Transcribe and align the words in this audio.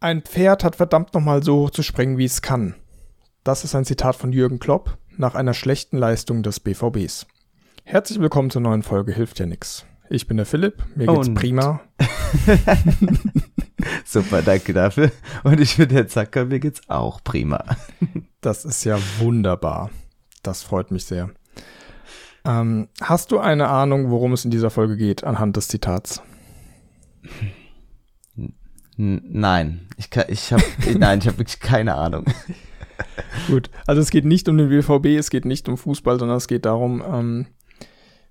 Ein 0.00 0.22
Pferd 0.22 0.64
hat 0.64 0.76
verdammt 0.76 1.14
nochmal 1.14 1.42
so 1.42 1.56
hoch 1.60 1.70
zu 1.70 1.82
springen, 1.82 2.18
wie 2.18 2.24
es 2.24 2.42
kann. 2.42 2.74
Das 3.44 3.64
ist 3.64 3.74
ein 3.74 3.84
Zitat 3.84 4.16
von 4.16 4.32
Jürgen 4.32 4.58
Klopp 4.58 4.96
nach 5.16 5.34
einer 5.34 5.54
schlechten 5.54 5.98
Leistung 5.98 6.42
des 6.42 6.60
BVBs. 6.60 7.26
Herzlich 7.84 8.20
willkommen 8.20 8.50
zur 8.50 8.62
neuen 8.62 8.82
Folge 8.82 9.12
Hilft 9.12 9.38
ja 9.40 9.46
nix. 9.46 9.84
Ich 10.10 10.26
bin 10.26 10.36
der 10.36 10.46
Philipp, 10.46 10.82
mir 10.94 11.06
geht's 11.06 11.28
Und- 11.28 11.34
prima. 11.34 11.80
Super, 14.04 14.42
danke 14.42 14.72
dafür. 14.72 15.10
Und 15.44 15.60
ich 15.60 15.76
bin 15.76 15.88
der 15.88 16.06
Zacker, 16.06 16.44
mir 16.44 16.60
geht's 16.60 16.82
auch 16.88 17.22
prima. 17.22 17.64
Das 18.40 18.64
ist 18.64 18.84
ja 18.84 18.96
wunderbar. 19.18 19.90
Das 20.44 20.62
freut 20.62 20.92
mich 20.92 21.06
sehr. 21.06 21.30
Ähm, 22.44 22.86
hast 23.00 23.32
du 23.32 23.40
eine 23.40 23.66
Ahnung, 23.66 24.12
worum 24.12 24.32
es 24.32 24.44
in 24.44 24.52
dieser 24.52 24.70
Folge 24.70 24.96
geht, 24.96 25.24
anhand 25.24 25.56
des 25.56 25.66
Zitats? 25.66 26.22
Nein, 29.00 29.86
ich 29.96 30.10
kann, 30.10 30.24
ich 30.26 30.52
habe, 30.52 30.64
nein, 30.98 31.20
ich 31.20 31.28
habe 31.28 31.38
wirklich 31.38 31.60
keine 31.60 31.94
Ahnung. 31.94 32.24
Gut, 33.46 33.70
also 33.86 34.02
es 34.02 34.10
geht 34.10 34.24
nicht 34.24 34.48
um 34.48 34.58
den 34.58 34.70
BVB, 34.70 35.06
es 35.18 35.30
geht 35.30 35.44
nicht 35.44 35.68
um 35.68 35.78
Fußball, 35.78 36.18
sondern 36.18 36.36
es 36.36 36.48
geht 36.48 36.66
darum, 36.66 37.02
ähm, 37.06 37.46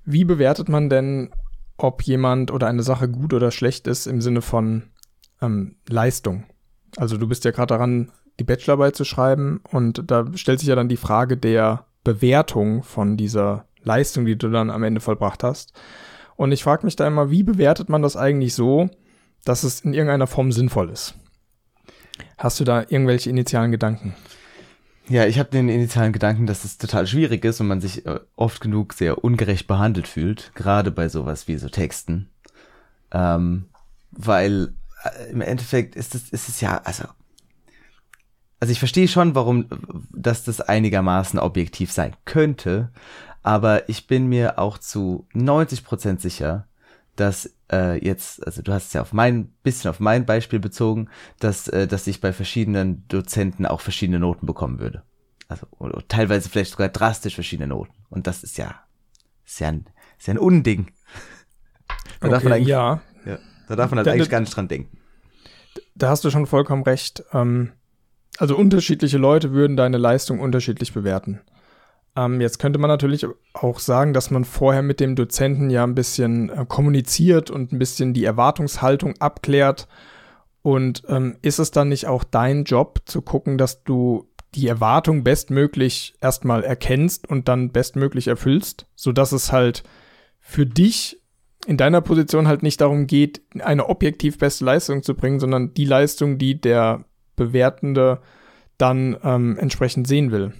wie 0.03 0.25
bewertet 0.25 0.67
man 0.67 0.89
denn, 0.89 1.30
ob 1.77 2.02
jemand 2.02 2.52
oder 2.52 2.67
eine 2.67 2.84
Sache 2.84 3.08
gut 3.08 3.34
oder 3.34 3.52
schlecht 3.52 3.88
ist 3.88 4.08
im 4.08 4.20
Sinne 4.20 4.41
von 4.41 4.84
ähm, 5.41 5.75
Leistung. 5.88 6.44
Also 6.97 7.17
du 7.17 7.27
bist 7.27 7.45
ja 7.45 7.52
gerade 7.52 7.73
daran, 7.73 8.11
die 8.38 8.44
Bachelorarbeit 8.44 8.97
zu 8.97 9.05
schreiben 9.05 9.61
und 9.72 10.11
da 10.11 10.25
stellt 10.36 10.59
sich 10.59 10.67
ja 10.67 10.75
dann 10.75 10.89
die 10.89 10.97
Frage 10.97 11.38
der 11.38 11.86
Bewertung 12.03 12.84
von 12.84 13.16
dieser 13.16 13.66
Leistung, 13.84 14.25
die 14.25 14.38
du 14.38 14.49
dann 14.49 14.70
am 14.70 14.84
Ende 14.84 14.99
vollbracht 14.99 15.44
hast. 15.44 15.72
Und 16.36 16.52
ich 16.52 16.63
frage 16.63 16.86
mich 16.86 16.97
da 16.97 17.08
immer, 17.08 17.31
wie 17.31 17.44
bewertet 17.44 17.88
man 17.88 18.02
das 18.02 18.17
eigentlich 18.17 18.53
so, 18.53 18.89
dass 19.47 19.63
es 19.63 19.81
in 19.81 19.93
irgendeiner 19.93 20.27
Form 20.27 20.51
sinnvoll 20.51 20.89
ist? 20.89 21.15
Hast 22.38 22.59
du 22.59 22.63
da 22.63 22.81
irgendwelche 22.81 23.29
initialen 23.29 23.71
Gedanken? 23.71 24.15
Ja, 25.09 25.25
ich 25.25 25.39
habe 25.39 25.49
den 25.49 25.69
initialen 25.69 26.11
Gedanken, 26.11 26.47
dass 26.47 26.66
es 26.66 26.77
total 26.77 27.08
schwierig 27.08 27.45
ist 27.45 27.61
und 27.61 27.67
man 27.67 27.80
sich 27.80 28.05
äh, 28.05 28.19
oft 28.35 28.59
genug 28.59 28.94
sehr 28.94 29.23
ungerecht 29.23 29.66
behandelt 29.66 30.07
fühlt, 30.07 30.52
gerade 30.53 30.91
bei 30.91 31.07
sowas 31.07 31.47
wie 31.47 31.57
so 31.57 31.69
Texten. 31.69 32.30
Ähm, 33.11 33.69
weil 34.11 34.73
äh, 35.03 35.31
im 35.31 35.39
Endeffekt 35.39 35.95
ist 35.95 36.13
es, 36.13 36.29
ist 36.29 36.50
es 36.50 36.59
ja, 36.59 36.81
also, 36.83 37.05
also 38.59 38.72
ich 38.72 38.79
verstehe 38.79 39.07
schon, 39.07 39.33
warum, 39.33 39.67
dass 40.11 40.44
das 40.44 40.59
einigermaßen 40.59 41.39
objektiv 41.39 41.94
sein 41.94 42.13
könnte, 42.25 42.91
aber 43.44 43.88
ich 43.88 44.07
bin 44.07 44.27
mir 44.27 44.59
auch 44.59 44.77
zu 44.77 45.25
90% 45.33 46.19
sicher, 46.19 46.67
dass 47.19 47.53
äh, 47.71 48.03
jetzt, 48.03 48.45
also 48.45 48.61
du 48.61 48.71
hast 48.73 48.87
es 48.87 48.93
ja 48.93 49.01
auf 49.01 49.11
mein, 49.13 49.49
bisschen 49.63 49.89
auf 49.89 49.99
mein 49.99 50.25
Beispiel 50.25 50.59
bezogen, 50.59 51.09
dass, 51.39 51.67
äh, 51.67 51.87
dass 51.87 52.07
ich 52.07 52.21
bei 52.21 52.31
verschiedenen 52.33 53.05
Dozenten 53.09 53.65
auch 53.65 53.81
verschiedene 53.81 54.19
Noten 54.19 54.45
bekommen 54.45 54.79
würde. 54.79 55.03
Also 55.49 55.67
oder 55.79 56.01
teilweise 56.07 56.49
vielleicht 56.49 56.71
sogar 56.71 56.89
drastisch 56.89 57.35
verschiedene 57.35 57.67
Noten. 57.67 57.93
Und 58.09 58.27
das 58.27 58.43
ist 58.43 58.57
ja, 58.57 58.75
ist 59.45 59.59
ja 59.59 59.67
ein, 59.69 59.85
ist 60.17 60.27
ja 60.27 60.33
ein 60.35 60.39
Unding. 60.39 60.88
Da 62.19 62.29
darf 62.29 62.43
man 62.43 62.53
eigentlich, 62.53 62.67
ja, 62.69 63.01
ja, 63.25 63.38
da 63.67 63.75
darf 63.75 63.91
man 63.91 63.99
halt 63.99 64.07
Da- 64.07 64.11
eigentlich 64.11 64.29
gar 64.29 64.39
nicht 64.39 64.55
dran 64.55 64.67
denken. 64.67 64.97
da 65.95 66.09
hast 66.09 66.23
du 66.23 66.31
schon 66.31 66.47
vollkommen 66.47 66.83
recht. 66.83 67.23
Ähm, 67.33 67.73
also 68.39 68.55
unterschiedliche 68.57 69.17
Leute 69.17 69.51
würden 69.51 69.77
deine 69.77 69.97
Leistung 69.97 70.39
unterschiedlich 70.39 70.93
bewerten. 70.93 71.41
Ähm, 72.17 72.41
jetzt 72.41 72.57
könnte 72.57 72.79
man 72.79 72.89
natürlich 72.89 73.25
auch 73.53 73.79
sagen, 73.79 74.13
dass 74.13 74.31
man 74.31 74.43
vorher 74.43 74.81
mit 74.81 74.99
dem 74.99 75.15
Dozenten 75.15 75.69
ja 75.69 75.83
ein 75.83 75.93
bisschen 75.93 76.49
äh, 76.49 76.65
kommuniziert 76.67 77.51
und 77.51 77.71
ein 77.71 77.79
bisschen 77.79 78.13
die 78.13 78.25
Erwartungshaltung 78.25 79.13
abklärt. 79.19 79.87
Und 80.63 81.03
ähm, 81.07 81.38
ist 81.43 81.59
es 81.59 81.71
dann 81.71 81.89
nicht 81.89 82.07
auch 82.07 82.23
dein 82.23 82.63
Job 82.63 83.03
zu 83.05 83.21
gucken, 83.21 83.57
dass 83.57 83.83
du 83.83 84.27
die 84.55 84.67
Erwartung 84.67 85.23
bestmöglich 85.23 86.15
erstmal 86.19 86.63
erkennst 86.63 87.29
und 87.29 87.47
dann 87.47 87.71
bestmöglich 87.71 88.27
erfüllst, 88.27 88.88
sodass 88.95 89.31
es 89.31 89.51
halt 89.51 89.83
für 90.39 90.66
dich 90.66 91.22
in 91.67 91.77
deiner 91.77 92.01
Position 92.01 92.47
halt 92.47 92.63
nicht 92.63 92.81
darum 92.81 93.07
geht, 93.07 93.41
eine 93.59 93.88
objektiv 93.88 94.39
beste 94.39 94.66
Leistung 94.66 95.03
zu 95.03 95.16
bringen, 95.16 95.39
sondern 95.39 95.73
die 95.73 95.85
Leistung, 95.85 96.38
die 96.38 96.59
der 96.59 97.06
Bewertende 97.35 98.22
dann 98.77 99.17
ähm, 99.23 99.57
entsprechend 99.59 100.07
sehen 100.07 100.31
will. 100.31 100.53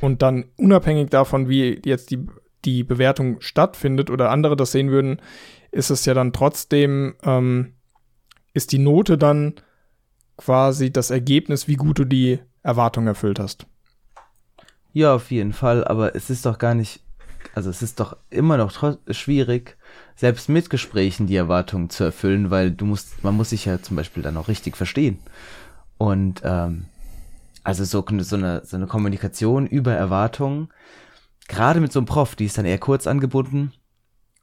Und 0.00 0.22
dann 0.22 0.46
unabhängig 0.56 1.10
davon, 1.10 1.48
wie 1.48 1.80
jetzt 1.84 2.10
die, 2.10 2.26
die 2.64 2.84
Bewertung 2.84 3.40
stattfindet 3.40 4.10
oder 4.10 4.30
andere 4.30 4.56
das 4.56 4.72
sehen 4.72 4.90
würden, 4.90 5.20
ist 5.70 5.90
es 5.90 6.04
ja 6.04 6.14
dann 6.14 6.32
trotzdem, 6.32 7.14
ähm, 7.22 7.74
ist 8.52 8.72
die 8.72 8.78
Note 8.78 9.18
dann 9.18 9.54
quasi 10.36 10.90
das 10.90 11.10
Ergebnis, 11.10 11.68
wie 11.68 11.76
gut 11.76 11.98
du 11.98 12.04
die 12.04 12.38
Erwartung 12.62 13.06
erfüllt 13.06 13.38
hast. 13.38 13.66
Ja, 14.92 15.14
auf 15.14 15.30
jeden 15.30 15.52
Fall, 15.52 15.84
aber 15.84 16.14
es 16.14 16.30
ist 16.30 16.46
doch 16.46 16.58
gar 16.58 16.74
nicht, 16.74 17.00
also 17.54 17.68
es 17.68 17.82
ist 17.82 18.00
doch 18.00 18.16
immer 18.30 18.56
noch 18.56 18.94
schwierig, 19.10 19.76
selbst 20.14 20.48
mit 20.48 20.70
Gesprächen 20.70 21.26
die 21.26 21.36
Erwartungen 21.36 21.90
zu 21.90 22.04
erfüllen, 22.04 22.50
weil 22.50 22.70
du 22.70 22.86
musst, 22.86 23.22
man 23.22 23.36
muss 23.36 23.50
sich 23.50 23.66
ja 23.66 23.82
zum 23.82 23.96
Beispiel 23.96 24.22
dann 24.22 24.38
auch 24.38 24.48
richtig 24.48 24.76
verstehen. 24.76 25.18
Und 25.98 26.40
ähm, 26.44 26.86
also 27.66 27.82
so, 27.82 28.04
so, 28.20 28.36
eine, 28.36 28.64
so 28.64 28.76
eine 28.76 28.86
Kommunikation 28.86 29.66
über 29.66 29.92
Erwartungen, 29.92 30.68
gerade 31.48 31.80
mit 31.80 31.90
so 31.90 31.98
einem 31.98 32.06
Prof, 32.06 32.36
die 32.36 32.44
ist 32.44 32.56
dann 32.56 32.64
eher 32.64 32.78
kurz 32.78 33.08
angebunden 33.08 33.72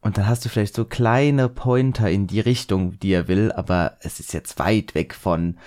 und 0.01 0.17
dann 0.17 0.27
hast 0.27 0.43
du 0.43 0.49
vielleicht 0.49 0.75
so 0.75 0.83
kleine 0.83 1.47
Pointer 1.47 2.11
in 2.11 2.27
die 2.27 2.41
Richtung, 2.41 2.99
die 2.99 3.13
er 3.13 3.29
will, 3.29 3.53
aber 3.53 3.95
es 4.01 4.19
ist 4.19 4.33
jetzt 4.33 4.59
weit 4.59 4.93
weg 4.93 5.15
von, 5.15 5.57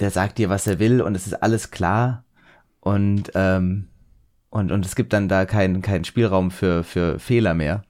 der 0.00 0.10
sagt 0.10 0.38
dir, 0.38 0.48
was 0.48 0.66
er 0.66 0.80
will 0.80 1.00
und 1.00 1.14
es 1.14 1.28
ist 1.28 1.40
alles 1.40 1.70
klar 1.70 2.24
und 2.80 3.30
ähm, 3.36 3.88
und, 4.50 4.72
und 4.72 4.84
es 4.84 4.96
gibt 4.96 5.12
dann 5.12 5.28
da 5.28 5.46
keinen 5.46 5.82
keinen 5.82 6.04
Spielraum 6.04 6.50
für, 6.50 6.82
für 6.82 7.20
Fehler 7.20 7.54
mehr. 7.54 7.84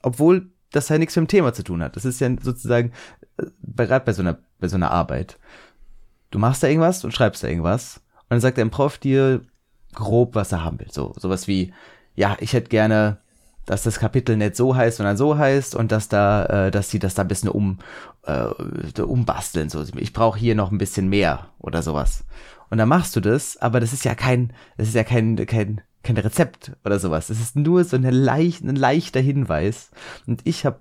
Obwohl 0.00 0.50
das 0.70 0.88
ja 0.88 0.96
nichts 0.96 1.14
mit 1.16 1.26
dem 1.26 1.28
Thema 1.28 1.52
zu 1.52 1.62
tun 1.62 1.82
hat. 1.82 1.96
Das 1.96 2.06
ist 2.06 2.18
ja 2.18 2.34
sozusagen, 2.40 2.92
äh, 3.36 3.44
gerade 3.76 4.04
bei 4.06 4.14
so 4.14 4.22
einer, 4.22 4.38
bei 4.58 4.68
so 4.68 4.76
einer 4.76 4.90
Arbeit. 4.90 5.38
Du 6.30 6.38
machst 6.38 6.62
da 6.62 6.66
irgendwas 6.66 7.04
und 7.04 7.12
schreibst 7.12 7.44
da 7.44 7.48
irgendwas. 7.48 8.01
Und 8.32 8.36
dann 8.36 8.40
sagt 8.40 8.56
dein 8.56 8.70
Prof 8.70 8.96
dir 8.96 9.42
grob, 9.92 10.34
was 10.34 10.52
er 10.52 10.64
haben 10.64 10.80
will. 10.80 10.90
So, 10.90 11.12
sowas 11.18 11.48
wie, 11.48 11.74
ja, 12.14 12.34
ich 12.40 12.54
hätte 12.54 12.70
gerne, 12.70 13.18
dass 13.66 13.82
das 13.82 13.98
Kapitel 13.98 14.38
nicht 14.38 14.56
so 14.56 14.74
heißt, 14.74 14.96
sondern 14.96 15.18
so 15.18 15.36
heißt 15.36 15.74
und 15.74 15.92
dass 15.92 16.08
da, 16.08 16.46
äh, 16.46 16.70
dass 16.70 16.88
sie 16.88 16.98
das 16.98 17.12
da 17.12 17.20
ein 17.20 17.28
bisschen 17.28 17.50
um, 17.50 17.80
äh, 18.22 19.02
umbasteln. 19.02 19.68
So, 19.68 19.84
ich 19.98 20.14
brauche 20.14 20.38
hier 20.38 20.54
noch 20.54 20.72
ein 20.72 20.78
bisschen 20.78 21.10
mehr 21.10 21.50
oder 21.58 21.82
sowas. 21.82 22.24
Und 22.70 22.78
dann 22.78 22.88
machst 22.88 23.14
du 23.16 23.20
das, 23.20 23.58
aber 23.58 23.80
das 23.80 23.92
ist 23.92 24.06
ja 24.06 24.14
kein, 24.14 24.54
das 24.78 24.88
ist 24.88 24.94
ja 24.94 25.04
kein, 25.04 25.36
kein, 25.44 25.82
kein 26.02 26.16
Rezept 26.16 26.72
oder 26.86 26.98
sowas. 26.98 27.28
Es 27.28 27.38
ist 27.38 27.54
nur 27.54 27.84
so 27.84 27.96
eine 27.96 28.12
leicht, 28.12 28.62
ein 28.62 28.76
leichter 28.76 29.20
Hinweis. 29.20 29.90
Und 30.26 30.40
ich 30.44 30.64
habe 30.64 30.80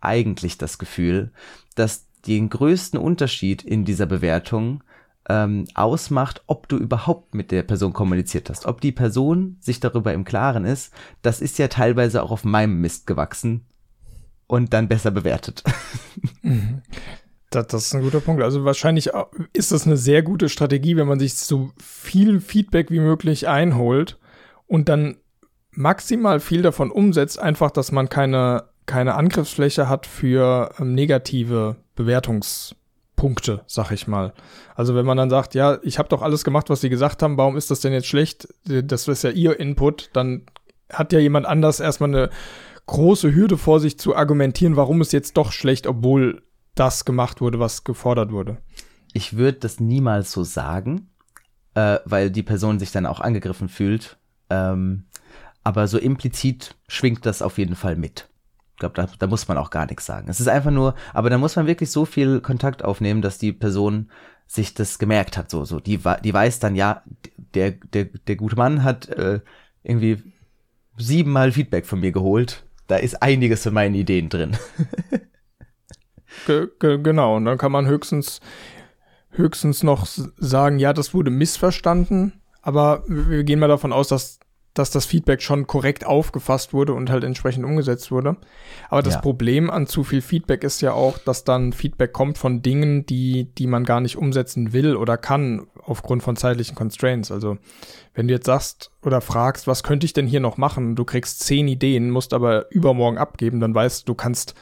eigentlich 0.00 0.58
das 0.58 0.78
Gefühl, 0.78 1.30
dass 1.76 2.08
den 2.26 2.50
größten 2.50 2.98
Unterschied 2.98 3.62
in 3.62 3.84
dieser 3.84 4.06
Bewertung 4.06 4.82
ähm, 5.28 5.66
ausmacht, 5.74 6.42
ob 6.46 6.68
du 6.68 6.76
überhaupt 6.76 7.34
mit 7.34 7.50
der 7.50 7.62
Person 7.62 7.92
kommuniziert 7.92 8.50
hast. 8.50 8.66
Ob 8.66 8.80
die 8.80 8.92
Person 8.92 9.56
sich 9.60 9.80
darüber 9.80 10.12
im 10.12 10.24
Klaren 10.24 10.64
ist, 10.64 10.92
das 11.22 11.40
ist 11.40 11.58
ja 11.58 11.68
teilweise 11.68 12.22
auch 12.22 12.30
auf 12.30 12.44
meinem 12.44 12.80
Mist 12.80 13.06
gewachsen 13.06 13.66
und 14.46 14.72
dann 14.72 14.88
besser 14.88 15.10
bewertet. 15.10 15.62
Das, 17.54 17.66
das 17.66 17.86
ist 17.86 17.94
ein 17.94 18.00
guter 18.00 18.20
Punkt. 18.20 18.42
Also 18.42 18.64
wahrscheinlich 18.64 19.10
ist 19.52 19.72
das 19.72 19.86
eine 19.86 19.98
sehr 19.98 20.22
gute 20.22 20.48
Strategie, 20.48 20.96
wenn 20.96 21.06
man 21.06 21.18
sich 21.18 21.34
so 21.34 21.70
viel 21.78 22.40
Feedback 22.40 22.90
wie 22.90 22.98
möglich 22.98 23.46
einholt 23.46 24.18
und 24.66 24.88
dann 24.88 25.18
maximal 25.70 26.40
viel 26.40 26.62
davon 26.62 26.90
umsetzt, 26.90 27.38
einfach, 27.38 27.70
dass 27.70 27.92
man 27.92 28.08
keine, 28.08 28.64
keine 28.86 29.14
Angriffsfläche 29.14 29.88
hat 29.88 30.06
für 30.06 30.70
ähm, 30.78 30.94
negative 30.94 31.76
Bewertungspunkte, 33.22 33.62
sag 33.66 33.92
ich 33.92 34.06
mal. 34.06 34.32
Also 34.74 34.94
wenn 34.94 35.06
man 35.06 35.16
dann 35.16 35.30
sagt, 35.30 35.54
ja, 35.54 35.78
ich 35.82 35.98
habe 35.98 36.08
doch 36.08 36.22
alles 36.22 36.44
gemacht, 36.44 36.68
was 36.70 36.80
sie 36.80 36.88
gesagt 36.88 37.22
haben, 37.22 37.36
warum 37.36 37.56
ist 37.56 37.70
das 37.70 37.80
denn 37.80 37.92
jetzt 37.92 38.08
schlecht? 38.08 38.48
Das 38.64 39.08
ist 39.08 39.22
ja 39.22 39.30
ihr 39.30 39.58
Input, 39.58 40.10
dann 40.12 40.46
hat 40.90 41.12
ja 41.12 41.18
jemand 41.18 41.46
anders 41.46 41.80
erstmal 41.80 42.10
eine 42.10 42.30
große 42.86 43.34
Hürde 43.34 43.56
vor 43.56 43.80
sich 43.80 43.98
zu 43.98 44.14
argumentieren, 44.16 44.76
warum 44.76 45.00
es 45.00 45.12
jetzt 45.12 45.36
doch 45.36 45.52
schlecht, 45.52 45.86
obwohl 45.86 46.42
das 46.74 47.04
gemacht 47.04 47.40
wurde, 47.40 47.58
was 47.58 47.84
gefordert 47.84 48.32
wurde. 48.32 48.58
Ich 49.12 49.36
würde 49.36 49.58
das 49.58 49.78
niemals 49.78 50.32
so 50.32 50.42
sagen, 50.42 51.10
äh, 51.74 51.98
weil 52.04 52.30
die 52.30 52.42
Person 52.42 52.78
sich 52.78 52.92
dann 52.92 53.06
auch 53.06 53.20
angegriffen 53.20 53.68
fühlt. 53.68 54.18
Ähm, 54.50 55.04
aber 55.64 55.86
so 55.86 55.98
implizit 55.98 56.74
schwingt 56.88 57.24
das 57.24 57.40
auf 57.40 57.58
jeden 57.58 57.76
Fall 57.76 57.96
mit. 57.96 58.28
Ich 58.72 58.78
glaube, 58.78 58.94
da, 58.94 59.08
da 59.18 59.26
muss 59.26 59.48
man 59.48 59.58
auch 59.58 59.70
gar 59.70 59.86
nichts 59.86 60.06
sagen. 60.06 60.28
Es 60.28 60.40
ist 60.40 60.48
einfach 60.48 60.70
nur, 60.70 60.94
aber 61.12 61.30
da 61.30 61.38
muss 61.38 61.56
man 61.56 61.66
wirklich 61.66 61.90
so 61.90 62.04
viel 62.04 62.40
Kontakt 62.40 62.84
aufnehmen, 62.84 63.22
dass 63.22 63.38
die 63.38 63.52
Person 63.52 64.10
sich 64.46 64.74
das 64.74 64.98
gemerkt 64.98 65.36
hat. 65.36 65.50
So, 65.50 65.64
so 65.64 65.80
die, 65.80 65.98
die 66.24 66.34
weiß 66.34 66.58
dann, 66.58 66.74
ja, 66.74 67.02
der, 67.54 67.72
der, 67.72 68.04
der 68.04 68.36
gute 68.36 68.56
Mann 68.56 68.82
hat 68.82 69.08
äh, 69.08 69.40
irgendwie 69.82 70.22
siebenmal 70.96 71.52
Feedback 71.52 71.86
von 71.86 72.00
mir 72.00 72.12
geholt. 72.12 72.64
Da 72.86 72.96
ist 72.96 73.22
einiges 73.22 73.62
von 73.62 73.74
meinen 73.74 73.94
Ideen 73.94 74.28
drin. 74.28 74.56
Ge 76.46 76.68
ge 76.78 76.98
genau, 77.02 77.36
und 77.36 77.44
dann 77.44 77.58
kann 77.58 77.72
man 77.72 77.86
höchstens, 77.86 78.40
höchstens 79.30 79.82
noch 79.82 80.06
sagen, 80.06 80.78
ja, 80.78 80.92
das 80.92 81.12
wurde 81.14 81.30
missverstanden, 81.30 82.40
aber 82.62 83.04
wir 83.06 83.44
gehen 83.44 83.58
mal 83.58 83.68
davon 83.68 83.92
aus, 83.92 84.08
dass 84.08 84.40
dass 84.74 84.90
das 84.90 85.04
Feedback 85.04 85.42
schon 85.42 85.66
korrekt 85.66 86.06
aufgefasst 86.06 86.72
wurde 86.72 86.94
und 86.94 87.10
halt 87.10 87.24
entsprechend 87.24 87.64
umgesetzt 87.64 88.10
wurde. 88.10 88.36
Aber 88.88 89.02
das 89.02 89.14
ja. 89.14 89.20
Problem 89.20 89.70
an 89.70 89.86
zu 89.86 90.02
viel 90.02 90.22
Feedback 90.22 90.64
ist 90.64 90.80
ja 90.80 90.92
auch, 90.92 91.18
dass 91.18 91.44
dann 91.44 91.72
Feedback 91.72 92.12
kommt 92.12 92.38
von 92.38 92.62
Dingen, 92.62 93.04
die, 93.04 93.52
die 93.54 93.66
man 93.66 93.84
gar 93.84 94.00
nicht 94.00 94.16
umsetzen 94.16 94.72
will 94.72 94.96
oder 94.96 95.18
kann 95.18 95.66
aufgrund 95.82 96.22
von 96.22 96.36
zeitlichen 96.36 96.74
Constraints. 96.74 97.30
Also 97.30 97.58
wenn 98.14 98.28
du 98.28 98.34
jetzt 98.34 98.46
sagst 98.46 98.90
oder 99.02 99.20
fragst, 99.20 99.66
was 99.66 99.82
könnte 99.82 100.06
ich 100.06 100.14
denn 100.14 100.26
hier 100.26 100.40
noch 100.40 100.56
machen, 100.56 100.96
du 100.96 101.04
kriegst 101.04 101.40
zehn 101.40 101.68
Ideen, 101.68 102.10
musst 102.10 102.32
aber 102.32 102.70
übermorgen 102.70 103.18
abgeben, 103.18 103.60
dann 103.60 103.74
weißt 103.74 104.02
du, 104.02 104.12
du 104.12 104.14
kannst 104.14 104.54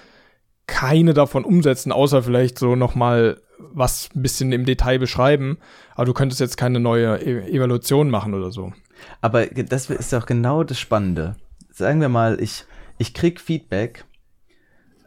keine 0.66 1.14
davon 1.14 1.44
umsetzen, 1.44 1.92
außer 1.92 2.22
vielleicht 2.22 2.58
so 2.58 2.74
noch 2.74 2.94
mal 2.94 3.40
was 3.58 4.08
ein 4.14 4.22
bisschen 4.22 4.52
im 4.52 4.64
Detail 4.64 4.98
beschreiben. 4.98 5.58
Aber 5.94 6.06
du 6.06 6.14
könntest 6.14 6.40
jetzt 6.40 6.56
keine 6.56 6.80
neue 6.80 7.16
e 7.18 7.50
Evaluation 7.50 8.10
machen 8.10 8.34
oder 8.34 8.50
so. 8.50 8.72
Aber 9.20 9.46
das 9.46 9.90
ist 9.90 10.14
auch 10.14 10.26
genau 10.26 10.64
das 10.64 10.78
Spannende. 10.78 11.36
Sagen 11.70 12.00
wir 12.00 12.08
mal, 12.08 12.40
ich, 12.40 12.64
ich 12.98 13.14
krieg 13.14 13.40
Feedback, 13.40 14.04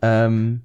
ähm, 0.02 0.64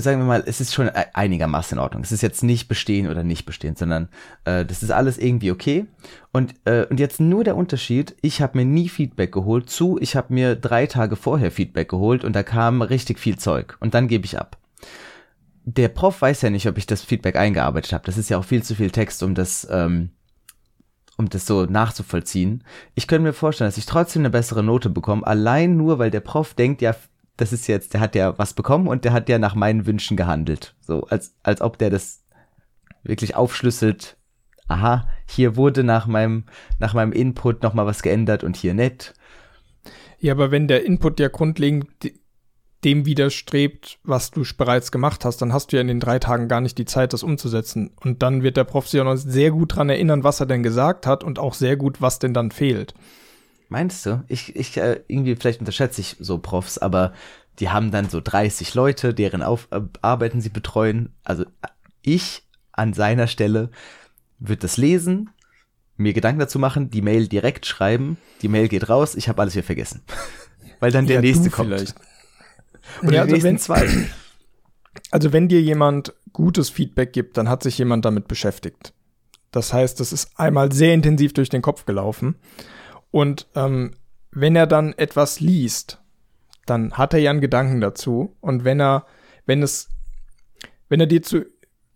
sagen 0.00 0.20
wir 0.20 0.26
mal, 0.26 0.42
es 0.46 0.60
ist 0.60 0.72
schon 0.72 0.88
e-, 0.88 0.92
einigermaßen 1.12 1.76
in 1.76 1.82
Ordnung. 1.82 2.02
Es 2.02 2.12
ist 2.12 2.22
jetzt 2.22 2.42
nicht 2.42 2.68
bestehen 2.68 3.08
oder 3.08 3.22
nicht 3.22 3.44
bestehen, 3.44 3.76
sondern 3.76 4.08
äh, 4.44 4.64
das 4.64 4.82
ist 4.82 4.90
alles 4.90 5.18
irgendwie 5.18 5.50
okay. 5.50 5.86
Und, 6.32 6.54
äh, 6.64 6.86
und 6.86 6.98
jetzt 6.98 7.20
nur 7.20 7.44
der 7.44 7.56
Unterschied, 7.56 8.16
ich 8.22 8.40
habe 8.40 8.58
mir 8.58 8.64
nie 8.64 8.88
Feedback 8.88 9.32
geholt 9.32 9.68
zu, 9.68 9.98
ich 10.00 10.16
habe 10.16 10.32
mir 10.32 10.56
drei 10.56 10.86
Tage 10.86 11.16
vorher 11.16 11.50
Feedback 11.50 11.90
geholt 11.90 12.24
und 12.24 12.34
da 12.34 12.42
kam 12.42 12.80
richtig 12.80 13.18
viel 13.18 13.38
Zeug 13.38 13.76
und 13.80 13.94
dann 13.94 14.08
gebe 14.08 14.24
ich 14.24 14.38
ab. 14.38 14.56
Der 15.64 15.88
Prof 15.88 16.22
weiß 16.22 16.42
ja 16.42 16.50
nicht, 16.50 16.66
ob 16.66 16.78
ich 16.78 16.86
das 16.86 17.02
Feedback 17.02 17.36
eingearbeitet 17.36 17.92
habe. 17.92 18.04
Das 18.04 18.18
ist 18.18 18.30
ja 18.30 18.38
auch 18.38 18.44
viel 18.44 18.62
zu 18.62 18.74
viel 18.74 18.90
Text, 18.90 19.22
um 19.22 19.34
das 19.34 19.66
ähm, 19.70 20.10
um 21.22 21.28
das 21.28 21.46
so 21.46 21.64
nachzuvollziehen. 21.64 22.64
Ich 22.94 23.06
könnte 23.06 23.22
mir 23.22 23.32
vorstellen, 23.32 23.68
dass 23.68 23.78
ich 23.78 23.86
trotzdem 23.86 24.22
eine 24.22 24.30
bessere 24.30 24.62
Note 24.62 24.90
bekomme, 24.90 25.26
allein 25.26 25.76
nur, 25.76 25.98
weil 25.98 26.10
der 26.10 26.20
Prof 26.20 26.54
denkt, 26.54 26.82
ja, 26.82 26.94
das 27.36 27.52
ist 27.52 27.66
jetzt, 27.66 27.94
der 27.94 28.00
hat 28.00 28.14
ja 28.14 28.38
was 28.38 28.54
bekommen 28.54 28.88
und 28.88 29.04
der 29.04 29.12
hat 29.12 29.28
ja 29.28 29.38
nach 29.38 29.54
meinen 29.54 29.86
Wünschen 29.86 30.16
gehandelt. 30.16 30.74
So, 30.80 31.04
als, 31.04 31.34
als 31.42 31.60
ob 31.60 31.78
der 31.78 31.90
das 31.90 32.24
wirklich 33.02 33.34
aufschlüsselt. 33.34 34.16
Aha, 34.68 35.08
hier 35.26 35.56
wurde 35.56 35.84
nach 35.84 36.06
meinem, 36.06 36.44
nach 36.78 36.94
meinem 36.94 37.12
Input 37.12 37.62
nochmal 37.62 37.86
was 37.86 38.02
geändert 38.02 38.44
und 38.44 38.56
hier 38.56 38.74
nicht. 38.74 39.14
Ja, 40.18 40.34
aber 40.34 40.50
wenn 40.50 40.68
der 40.68 40.84
Input 40.84 41.18
ja 41.20 41.28
grundlegend 41.28 41.86
dem 42.84 43.06
widerstrebt, 43.06 43.98
was 44.02 44.30
du 44.30 44.44
bereits 44.56 44.90
gemacht 44.90 45.24
hast, 45.24 45.38
dann 45.38 45.52
hast 45.52 45.72
du 45.72 45.76
ja 45.76 45.82
in 45.82 45.88
den 45.88 46.00
drei 46.00 46.18
Tagen 46.18 46.48
gar 46.48 46.60
nicht 46.60 46.78
die 46.78 46.84
Zeit, 46.84 47.12
das 47.12 47.22
umzusetzen. 47.22 47.92
Und 48.00 48.22
dann 48.22 48.42
wird 48.42 48.56
der 48.56 48.64
Prof 48.64 48.88
sich 48.88 49.00
auch 49.00 49.04
noch 49.04 49.16
sehr 49.16 49.50
gut 49.52 49.76
dran 49.76 49.88
erinnern, 49.88 50.24
was 50.24 50.40
er 50.40 50.46
denn 50.46 50.62
gesagt 50.62 51.06
hat 51.06 51.22
und 51.22 51.38
auch 51.38 51.54
sehr 51.54 51.76
gut, 51.76 52.00
was 52.00 52.18
denn 52.18 52.34
dann 52.34 52.50
fehlt. 52.50 52.94
Meinst 53.68 54.04
du? 54.04 54.22
Ich, 54.28 54.54
ich, 54.56 54.76
äh, 54.76 55.00
irgendwie, 55.06 55.36
vielleicht 55.36 55.60
unterschätze 55.60 56.00
ich 56.00 56.16
so 56.18 56.38
Profs, 56.38 56.76
aber 56.78 57.12
die 57.58 57.70
haben 57.70 57.90
dann 57.90 58.08
so 58.08 58.20
30 58.20 58.74
Leute, 58.74 59.14
deren 59.14 59.42
Auf 59.42 59.68
äh, 59.70 59.80
Arbeiten 60.02 60.40
sie 60.40 60.50
betreuen. 60.50 61.14
Also 61.22 61.44
ich 62.02 62.42
an 62.72 62.92
seiner 62.92 63.28
Stelle 63.28 63.70
würde 64.38 64.62
das 64.62 64.76
lesen, 64.76 65.30
mir 65.96 66.12
Gedanken 66.12 66.40
dazu 66.40 66.58
machen, 66.58 66.90
die 66.90 67.02
Mail 67.02 67.28
direkt 67.28 67.64
schreiben, 67.64 68.18
die 68.42 68.48
Mail 68.48 68.68
geht 68.68 68.88
raus, 68.88 69.14
ich 69.14 69.28
habe 69.28 69.40
alles 69.40 69.54
hier 69.54 69.64
vergessen. 69.64 70.02
Weil 70.80 70.90
dann 70.90 71.06
der 71.06 71.16
ja, 71.16 71.20
nächste 71.20 71.48
kommt. 71.48 71.68
Vielleicht. 71.68 71.94
Oder 73.02 73.14
ja, 73.14 73.22
also 73.22 73.42
wenn, 73.42 73.58
zwei. 73.58 73.86
Also 75.10 75.32
wenn 75.32 75.48
dir 75.48 75.60
jemand 75.60 76.14
gutes 76.34 76.68
Feedback 76.68 77.14
gibt, 77.14 77.38
dann 77.38 77.48
hat 77.48 77.62
sich 77.62 77.78
jemand 77.78 78.04
damit 78.04 78.28
beschäftigt. 78.28 78.92
Das 79.50 79.72
heißt, 79.72 80.00
das 80.00 80.12
ist 80.12 80.38
einmal 80.38 80.72
sehr 80.72 80.92
intensiv 80.92 81.32
durch 81.32 81.48
den 81.48 81.62
Kopf 81.62 81.84
gelaufen. 81.86 82.36
Und 83.10 83.46
ähm, 83.54 83.92
wenn 84.30 84.56
er 84.56 84.66
dann 84.66 84.94
etwas 84.94 85.40
liest, 85.40 86.02
dann 86.66 86.92
hat 86.94 87.14
er 87.14 87.20
ja 87.20 87.30
einen 87.30 87.40
Gedanken 87.40 87.80
dazu. 87.80 88.36
Und 88.40 88.64
wenn 88.64 88.80
er, 88.80 89.06
wenn 89.46 89.62
es, 89.62 89.88
wenn 90.88 91.00
er 91.00 91.06
dir 91.06 91.22
zu, 91.22 91.44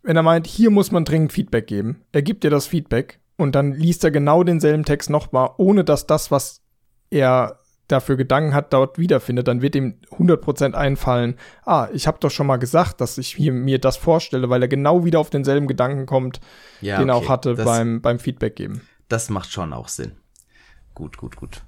wenn 0.03 0.17
er 0.17 0.23
meint, 0.23 0.47
hier 0.47 0.71
muss 0.71 0.93
man 0.93 1.05
dringend 1.05 1.33
Feedback 1.33 1.67
geben, 1.67 2.03
er 2.13 2.23
gibt 2.23 2.45
dir 2.45 2.51
das 2.51 2.67
Feedback 2.67 3.21
und 3.37 3.55
dann 3.55 3.73
liest 3.73 4.05
er 4.05 4.11
genau 4.11 4.45
denselben 4.45 4.85
Text 4.85 5.11
nochmal, 5.11 5.51
ohne 5.57 5.85
dass 5.85 6.07
das, 6.07 6.31
was 6.31 6.63
er 7.11 7.59
dafür 7.89 8.17
Gedanken 8.17 8.55
hat, 8.55 8.73
dort 8.73 8.99
wiederfindet, 8.99 9.49
dann 9.49 9.63
wird 9.63 9.75
ihm 9.75 9.95
100% 10.11 10.75
einfallen, 10.75 11.37
ah, 11.65 11.89
ich 11.93 12.07
habe 12.07 12.19
doch 12.21 12.31
schon 12.31 12.47
mal 12.47 12.57
gesagt, 12.57 13.01
dass 13.01 13.19
ich 13.19 13.29
hier, 13.35 13.53
mir 13.53 13.79
das 13.79 13.97
vorstelle, 13.97 14.51
weil 14.51 14.63
er 14.63 14.69
genau 14.69 15.05
wieder 15.05 15.21
auf 15.21 15.31
denselben 15.31 15.67
Gedanken 15.67 16.07
kommt, 16.07 16.41
ja, 16.81 16.99
den 16.99 17.09
er 17.09 17.15
auch 17.15 17.29
hatte 17.29 17.55
das, 17.55 17.65
beim, 17.65 18.01
beim 18.01 18.19
Feedback 18.19 18.57
geben. 18.57 18.83
Das 19.09 19.31
macht 19.31 19.53
schon 19.53 19.73
auch 19.73 19.89
Sinn. 19.89 20.13
Gut, 20.95 21.17
gut, 21.17 21.37
gut. 21.37 21.63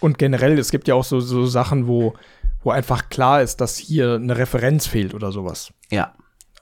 Und 0.00 0.18
generell, 0.18 0.58
es 0.58 0.70
gibt 0.70 0.88
ja 0.88 0.94
auch 0.94 1.04
so, 1.04 1.20
so 1.20 1.46
Sachen, 1.46 1.86
wo, 1.86 2.14
wo 2.62 2.70
einfach 2.70 3.08
klar 3.08 3.42
ist, 3.42 3.60
dass 3.60 3.76
hier 3.76 4.14
eine 4.14 4.36
Referenz 4.36 4.86
fehlt 4.86 5.14
oder 5.14 5.32
sowas. 5.32 5.72
Ja, 5.90 6.14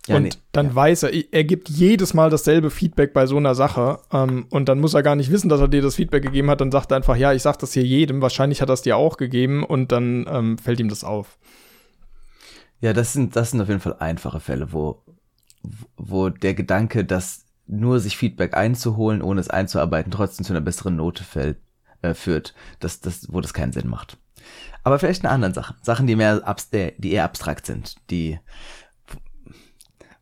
ja, 0.07 0.17
und 0.17 0.23
nee. 0.23 0.31
dann 0.53 0.67
ja. 0.67 0.75
weiß 0.75 1.05
er, 1.05 1.33
er 1.33 1.45
gibt 1.45 1.69
jedes 1.69 2.15
Mal 2.15 2.31
dasselbe 2.31 2.71
Feedback 2.71 3.13
bei 3.13 3.27
so 3.27 3.37
einer 3.37 3.55
Sache. 3.55 3.99
Ähm, 4.13 4.47
und 4.51 4.69
dann 4.69 4.79
muss 4.79 4.95
er 4.95 5.03
gar 5.03 5.17
nicht 5.17 5.31
wissen, 5.31 5.49
dass 5.49 5.61
er 5.61 5.69
dir 5.69 5.83
das 5.83 5.97
Feedback 5.97 6.23
gegeben 6.23 6.49
hat. 6.49 6.61
Dann 6.61 6.71
sagt 6.71 6.93
er 6.93 6.97
einfach, 6.97 7.17
ja, 7.17 7.33
ich 7.33 7.43
sag 7.43 7.59
das 7.59 7.73
hier 7.73 7.85
jedem. 7.85 8.23
Wahrscheinlich 8.23 8.63
hat 8.63 8.71
er 8.71 8.75
es 8.75 8.83
dir 8.83 8.97
auch 8.97 9.17
gegeben. 9.17 9.65
Und 9.65 9.91
dann 9.91 10.27
ähm, 10.29 10.59
fällt 10.59 10.79
ihm 10.79 10.89
das 10.89 11.03
auf. 11.03 11.39
Ja, 12.81 12.93
das 12.93 13.13
sind, 13.13 13.35
das 13.35 13.51
sind 13.51 13.61
auf 13.61 13.69
jeden 13.69 13.81
Fall 13.81 13.97
einfache 13.99 14.39
Fälle, 14.39 14.73
wo, 14.73 15.03
wo 15.97 16.29
der 16.29 16.55
Gedanke, 16.55 17.05
dass 17.05 17.45
nur 17.67 17.99
sich 17.99 18.17
Feedback 18.17 18.55
einzuholen, 18.55 19.23
ohne 19.23 19.41
es 19.41 19.51
einzuarbeiten, 19.51 20.13
trotzdem 20.13 20.47
zu 20.47 20.53
einer 20.53 20.61
besseren 20.61 20.95
Note 20.95 21.25
fällt, 21.25 21.59
äh, 22.03 22.15
führt, 22.15 22.55
dass, 22.79 23.01
das, 23.01 23.33
wo 23.33 23.41
das 23.41 23.55
keinen 23.55 23.73
Sinn 23.73 23.89
macht. 23.89 24.19
Aber 24.85 25.01
vielleicht 25.01 25.25
eine 25.25 25.35
andere 25.35 25.53
Sache. 25.53 25.75
Sachen, 25.83 26.07
die 26.07 26.15
mehr, 26.15 26.43
äh, 26.71 26.93
die 26.97 27.13
eher 27.13 27.25
abstrakt 27.25 27.67
sind, 27.67 27.97
die, 28.11 28.39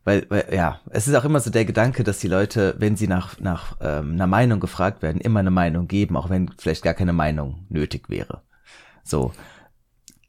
weil, 0.05 0.25
weil, 0.29 0.47
ja, 0.53 0.79
es 0.91 1.07
ist 1.07 1.15
auch 1.15 1.25
immer 1.25 1.39
so 1.39 1.49
der 1.49 1.65
Gedanke, 1.65 2.03
dass 2.03 2.19
die 2.19 2.27
Leute, 2.27 2.75
wenn 2.77 2.95
sie 2.95 3.07
nach, 3.07 3.39
nach 3.39 3.75
ähm, 3.81 4.13
einer 4.13 4.27
Meinung 4.27 4.59
gefragt 4.59 5.01
werden, 5.01 5.19
immer 5.19 5.39
eine 5.39 5.51
Meinung 5.51 5.87
geben, 5.87 6.15
auch 6.15 6.29
wenn 6.29 6.49
vielleicht 6.57 6.83
gar 6.83 6.93
keine 6.93 7.11
Meinung 7.11 7.65
nötig 7.69 8.07
wäre. 8.07 8.43
So, 9.03 9.33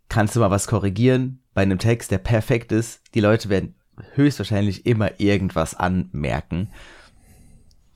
kannst 0.09 0.35
du 0.35 0.41
mal 0.41 0.51
was 0.51 0.67
korrigieren 0.67 1.43
bei 1.53 1.63
einem 1.63 1.79
Text, 1.79 2.11
der 2.11 2.19
perfekt 2.19 2.73
ist? 2.73 3.03
Die 3.15 3.21
Leute 3.21 3.51
werden 3.51 3.75
höchstwahrscheinlich 4.15 4.87
immer 4.87 5.21
irgendwas 5.21 5.75
anmerken. 5.75 6.71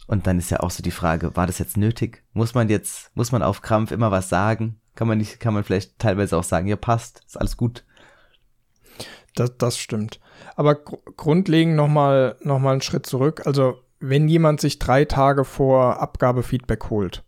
Und 0.06 0.26
dann 0.26 0.38
ist 0.38 0.50
ja 0.50 0.60
auch 0.60 0.70
so 0.70 0.82
die 0.82 0.90
Frage, 0.90 1.34
war 1.34 1.46
das 1.46 1.58
jetzt 1.58 1.78
nötig? 1.78 2.24
Muss 2.34 2.52
man 2.52 2.68
jetzt, 2.68 3.10
muss 3.16 3.32
man 3.32 3.42
auf 3.42 3.62
Krampf 3.62 3.90
immer 3.90 4.10
was 4.10 4.28
sagen? 4.28 4.80
Kann 4.94 5.08
man 5.08 5.16
nicht, 5.16 5.40
kann 5.40 5.54
man 5.54 5.64
vielleicht 5.64 5.98
teilweise 5.98 6.36
auch 6.36 6.44
sagen, 6.44 6.66
ja 6.66 6.76
passt, 6.76 7.22
ist 7.26 7.38
alles 7.38 7.56
gut. 7.56 7.84
Das, 9.34 9.56
das 9.56 9.78
stimmt. 9.78 10.20
Aber 10.56 10.74
gr 10.74 10.98
grundlegend 11.16 11.76
nochmal 11.76 12.36
noch 12.42 12.58
mal 12.58 12.72
einen 12.72 12.82
Schritt 12.82 13.06
zurück. 13.06 13.42
Also, 13.46 13.78
wenn 13.98 14.28
jemand 14.28 14.60
sich 14.60 14.78
drei 14.78 15.04
Tage 15.04 15.44
vor 15.44 16.00
Abgabe 16.00 16.42
Feedback 16.42 16.90
holt, 16.90 17.22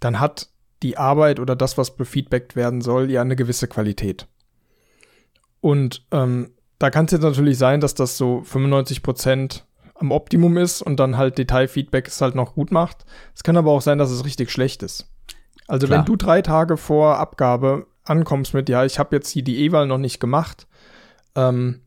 dann 0.00 0.20
hat 0.20 0.48
die 0.82 0.98
Arbeit 0.98 1.40
oder 1.40 1.56
das, 1.56 1.78
was 1.78 1.96
befeedbackt 1.96 2.56
werden 2.56 2.80
soll, 2.82 3.10
ja 3.10 3.22
eine 3.22 3.36
gewisse 3.36 3.68
Qualität. 3.68 4.28
Und 5.60 6.04
ähm, 6.10 6.50
da 6.78 6.90
kann 6.90 7.06
es 7.06 7.12
jetzt 7.12 7.22
natürlich 7.22 7.56
sein, 7.56 7.80
dass 7.80 7.94
das 7.94 8.18
so 8.18 8.42
95 8.42 9.02
Prozent 9.02 9.66
am 9.94 10.10
Optimum 10.10 10.56
ist 10.58 10.82
und 10.82 11.00
dann 11.00 11.16
halt 11.16 11.38
Detailfeedback 11.38 12.08
es 12.08 12.20
halt 12.20 12.34
noch 12.34 12.54
gut 12.54 12.70
macht. 12.70 13.06
Es 13.34 13.42
kann 13.42 13.56
aber 13.56 13.70
auch 13.70 13.80
sein, 13.80 13.98
dass 13.98 14.10
es 14.10 14.24
richtig 14.24 14.50
schlecht 14.50 14.82
ist. 14.82 15.08
Also 15.66 15.86
Klar. 15.86 16.00
wenn 16.00 16.04
du 16.04 16.16
drei 16.16 16.42
Tage 16.42 16.76
vor 16.76 17.18
Abgabe 17.18 17.86
ankommst 18.04 18.52
mit, 18.52 18.68
ja, 18.68 18.84
ich 18.84 18.98
habe 18.98 19.16
jetzt 19.16 19.30
hier 19.30 19.44
die 19.44 19.64
E-Wahl 19.64 19.86
noch 19.86 19.98
nicht 19.98 20.20
gemacht, 20.20 20.66
ähm, 21.34 21.80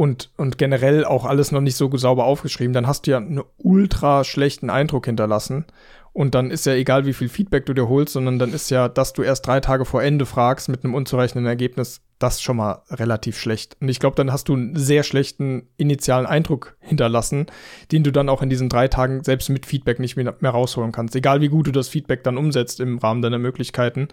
und, 0.00 0.30
und 0.38 0.56
generell 0.56 1.04
auch 1.04 1.26
alles 1.26 1.52
noch 1.52 1.60
nicht 1.60 1.76
so 1.76 1.94
sauber 1.94 2.24
aufgeschrieben, 2.24 2.72
dann 2.72 2.86
hast 2.86 3.06
du 3.06 3.10
ja 3.10 3.18
einen 3.18 3.42
ultra 3.58 4.24
schlechten 4.24 4.70
Eindruck 4.70 5.04
hinterlassen. 5.04 5.66
Und 6.14 6.34
dann 6.34 6.50
ist 6.50 6.64
ja 6.64 6.72
egal, 6.72 7.04
wie 7.04 7.12
viel 7.12 7.28
Feedback 7.28 7.66
du 7.66 7.74
dir 7.74 7.86
holst, 7.86 8.14
sondern 8.14 8.38
dann 8.38 8.54
ist 8.54 8.70
ja, 8.70 8.88
dass 8.88 9.12
du 9.12 9.20
erst 9.20 9.46
drei 9.46 9.60
Tage 9.60 9.84
vor 9.84 10.02
Ende 10.02 10.24
fragst 10.24 10.70
mit 10.70 10.84
einem 10.84 10.94
unzureichenden 10.94 11.44
Ergebnis, 11.44 12.00
das 12.18 12.40
schon 12.40 12.56
mal 12.56 12.80
relativ 12.88 13.38
schlecht. 13.38 13.76
Und 13.78 13.90
ich 13.90 14.00
glaube, 14.00 14.16
dann 14.16 14.32
hast 14.32 14.48
du 14.48 14.54
einen 14.54 14.74
sehr 14.74 15.02
schlechten 15.02 15.68
initialen 15.76 16.24
Eindruck 16.24 16.78
hinterlassen, 16.80 17.44
den 17.92 18.02
du 18.02 18.10
dann 18.10 18.30
auch 18.30 18.40
in 18.40 18.48
diesen 18.48 18.70
drei 18.70 18.88
Tagen 18.88 19.22
selbst 19.22 19.50
mit 19.50 19.66
Feedback 19.66 19.98
nicht 19.98 20.16
mehr, 20.16 20.34
mehr 20.40 20.52
rausholen 20.52 20.92
kannst. 20.92 21.14
Egal 21.14 21.42
wie 21.42 21.48
gut 21.48 21.66
du 21.66 21.72
das 21.72 21.90
Feedback 21.90 22.24
dann 22.24 22.38
umsetzt 22.38 22.80
im 22.80 22.96
Rahmen 22.96 23.20
deiner 23.20 23.38
Möglichkeiten, 23.38 24.08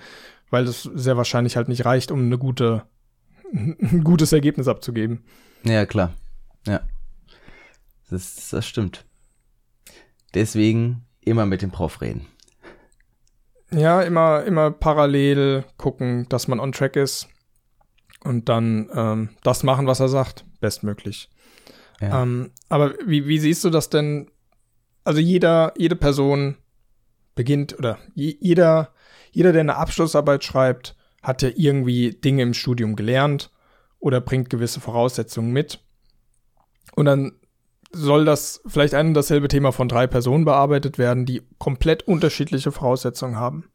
weil 0.50 0.66
das 0.66 0.84
sehr 0.84 1.16
wahrscheinlich 1.16 1.56
halt 1.56 1.70
nicht 1.70 1.86
reicht, 1.86 2.12
um 2.12 2.24
eine 2.24 2.38
gute 2.38 2.84
ein 3.54 4.04
gutes 4.04 4.34
Ergebnis 4.34 4.68
abzugeben. 4.68 5.24
Ja, 5.64 5.86
klar. 5.86 6.14
Ja. 6.66 6.82
Das, 8.10 8.50
das 8.50 8.66
stimmt. 8.66 9.06
Deswegen 10.34 11.06
immer 11.22 11.46
mit 11.46 11.62
dem 11.62 11.72
Prof 11.72 12.02
reden. 12.02 12.28
Ja, 13.72 14.02
immer, 14.02 14.44
immer 14.46 14.72
parallel 14.72 15.66
gucken, 15.78 16.28
dass 16.30 16.48
man 16.48 16.60
on 16.60 16.72
track 16.72 16.96
ist 16.96 17.28
und 18.24 18.48
dann 18.48 18.90
ähm, 18.94 19.30
das 19.44 19.64
machen, 19.64 19.88
was 19.88 20.00
er 20.00 20.08
sagt, 20.08 20.46
bestmöglich. 20.62 21.30
Ja. 22.00 22.24
Ähm, 22.24 22.52
aber 22.70 22.94
wie, 23.06 23.28
wie 23.28 23.40
siehst 23.40 23.64
du 23.64 23.70
das 23.70 23.90
denn? 23.90 24.32
Also 25.04 25.20
jeder, 25.20 25.74
jede 25.78 25.96
Person 25.96 26.58
beginnt 27.36 27.78
oder 27.78 27.98
jeder, 28.14 28.94
jeder, 29.32 29.52
der 29.52 29.62
eine 29.62 29.76
Abschlussarbeit 29.76 30.44
schreibt, 30.44 30.96
hat 31.22 31.42
ja 31.42 31.50
irgendwie 31.56 32.12
Dinge 32.12 32.44
im 32.44 32.54
Studium 32.54 32.96
gelernt 32.96 33.52
oder 34.08 34.22
bringt 34.22 34.50
gewisse 34.50 34.80
Voraussetzungen 34.80 35.52
mit. 35.52 35.82
Und 36.96 37.06
dann 37.06 37.34
soll 37.92 38.24
das 38.24 38.62
vielleicht 38.66 38.94
ein 38.94 39.08
und 39.08 39.14
dasselbe 39.16 39.50
Thema 39.50 39.74
von 39.74 39.90
drei 39.90 40.08
Personen 40.08 40.46
bearbeitet 40.46 40.98
werden, 40.98 41.26
die 41.26 41.42
komplett 41.58 42.04
unterschiedliche 42.04 42.72
Voraussetzungen 42.72 43.36
haben. 43.36 43.66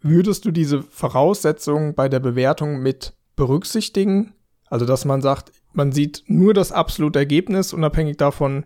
Würdest 0.00 0.46
du 0.46 0.50
diese 0.50 0.82
Voraussetzungen 0.82 1.94
bei 1.94 2.08
der 2.08 2.20
Bewertung 2.20 2.80
mit 2.80 3.12
berücksichtigen? 3.36 4.32
Also, 4.64 4.86
dass 4.86 5.04
man 5.04 5.20
sagt, 5.20 5.52
man 5.74 5.92
sieht 5.92 6.24
nur 6.26 6.54
das 6.54 6.72
absolute 6.72 7.18
Ergebnis, 7.18 7.74
unabhängig 7.74 8.16
davon, 8.16 8.64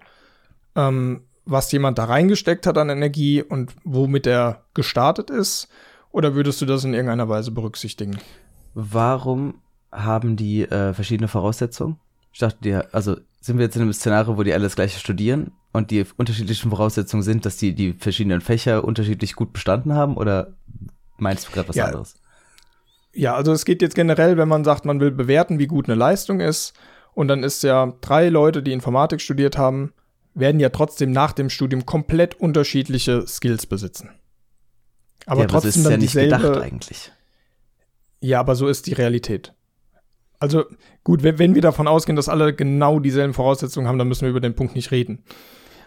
ähm, 0.76 1.24
was 1.44 1.72
jemand 1.72 1.98
da 1.98 2.04
reingesteckt 2.04 2.68
hat 2.68 2.78
an 2.78 2.88
Energie 2.88 3.42
und 3.42 3.74
womit 3.82 4.28
er 4.28 4.66
gestartet 4.74 5.30
ist? 5.30 5.66
Oder 6.12 6.36
würdest 6.36 6.60
du 6.60 6.66
das 6.66 6.84
in 6.84 6.94
irgendeiner 6.94 7.28
Weise 7.28 7.50
berücksichtigen? 7.50 8.20
Warum 8.74 9.60
haben 9.94 10.36
die 10.36 10.62
äh, 10.62 10.92
verschiedene 10.92 11.28
Voraussetzungen? 11.28 11.98
Ich 12.32 12.40
dachte 12.40 12.58
dir, 12.62 12.88
also 12.92 13.16
sind 13.40 13.58
wir 13.58 13.64
jetzt 13.64 13.76
in 13.76 13.82
einem 13.82 13.92
Szenario, 13.92 14.36
wo 14.36 14.42
die 14.42 14.52
alle 14.52 14.64
das 14.64 14.74
gleiche 14.74 14.98
studieren 14.98 15.52
und 15.72 15.90
die 15.90 16.04
unterschiedlichen 16.16 16.70
Voraussetzungen 16.70 17.22
sind, 17.22 17.46
dass 17.46 17.56
die 17.56 17.74
die 17.74 17.92
verschiedenen 17.92 18.40
Fächer 18.40 18.84
unterschiedlich 18.84 19.34
gut 19.34 19.52
bestanden 19.52 19.92
haben 19.92 20.16
oder 20.16 20.54
meinst 21.18 21.46
du 21.46 21.52
gerade 21.52 21.68
was 21.68 21.76
ja. 21.76 21.86
anderes? 21.86 22.14
Ja, 23.12 23.34
also 23.34 23.52
es 23.52 23.64
geht 23.64 23.82
jetzt 23.82 23.94
generell, 23.94 24.36
wenn 24.36 24.48
man 24.48 24.64
sagt, 24.64 24.84
man 24.84 24.98
will 24.98 25.12
bewerten, 25.12 25.58
wie 25.58 25.68
gut 25.68 25.88
eine 25.88 25.94
Leistung 25.94 26.40
ist 26.40 26.74
und 27.14 27.28
dann 27.28 27.44
ist 27.44 27.62
ja 27.62 27.92
drei 28.00 28.28
Leute, 28.28 28.62
die 28.62 28.72
Informatik 28.72 29.20
studiert 29.20 29.56
haben, 29.56 29.92
werden 30.34 30.58
ja 30.58 30.70
trotzdem 30.70 31.12
nach 31.12 31.32
dem 31.32 31.48
Studium 31.48 31.86
komplett 31.86 32.34
unterschiedliche 32.34 33.26
Skills 33.28 33.66
besitzen. 33.66 34.10
Aber 35.26 35.42
ja, 35.42 35.46
trotzdem 35.46 35.68
aber 35.68 35.72
so 35.72 35.78
ist 35.78 35.84
dann 35.84 35.92
ja 35.92 35.98
nicht 35.98 36.14
dieselbe, 36.14 36.36
gedacht 36.36 36.62
eigentlich. 36.62 37.12
Ja, 38.20 38.40
aber 38.40 38.56
so 38.56 38.68
ist 38.68 38.86
die 38.86 38.94
Realität. 38.94 39.54
Also 40.44 40.66
gut, 41.04 41.22
wenn, 41.22 41.38
wenn 41.38 41.54
wir 41.54 41.62
davon 41.62 41.88
ausgehen, 41.88 42.16
dass 42.16 42.28
alle 42.28 42.54
genau 42.54 43.00
dieselben 43.00 43.32
Voraussetzungen 43.32 43.88
haben, 43.88 43.96
dann 43.96 44.08
müssen 44.08 44.22
wir 44.22 44.28
über 44.28 44.42
den 44.42 44.54
Punkt 44.54 44.74
nicht 44.74 44.90
reden. 44.90 45.24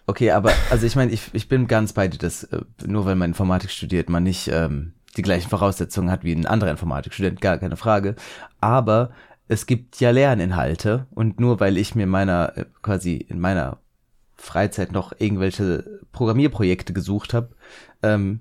Okay, 0.08 0.32
aber 0.32 0.52
also 0.72 0.88
ich 0.88 0.96
meine, 0.96 1.12
ich, 1.12 1.30
ich 1.34 1.48
bin 1.48 1.68
ganz 1.68 1.94
bei 1.94 2.08
dir, 2.08 2.18
dass 2.18 2.46
äh, 2.46 2.62
nur 2.84 3.06
weil 3.06 3.14
man 3.14 3.30
Informatik 3.30 3.70
studiert, 3.70 4.10
man 4.10 4.24
nicht 4.24 4.48
ähm, 4.48 4.94
die 5.16 5.22
gleichen 5.22 5.48
Voraussetzungen 5.48 6.10
hat 6.10 6.24
wie 6.24 6.34
ein 6.34 6.48
anderer 6.48 6.72
Informatikstudent, 6.72 7.40
gar 7.40 7.60
keine 7.60 7.78
Frage. 7.78 8.16
Aber 8.60 9.12
es 9.48 9.68
gibt 9.68 10.00
ja 10.00 10.10
Lerninhalte 10.10 11.06
und 11.12 11.40
nur 11.40 11.60
weil 11.60 11.78
ich 11.78 11.94
mir 11.94 12.08
meiner 12.08 12.58
äh, 12.58 12.66
quasi 12.82 13.16
in 13.16 13.40
meiner 13.40 13.78
Freizeit 14.34 14.92
noch 14.92 15.14
irgendwelche 15.20 16.02
Programmierprojekte 16.14 16.94
gesucht 16.94 17.36
habe, 17.36 17.50
ähm, 18.02 18.40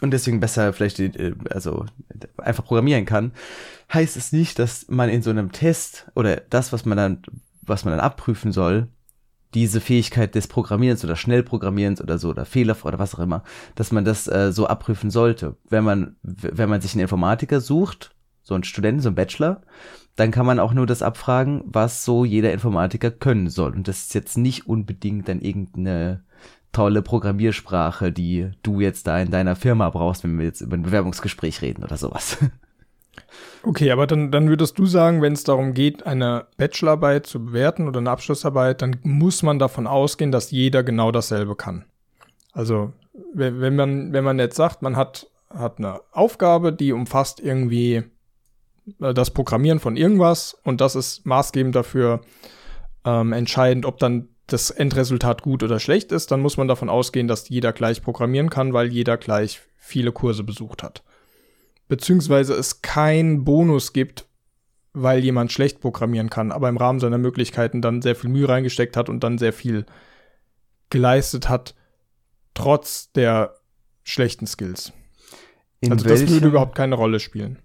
und 0.00 0.12
deswegen 0.12 0.40
besser 0.40 0.72
vielleicht 0.72 0.98
äh, 1.00 1.34
also 1.50 1.86
einfach 2.38 2.64
programmieren 2.64 3.04
kann, 3.04 3.32
heißt 3.92 4.16
es 4.16 4.32
nicht, 4.32 4.58
dass 4.58 4.88
man 4.88 5.08
in 5.08 5.22
so 5.22 5.30
einem 5.30 5.52
Test 5.52 6.10
oder 6.14 6.36
das, 6.36 6.72
was 6.72 6.84
man 6.84 6.96
dann, 6.96 7.22
was 7.62 7.84
man 7.84 7.92
dann 7.92 8.00
abprüfen 8.00 8.52
soll, 8.52 8.88
diese 9.54 9.80
Fähigkeit 9.80 10.34
des 10.34 10.46
Programmierens 10.46 11.04
oder 11.04 11.16
Schnellprogrammierens 11.16 12.00
oder 12.00 12.18
so 12.18 12.30
oder 12.30 12.44
Fehler 12.44 12.76
oder 12.84 12.98
was 12.98 13.14
auch 13.14 13.18
immer, 13.18 13.42
dass 13.74 13.90
man 13.90 14.04
das 14.04 14.28
äh, 14.28 14.52
so 14.52 14.66
abprüfen 14.66 15.10
sollte. 15.10 15.56
Wenn 15.68 15.82
man, 15.82 16.16
wenn 16.22 16.68
man 16.68 16.80
sich 16.80 16.92
einen 16.92 17.02
Informatiker 17.02 17.60
sucht, 17.60 18.14
so 18.42 18.54
einen 18.54 18.64
Studenten, 18.64 19.00
so 19.00 19.08
einen 19.08 19.16
Bachelor, 19.16 19.62
dann 20.16 20.30
kann 20.30 20.46
man 20.46 20.60
auch 20.60 20.72
nur 20.72 20.86
das 20.86 21.02
abfragen, 21.02 21.62
was 21.64 22.04
so 22.04 22.24
jeder 22.24 22.52
Informatiker 22.52 23.10
können 23.10 23.48
soll. 23.48 23.72
Und 23.72 23.88
das 23.88 24.02
ist 24.02 24.14
jetzt 24.14 24.38
nicht 24.38 24.66
unbedingt 24.66 25.28
dann 25.28 25.40
irgendeine 25.40 26.22
tolle 26.72 27.02
Programmiersprache, 27.02 28.12
die 28.12 28.50
du 28.62 28.80
jetzt 28.80 29.06
da 29.08 29.18
in 29.18 29.30
deiner 29.30 29.56
Firma 29.56 29.90
brauchst, 29.90 30.22
wenn 30.22 30.38
wir 30.38 30.44
jetzt 30.44 30.60
über 30.60 30.76
ein 30.76 30.82
Bewerbungsgespräch 30.82 31.62
reden 31.62 31.82
oder 31.82 31.96
sowas. 31.96 32.38
Okay, 33.62 33.90
aber 33.90 34.06
dann, 34.06 34.30
dann 34.30 34.48
würdest 34.48 34.78
du 34.78 34.86
sagen, 34.86 35.22
wenn 35.22 35.32
es 35.32 35.44
darum 35.44 35.74
geht, 35.74 36.06
eine 36.06 36.46
Bachelorarbeit 36.56 37.26
zu 37.26 37.44
bewerten 37.44 37.88
oder 37.88 37.98
eine 37.98 38.10
Abschlussarbeit, 38.10 38.82
dann 38.82 38.96
muss 39.02 39.42
man 39.42 39.58
davon 39.58 39.86
ausgehen, 39.86 40.32
dass 40.32 40.50
jeder 40.50 40.82
genau 40.82 41.12
dasselbe 41.12 41.56
kann. 41.56 41.84
Also, 42.52 42.92
wenn 43.32 43.76
man, 43.76 44.12
wenn 44.12 44.24
man 44.24 44.38
jetzt 44.38 44.56
sagt, 44.56 44.82
man 44.82 44.96
hat, 44.96 45.28
hat 45.50 45.78
eine 45.78 46.00
Aufgabe, 46.12 46.72
die 46.72 46.92
umfasst 46.92 47.40
irgendwie 47.40 48.04
äh, 49.00 49.14
das 49.14 49.30
Programmieren 49.30 49.80
von 49.80 49.96
irgendwas 49.96 50.56
und 50.64 50.80
das 50.80 50.96
ist 50.96 51.26
maßgebend 51.26 51.74
dafür 51.74 52.20
ähm, 53.04 53.32
entscheidend, 53.32 53.86
ob 53.86 53.98
dann 53.98 54.28
das 54.46 54.70
Endresultat 54.70 55.42
gut 55.42 55.62
oder 55.62 55.78
schlecht 55.78 56.12
ist, 56.12 56.30
dann 56.30 56.40
muss 56.40 56.56
man 56.56 56.68
davon 56.68 56.88
ausgehen, 56.88 57.28
dass 57.28 57.48
jeder 57.48 57.72
gleich 57.72 58.02
programmieren 58.02 58.50
kann, 58.50 58.72
weil 58.72 58.88
jeder 58.88 59.16
gleich 59.16 59.60
viele 59.78 60.12
Kurse 60.12 60.42
besucht 60.42 60.82
hat. 60.82 61.02
Beziehungsweise 61.90 62.54
es 62.54 62.82
keinen 62.82 63.42
Bonus 63.44 63.92
gibt, 63.92 64.28
weil 64.92 65.24
jemand 65.24 65.50
schlecht 65.50 65.80
programmieren 65.80 66.30
kann, 66.30 66.52
aber 66.52 66.68
im 66.68 66.76
Rahmen 66.76 67.00
seiner 67.00 67.18
Möglichkeiten 67.18 67.82
dann 67.82 68.00
sehr 68.00 68.14
viel 68.14 68.30
Mühe 68.30 68.48
reingesteckt 68.48 68.96
hat 68.96 69.08
und 69.08 69.24
dann 69.24 69.38
sehr 69.38 69.52
viel 69.52 69.86
geleistet 70.88 71.48
hat, 71.48 71.74
trotz 72.54 73.10
der 73.10 73.56
schlechten 74.04 74.46
Skills. 74.46 74.92
In 75.80 75.90
also 75.90 76.08
das 76.08 76.28
würde 76.28 76.46
überhaupt 76.46 76.76
keine 76.76 76.94
Rolle 76.94 77.18
spielen. 77.18 77.58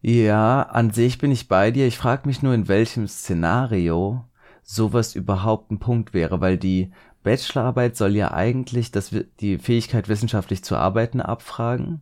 Ja, 0.00 0.62
an 0.62 0.90
sich 0.90 1.18
bin 1.18 1.30
ich 1.30 1.46
bei 1.46 1.70
dir. 1.70 1.86
Ich 1.86 1.98
frage 1.98 2.26
mich 2.26 2.42
nur, 2.42 2.54
in 2.54 2.68
welchem 2.68 3.06
Szenario 3.06 4.24
sowas 4.62 5.14
überhaupt 5.14 5.70
ein 5.70 5.78
Punkt 5.78 6.14
wäre, 6.14 6.40
weil 6.40 6.56
die 6.56 6.90
Bachelorarbeit 7.22 7.98
soll 7.98 8.16
ja 8.16 8.32
eigentlich 8.32 8.92
das, 8.92 9.14
die 9.40 9.58
Fähigkeit, 9.58 10.08
wissenschaftlich 10.08 10.64
zu 10.64 10.74
arbeiten, 10.74 11.20
abfragen. 11.20 12.00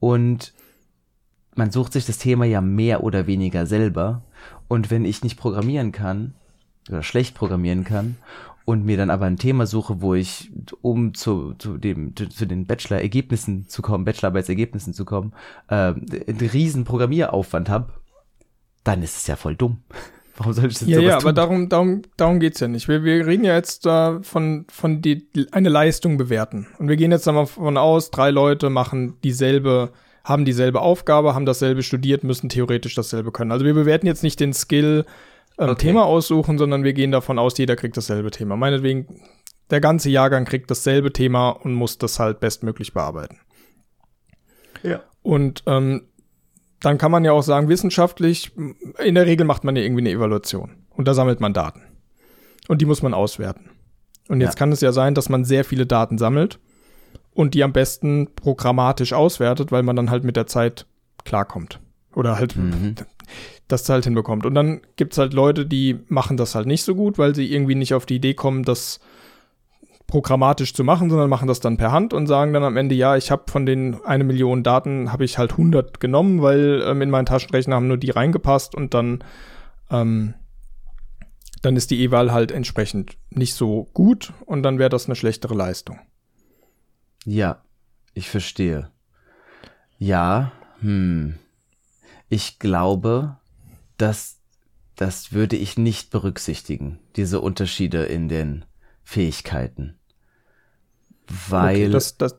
Und 0.00 0.54
man 1.54 1.70
sucht 1.70 1.92
sich 1.92 2.06
das 2.06 2.18
Thema 2.18 2.44
ja 2.44 2.60
mehr 2.60 3.04
oder 3.04 3.26
weniger 3.26 3.66
selber. 3.66 4.22
Und 4.68 4.90
wenn 4.90 5.04
ich 5.04 5.22
nicht 5.22 5.36
programmieren 5.36 5.92
kann, 5.92 6.34
oder 6.88 7.02
schlecht 7.02 7.34
programmieren 7.34 7.84
kann, 7.84 8.16
und 8.64 8.84
mir 8.84 8.96
dann 8.96 9.10
aber 9.10 9.26
ein 9.26 9.38
Thema 9.38 9.66
suche, 9.66 10.00
wo 10.00 10.14
ich, 10.14 10.50
um 10.82 11.14
zu, 11.14 11.54
zu 11.54 11.78
dem, 11.78 12.14
zu, 12.14 12.28
zu 12.28 12.46
den 12.46 12.66
Bachelor-Ergebnissen 12.66 13.68
zu 13.68 13.82
kommen, 13.82 14.04
Bachelorarbeitsergebnissen 14.04 14.94
zu 14.94 15.04
kommen, 15.04 15.32
äh, 15.68 15.74
einen 15.74 16.50
riesen 16.52 16.84
Programmieraufwand 16.84 17.68
habe, 17.68 17.92
dann 18.84 19.02
ist 19.02 19.16
es 19.16 19.26
ja 19.26 19.36
voll 19.36 19.56
dumm. 19.56 19.78
Warum 20.36 20.52
soll 20.54 20.66
ich 20.66 20.78
das 20.78 20.88
Ja, 20.88 21.00
ja, 21.00 21.18
tun? 21.18 21.20
aber 21.20 21.32
darum, 21.32 21.68
darum, 21.68 22.02
darum 22.16 22.40
geht's 22.40 22.60
ja 22.60 22.68
nicht. 22.68 22.88
Wir, 22.88 23.04
wir 23.04 23.26
reden 23.26 23.44
ja 23.44 23.54
jetzt 23.54 23.84
da 23.84 24.20
von, 24.22 24.64
von 24.70 25.02
die, 25.02 25.28
eine 25.50 25.68
Leistung 25.68 26.16
bewerten. 26.16 26.66
Und 26.78 26.88
wir 26.88 26.96
gehen 26.96 27.10
jetzt 27.10 27.26
davon 27.26 27.76
aus, 27.76 28.10
drei 28.10 28.30
Leute 28.30 28.70
machen 28.70 29.18
dieselbe, 29.22 29.92
haben 30.24 30.44
dieselbe 30.44 30.80
Aufgabe, 30.80 31.34
haben 31.34 31.46
dasselbe 31.46 31.82
studiert, 31.82 32.24
müssen 32.24 32.48
theoretisch 32.48 32.94
dasselbe 32.94 33.32
können. 33.32 33.52
Also 33.52 33.64
wir 33.64 33.74
bewerten 33.74 34.06
jetzt 34.06 34.22
nicht 34.22 34.40
den 34.40 34.52
Skill, 34.52 35.04
ähm, 35.58 35.70
okay. 35.70 35.86
Thema 35.86 36.04
aussuchen, 36.04 36.58
sondern 36.58 36.84
wir 36.84 36.92
gehen 36.92 37.12
davon 37.12 37.38
aus, 37.38 37.58
jeder 37.58 37.76
kriegt 37.76 37.96
dasselbe 37.96 38.30
Thema. 38.30 38.56
Meinetwegen, 38.56 39.22
der 39.70 39.80
ganze 39.80 40.10
Jahrgang 40.10 40.44
kriegt 40.44 40.70
dasselbe 40.70 41.12
Thema 41.12 41.50
und 41.50 41.74
muss 41.74 41.98
das 41.98 42.18
halt 42.18 42.40
bestmöglich 42.40 42.92
bearbeiten. 42.92 43.40
Ja. 44.82 45.02
Und 45.22 45.62
ähm, 45.66 46.08
dann 46.80 46.98
kann 46.98 47.12
man 47.12 47.24
ja 47.24 47.32
auch 47.32 47.42
sagen, 47.42 47.68
wissenschaftlich, 47.68 48.52
in 48.98 49.14
der 49.14 49.26
Regel 49.26 49.46
macht 49.46 49.64
man 49.64 49.76
ja 49.76 49.82
irgendwie 49.82 50.02
eine 50.02 50.10
Evaluation 50.10 50.84
und 50.90 51.06
da 51.06 51.14
sammelt 51.14 51.40
man 51.40 51.52
Daten. 51.52 51.82
Und 52.68 52.80
die 52.80 52.86
muss 52.86 53.02
man 53.02 53.14
auswerten. 53.14 53.70
Und 54.28 54.40
jetzt 54.40 54.54
ja. 54.54 54.58
kann 54.58 54.72
es 54.72 54.80
ja 54.80 54.92
sein, 54.92 55.14
dass 55.14 55.28
man 55.28 55.44
sehr 55.44 55.64
viele 55.64 55.86
Daten 55.86 56.18
sammelt 56.18 56.58
und 57.34 57.54
die 57.54 57.64
am 57.64 57.72
besten 57.72 58.28
programmatisch 58.34 59.12
auswertet, 59.12 59.72
weil 59.72 59.82
man 59.82 59.96
dann 59.96 60.10
halt 60.10 60.24
mit 60.24 60.36
der 60.36 60.46
Zeit 60.46 60.86
klarkommt. 61.24 61.80
Oder 62.14 62.36
halt 62.36 62.56
mhm. 62.56 62.94
das 63.68 63.88
halt 63.88 64.04
hinbekommt. 64.04 64.44
Und 64.44 64.54
dann 64.54 64.82
gibt's 64.96 65.18
halt 65.18 65.32
Leute, 65.32 65.64
die 65.64 65.98
machen 66.08 66.36
das 66.36 66.54
halt 66.54 66.66
nicht 66.66 66.82
so 66.82 66.94
gut, 66.94 67.18
weil 67.18 67.34
sie 67.34 67.52
irgendwie 67.52 67.74
nicht 67.74 67.94
auf 67.94 68.06
die 68.06 68.16
Idee 68.16 68.34
kommen, 68.34 68.64
dass 68.64 69.00
programmatisch 70.12 70.74
zu 70.74 70.84
machen, 70.84 71.08
sondern 71.08 71.30
machen 71.30 71.48
das 71.48 71.60
dann 71.60 71.78
per 71.78 71.90
Hand 71.90 72.12
und 72.12 72.26
sagen 72.26 72.52
dann 72.52 72.64
am 72.64 72.76
Ende, 72.76 72.94
ja, 72.94 73.16
ich 73.16 73.30
habe 73.30 73.50
von 73.50 73.64
den 73.64 74.04
eine 74.04 74.24
Million 74.24 74.62
Daten, 74.62 75.10
habe 75.10 75.24
ich 75.24 75.38
halt 75.38 75.52
100 75.52 76.00
genommen, 76.00 76.42
weil 76.42 76.82
ähm, 76.86 77.00
in 77.00 77.08
meinen 77.08 77.24
Taschenrechner 77.24 77.76
haben 77.76 77.88
nur 77.88 77.96
die 77.96 78.10
reingepasst 78.10 78.74
und 78.74 78.92
dann, 78.92 79.24
ähm, 79.90 80.34
dann 81.62 81.76
ist 81.76 81.90
die 81.90 82.02
E-Wahl 82.02 82.30
halt 82.30 82.52
entsprechend 82.52 83.16
nicht 83.30 83.54
so 83.54 83.88
gut 83.94 84.34
und 84.44 84.62
dann 84.62 84.78
wäre 84.78 84.90
das 84.90 85.06
eine 85.06 85.16
schlechtere 85.16 85.54
Leistung. 85.54 85.98
Ja, 87.24 87.62
ich 88.14 88.28
verstehe. 88.28 88.90
Ja, 89.98 90.52
hm. 90.80 91.38
Ich 92.28 92.58
glaube, 92.58 93.36
dass 93.98 94.38
das 94.96 95.32
würde 95.32 95.56
ich 95.56 95.76
nicht 95.76 96.10
berücksichtigen, 96.10 96.98
diese 97.16 97.40
Unterschiede 97.40 98.04
in 98.04 98.28
den 98.28 98.64
Fähigkeiten. 99.02 99.98
Weil. 101.48 101.76
Okay, 101.76 101.88
das, 101.90 102.18
das, 102.18 102.38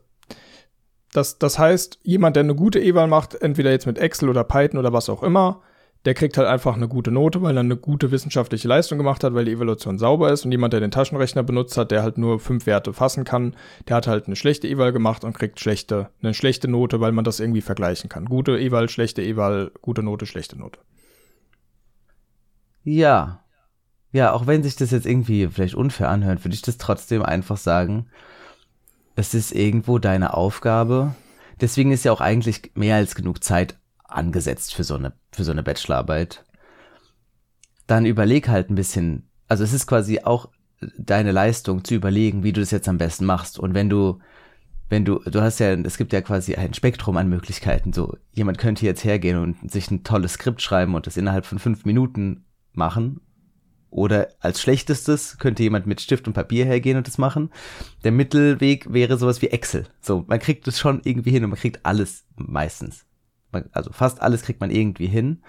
das, 1.11 1.39
das 1.39 1.59
heißt, 1.59 1.99
jemand, 2.03 2.35
der 2.35 2.43
eine 2.43 2.55
gute 2.55 2.79
E-Wahl 2.79 3.07
macht, 3.07 3.35
entweder 3.35 3.71
jetzt 3.71 3.85
mit 3.85 3.97
Excel 3.97 4.29
oder 4.29 4.43
Python 4.43 4.79
oder 4.79 4.93
was 4.93 5.09
auch 5.09 5.23
immer, 5.23 5.61
der 6.05 6.13
kriegt 6.13 6.37
halt 6.37 6.47
einfach 6.47 6.75
eine 6.75 6.89
gute 6.89 7.11
Note, 7.11 7.41
weil 7.41 7.55
er 7.55 7.61
eine 7.61 7.77
gute 7.77 8.11
wissenschaftliche 8.11 8.67
Leistung 8.67 8.97
gemacht 8.97 9.23
hat, 9.23 9.33
weil 9.33 9.45
die 9.45 9.53
Evaluation 9.53 9.97
sauber 9.97 10.33
ist. 10.33 10.43
Und 10.43 10.51
jemand, 10.51 10.73
der 10.73 10.81
den 10.81 10.91
Taschenrechner 10.91 11.43
benutzt 11.43 11.77
hat, 11.77 11.91
der 11.91 12.03
halt 12.03 12.17
nur 12.17 12.41
fünf 12.41 12.65
Werte 12.65 12.91
fassen 12.91 13.23
kann, 13.23 13.55
der 13.87 13.95
hat 13.95 14.07
halt 14.07 14.27
eine 14.27 14.35
schlechte 14.35 14.67
Eval 14.67 14.91
gemacht 14.91 15.23
und 15.23 15.33
kriegt 15.33 15.61
schlechte, 15.61 16.09
eine 16.21 16.33
schlechte 16.33 16.67
Note, 16.67 16.99
weil 16.99 17.13
man 17.13 17.23
das 17.23 17.39
irgendwie 17.39 17.61
vergleichen 17.61 18.09
kann. 18.09 18.25
Gute 18.25 18.59
Eval, 18.59 18.89
schlechte 18.89 19.21
Eval, 19.21 19.71
gute 19.81 20.03
Note, 20.03 20.25
schlechte 20.25 20.57
Note. 20.57 20.79
Ja. 22.83 23.39
Ja, 24.11 24.33
auch 24.33 24.45
wenn 24.45 24.61
sich 24.61 24.75
das 24.75 24.91
jetzt 24.91 25.05
irgendwie 25.05 25.47
vielleicht 25.47 25.75
unfair 25.75 26.09
anhört, 26.09 26.43
würde 26.43 26.53
ich 26.53 26.61
das 26.61 26.77
trotzdem 26.77 27.23
einfach 27.23 27.57
sagen. 27.57 28.07
Es 29.15 29.33
ist 29.33 29.53
irgendwo 29.53 29.99
deine 29.99 30.33
Aufgabe. 30.33 31.15
Deswegen 31.61 31.91
ist 31.93 32.03
ja 32.03 32.11
auch 32.11 32.21
eigentlich 32.21 32.71
mehr 32.75 32.97
als 32.97 33.15
genug 33.15 33.41
Zeit 33.41 33.77
angesetzt 34.15 34.73
für 34.73 34.83
so 34.83 34.95
eine, 34.95 35.13
für 35.31 35.43
so 35.43 35.51
eine 35.51 35.63
Bachelorarbeit. 35.63 36.45
Dann 37.87 38.05
überleg 38.05 38.47
halt 38.47 38.69
ein 38.69 38.75
bisschen, 38.75 39.29
also 39.47 39.63
es 39.63 39.73
ist 39.73 39.87
quasi 39.87 40.21
auch 40.21 40.49
deine 40.97 41.31
Leistung 41.31 41.83
zu 41.83 41.95
überlegen, 41.95 42.43
wie 42.43 42.53
du 42.53 42.61
das 42.61 42.71
jetzt 42.71 42.87
am 42.89 42.97
besten 42.97 43.25
machst. 43.25 43.59
Und 43.59 43.73
wenn 43.73 43.89
du, 43.89 44.19
wenn 44.89 45.05
du, 45.05 45.19
du 45.19 45.41
hast 45.41 45.59
ja, 45.59 45.73
es 45.73 45.97
gibt 45.97 46.13
ja 46.13 46.21
quasi 46.21 46.55
ein 46.55 46.73
Spektrum 46.73 47.17
an 47.17 47.29
Möglichkeiten. 47.29 47.93
So, 47.93 48.17
jemand 48.31 48.57
könnte 48.57 48.85
jetzt 48.85 49.03
hergehen 49.03 49.37
und 49.37 49.71
sich 49.71 49.89
ein 49.91 50.03
tolles 50.03 50.33
Skript 50.33 50.61
schreiben 50.61 50.95
und 50.95 51.07
das 51.07 51.17
innerhalb 51.17 51.45
von 51.45 51.59
fünf 51.59 51.85
Minuten 51.85 52.45
machen. 52.73 53.21
Oder 53.89 54.29
als 54.39 54.59
schlechtestes 54.59 55.37
könnte 55.37 55.61
jemand 55.61 55.85
mit 55.85 56.01
Stift 56.01 56.27
und 56.27 56.33
Papier 56.33 56.65
hergehen 56.65 56.97
und 56.97 57.07
das 57.07 57.19
machen. 57.19 57.51
Der 58.03 58.11
Mittelweg 58.11 58.91
wäre 58.91 59.17
sowas 59.17 59.41
wie 59.43 59.49
Excel. 59.49 59.85
So, 60.01 60.25
man 60.27 60.39
kriegt 60.39 60.67
es 60.67 60.79
schon 60.79 61.01
irgendwie 61.03 61.29
hin 61.29 61.43
und 61.43 61.51
man 61.51 61.59
kriegt 61.59 61.85
alles 61.85 62.25
meistens 62.35 63.05
also 63.71 63.91
fast 63.91 64.21
alles 64.21 64.43
kriegt 64.43 64.61
man 64.61 64.71
irgendwie 64.71 65.07
hin. 65.07 65.41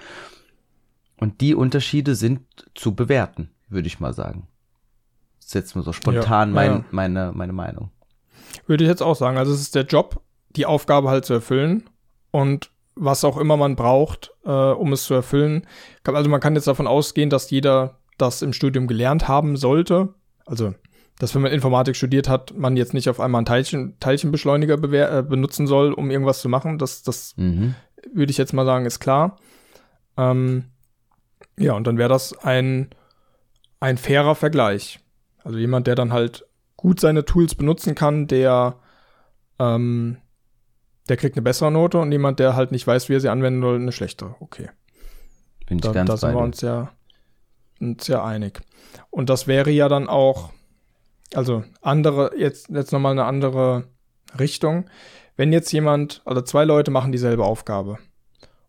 Und 1.18 1.40
die 1.40 1.54
Unterschiede 1.54 2.14
sind 2.14 2.40
zu 2.74 2.94
bewerten, 2.94 3.50
würde 3.68 3.86
ich 3.86 4.00
mal 4.00 4.12
sagen. 4.12 4.48
Das 5.38 5.46
ist 5.46 5.54
jetzt 5.54 5.74
nur 5.74 5.84
so 5.84 5.92
spontan 5.92 6.50
ja, 6.50 6.54
mein, 6.54 6.70
ja. 6.70 6.84
meine, 6.90 7.32
meine 7.34 7.52
Meinung. 7.52 7.90
Würde 8.66 8.84
ich 8.84 8.88
jetzt 8.88 9.02
auch 9.02 9.16
sagen. 9.16 9.38
Also 9.38 9.52
es 9.52 9.60
ist 9.60 9.74
der 9.74 9.84
Job, 9.84 10.22
die 10.50 10.66
Aufgabe 10.66 11.10
halt 11.10 11.24
zu 11.24 11.34
erfüllen 11.34 11.84
und 12.30 12.70
was 12.96 13.24
auch 13.24 13.36
immer 13.36 13.56
man 13.56 13.76
braucht, 13.76 14.32
äh, 14.44 14.50
um 14.50 14.92
es 14.92 15.04
zu 15.04 15.14
erfüllen. 15.14 15.66
Also 16.04 16.30
man 16.30 16.40
kann 16.40 16.54
jetzt 16.54 16.66
davon 16.66 16.86
ausgehen, 16.86 17.30
dass 17.30 17.50
jeder 17.50 17.98
das 18.18 18.42
im 18.42 18.52
Studium 18.52 18.86
gelernt 18.86 19.26
haben 19.26 19.56
sollte. 19.56 20.14
Also, 20.46 20.74
dass 21.18 21.34
wenn 21.34 21.42
man 21.42 21.52
Informatik 21.52 21.96
studiert 21.96 22.28
hat, 22.28 22.56
man 22.56 22.76
jetzt 22.76 22.94
nicht 22.94 23.08
auf 23.08 23.18
einmal 23.18 23.40
einen 23.40 23.46
Teilchen, 23.46 23.98
Teilchenbeschleuniger 23.98 24.74
äh, 24.74 25.22
benutzen 25.22 25.66
soll, 25.66 25.92
um 25.92 26.10
irgendwas 26.10 26.40
zu 26.40 26.48
machen. 26.48 26.78
Das, 26.78 27.02
das 27.02 27.34
mhm 27.36 27.74
würde 28.12 28.30
ich 28.30 28.38
jetzt 28.38 28.52
mal 28.52 28.66
sagen, 28.66 28.86
ist 28.86 29.00
klar. 29.00 29.38
Ähm, 30.16 30.64
ja, 31.58 31.74
und 31.74 31.86
dann 31.86 31.98
wäre 31.98 32.08
das 32.08 32.36
ein, 32.38 32.90
ein 33.80 33.96
fairer 33.96 34.34
Vergleich. 34.34 35.00
Also 35.42 35.58
jemand, 35.58 35.86
der 35.86 35.94
dann 35.94 36.12
halt 36.12 36.46
gut 36.76 37.00
seine 37.00 37.24
Tools 37.24 37.54
benutzen 37.54 37.94
kann, 37.94 38.26
der, 38.26 38.76
ähm, 39.58 40.18
der 41.08 41.16
kriegt 41.16 41.36
eine 41.36 41.42
bessere 41.42 41.70
Note 41.70 41.98
und 41.98 42.10
jemand, 42.12 42.40
der 42.40 42.56
halt 42.56 42.72
nicht 42.72 42.86
weiß, 42.86 43.08
wie 43.08 43.14
er 43.14 43.20
sie 43.20 43.28
anwenden 43.28 43.60
soll, 43.60 43.76
eine 43.76 43.92
schlechtere. 43.92 44.36
Okay. 44.40 44.70
Bin 45.66 45.78
ich 45.78 45.82
da, 45.82 45.92
ganz 45.92 46.08
da 46.08 46.16
sind 46.16 46.34
wir 46.34 46.42
uns 46.42 46.60
ja, 46.60 46.92
uns 47.80 48.06
ja 48.06 48.24
einig. 48.24 48.60
Und 49.10 49.30
das 49.30 49.46
wäre 49.46 49.70
ja 49.70 49.88
dann 49.88 50.08
auch, 50.08 50.50
also 51.34 51.64
andere, 51.80 52.32
jetzt, 52.36 52.68
jetzt 52.68 52.92
nochmal 52.92 53.12
eine 53.12 53.24
andere 53.24 53.84
Richtung 54.38 54.86
wenn 55.36 55.52
jetzt 55.52 55.72
jemand, 55.72 56.22
also 56.24 56.40
zwei 56.42 56.64
Leute 56.64 56.90
machen 56.90 57.12
dieselbe 57.12 57.44
Aufgabe 57.44 57.98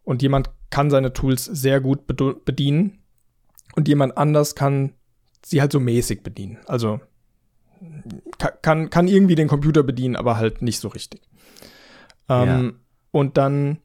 und 0.03 0.21
jemand 0.21 0.49
kann 0.69 0.89
seine 0.89 1.13
Tools 1.13 1.45
sehr 1.45 1.79
gut 1.79 2.07
bedienen 2.07 2.99
und 3.75 3.87
jemand 3.87 4.17
anders 4.17 4.55
kann 4.55 4.93
sie 5.43 5.61
halt 5.61 5.71
so 5.71 5.79
mäßig 5.79 6.23
bedienen. 6.23 6.57
Also 6.65 6.99
kann, 8.61 8.89
kann 8.89 9.07
irgendwie 9.07 9.35
den 9.35 9.47
Computer 9.47 9.83
bedienen, 9.83 10.15
aber 10.15 10.37
halt 10.37 10.61
nicht 10.61 10.79
so 10.79 10.87
richtig. 10.87 11.21
Ähm, 12.29 12.47
ja. 12.47 12.71
Und 13.11 13.37
dann 13.37 13.77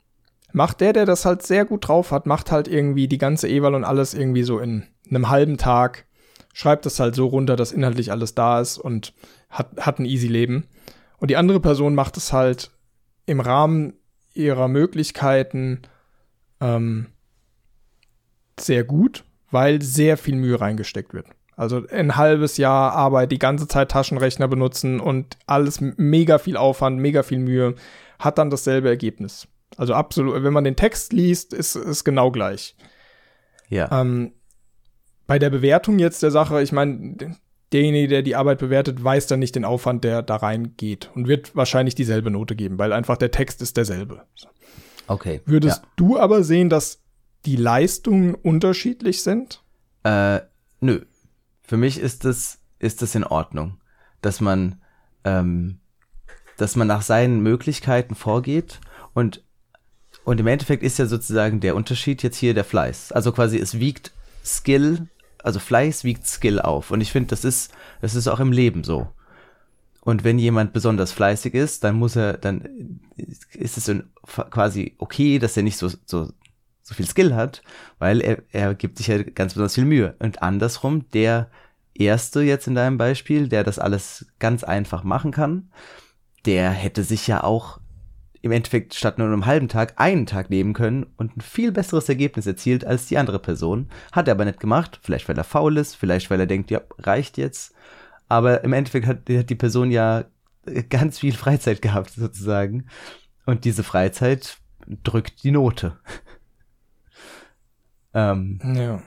macht 0.52 0.80
der, 0.80 0.92
der 0.92 1.06
das 1.06 1.24
halt 1.24 1.42
sehr 1.42 1.64
gut 1.64 1.88
drauf 1.88 2.10
hat, 2.10 2.26
macht 2.26 2.50
halt 2.50 2.66
irgendwie 2.66 3.08
die 3.08 3.18
ganze 3.18 3.48
Eval 3.48 3.74
und 3.74 3.84
alles 3.84 4.14
irgendwie 4.14 4.42
so 4.42 4.58
in 4.58 4.84
einem 5.08 5.28
halben 5.28 5.58
Tag, 5.58 6.06
schreibt 6.52 6.86
es 6.86 6.98
halt 6.98 7.14
so 7.14 7.26
runter, 7.26 7.56
dass 7.56 7.72
inhaltlich 7.72 8.10
alles 8.10 8.34
da 8.34 8.60
ist 8.60 8.78
und 8.78 9.12
hat, 9.48 9.68
hat 9.78 9.98
ein 9.98 10.04
easy 10.06 10.28
Leben. 10.28 10.66
Und 11.20 11.30
die 11.30 11.36
andere 11.36 11.60
Person 11.60 11.94
macht 11.94 12.16
es 12.16 12.32
halt 12.32 12.70
im 13.26 13.40
Rahmen 13.40 13.94
ihrer 14.34 14.68
Möglichkeiten 14.68 15.82
ähm, 16.60 17.06
sehr 18.58 18.84
gut, 18.84 19.24
weil 19.50 19.82
sehr 19.82 20.16
viel 20.16 20.36
Mühe 20.36 20.60
reingesteckt 20.60 21.14
wird. 21.14 21.26
Also 21.56 21.86
ein 21.88 22.16
halbes 22.16 22.56
Jahr 22.56 22.92
Arbeit, 22.92 23.32
die 23.32 23.38
ganze 23.38 23.68
Zeit 23.68 23.90
Taschenrechner 23.90 24.48
benutzen 24.48 24.98
und 24.98 25.36
alles 25.46 25.80
mega 25.80 26.38
viel 26.38 26.56
Aufwand, 26.56 26.98
mega 26.98 27.22
viel 27.22 27.38
Mühe, 27.38 27.74
hat 28.18 28.38
dann 28.38 28.48
dasselbe 28.48 28.88
Ergebnis. 28.88 29.46
Also 29.76 29.94
absolut, 29.94 30.42
wenn 30.42 30.52
man 30.52 30.64
den 30.64 30.76
Text 30.76 31.12
liest, 31.12 31.52
ist 31.52 31.74
es 31.74 32.02
genau 32.02 32.30
gleich. 32.30 32.76
Ja. 33.68 34.00
Ähm, 34.00 34.32
bei 35.26 35.38
der 35.38 35.50
Bewertung 35.50 35.98
jetzt 35.98 36.22
der 36.22 36.30
Sache, 36.30 36.62
ich 36.62 36.72
meine, 36.72 37.36
derjenige, 37.72 38.08
der 38.08 38.22
die 38.22 38.36
Arbeit 38.36 38.58
bewertet, 38.58 39.02
weiß 39.02 39.26
dann 39.26 39.40
nicht 39.40 39.54
den 39.54 39.64
Aufwand, 39.64 40.04
der 40.04 40.22
da 40.22 40.36
reingeht 40.36 41.10
und 41.14 41.28
wird 41.28 41.54
wahrscheinlich 41.54 41.94
dieselbe 41.94 42.30
Note 42.30 42.56
geben, 42.56 42.78
weil 42.78 42.92
einfach 42.92 43.16
der 43.16 43.30
Text 43.30 43.62
ist 43.62 43.76
derselbe. 43.76 44.26
Okay. 45.06 45.40
Würdest 45.44 45.82
ja. 45.82 45.88
du 45.96 46.18
aber 46.18 46.42
sehen, 46.44 46.68
dass 46.68 47.00
die 47.46 47.56
Leistungen 47.56 48.34
unterschiedlich 48.34 49.22
sind? 49.22 49.62
Äh, 50.04 50.40
nö. 50.80 51.02
Für 51.62 51.76
mich 51.76 51.98
ist 51.98 52.24
es 52.24 52.58
ist 52.78 53.02
es 53.02 53.14
in 53.14 53.24
Ordnung, 53.24 53.80
dass 54.22 54.40
man 54.40 54.80
ähm, 55.24 55.80
dass 56.56 56.76
man 56.76 56.88
nach 56.88 57.02
seinen 57.02 57.40
Möglichkeiten 57.40 58.14
vorgeht 58.14 58.80
und 59.14 59.44
und 60.24 60.38
im 60.38 60.46
Endeffekt 60.46 60.82
ist 60.82 60.98
ja 60.98 61.06
sozusagen 61.06 61.60
der 61.60 61.76
Unterschied 61.76 62.22
jetzt 62.22 62.36
hier 62.36 62.54
der 62.54 62.64
Fleiß. 62.64 63.12
Also 63.12 63.32
quasi 63.32 63.58
es 63.58 63.78
wiegt 63.78 64.12
Skill 64.44 65.08
also 65.42 65.58
Fleiß 65.58 66.04
wiegt 66.04 66.26
Skill 66.26 66.60
auf. 66.60 66.90
Und 66.90 67.00
ich 67.00 67.12
finde, 67.12 67.30
das 67.30 67.44
ist, 67.44 67.72
das 68.00 68.14
ist 68.14 68.28
auch 68.28 68.40
im 68.40 68.52
Leben 68.52 68.84
so. 68.84 69.08
Und 70.02 70.24
wenn 70.24 70.38
jemand 70.38 70.72
besonders 70.72 71.12
fleißig 71.12 71.54
ist, 71.54 71.84
dann 71.84 71.96
muss 71.96 72.16
er, 72.16 72.34
dann 72.38 73.00
ist 73.52 73.76
es 73.76 73.92
quasi 74.50 74.94
okay, 74.98 75.38
dass 75.38 75.56
er 75.56 75.62
nicht 75.62 75.76
so, 75.76 75.88
so, 76.06 76.32
so 76.82 76.94
viel 76.94 77.06
Skill 77.06 77.34
hat, 77.34 77.62
weil 77.98 78.20
er, 78.20 78.42
er 78.50 78.74
gibt 78.74 78.96
sich 78.98 79.08
ja 79.08 79.22
ganz 79.22 79.54
besonders 79.54 79.74
viel 79.74 79.84
Mühe. 79.84 80.14
Und 80.18 80.42
andersrum, 80.42 81.08
der 81.10 81.50
Erste 81.94 82.40
jetzt 82.40 82.66
in 82.66 82.74
deinem 82.74 82.96
Beispiel, 82.96 83.48
der 83.48 83.62
das 83.62 83.78
alles 83.78 84.26
ganz 84.38 84.64
einfach 84.64 85.04
machen 85.04 85.32
kann, 85.32 85.70
der 86.46 86.70
hätte 86.70 87.04
sich 87.04 87.26
ja 87.26 87.44
auch 87.44 87.79
im 88.42 88.52
Endeffekt 88.52 88.94
statt 88.94 89.18
nur 89.18 89.26
einem 89.26 89.46
halben 89.46 89.68
Tag 89.68 89.94
einen 89.96 90.26
Tag 90.26 90.48
nehmen 90.48 90.72
können 90.72 91.06
und 91.16 91.36
ein 91.36 91.40
viel 91.40 91.72
besseres 91.72 92.08
Ergebnis 92.08 92.46
erzielt 92.46 92.84
als 92.84 93.06
die 93.06 93.18
andere 93.18 93.38
Person. 93.38 93.88
Hat 94.12 94.28
er 94.28 94.32
aber 94.32 94.46
nicht 94.46 94.60
gemacht, 94.60 94.98
vielleicht 95.02 95.28
weil 95.28 95.36
er 95.36 95.44
faul 95.44 95.76
ist, 95.76 95.94
vielleicht 95.94 96.30
weil 96.30 96.40
er 96.40 96.46
denkt, 96.46 96.70
ja, 96.70 96.80
reicht 96.98 97.36
jetzt. 97.36 97.74
Aber 98.28 98.64
im 98.64 98.72
Endeffekt 98.72 99.06
hat, 99.06 99.28
hat 99.28 99.50
die 99.50 99.54
Person 99.54 99.90
ja 99.90 100.24
ganz 100.88 101.18
viel 101.18 101.34
Freizeit 101.34 101.82
gehabt, 101.82 102.10
sozusagen. 102.10 102.86
Und 103.44 103.64
diese 103.64 103.82
Freizeit 103.82 104.58
drückt 105.04 105.42
die 105.42 105.50
Note. 105.50 105.98
ähm, 108.14 108.60
ja. 108.74 109.02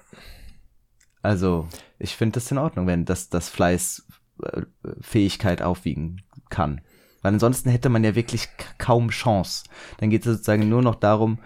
Also, 1.21 1.69
ich 1.97 2.15
finde 2.15 2.33
das 2.33 2.51
in 2.51 2.57
Ordnung, 2.57 2.85
wenn 2.85 3.05
das, 3.05 3.29
das 3.29 3.49
Fleiß 3.49 4.05
äh, 4.43 4.63
Fähigkeit 4.99 5.61
aufwiegen 5.61 6.21
kann. 6.49 6.81
Weil 7.23 7.33
ansonsten 7.33 7.71
hätte 7.71 7.89
man 7.89 8.03
ja 8.03 8.13
wirklich 8.13 8.49
kaum 8.77 9.09
Chance. 9.09 9.63
Dann 9.97 10.11
geht 10.11 10.25
es 10.25 10.33
sozusagen 10.33 10.69
nur 10.69 10.83
noch 10.83 10.95
darum, 10.95 11.39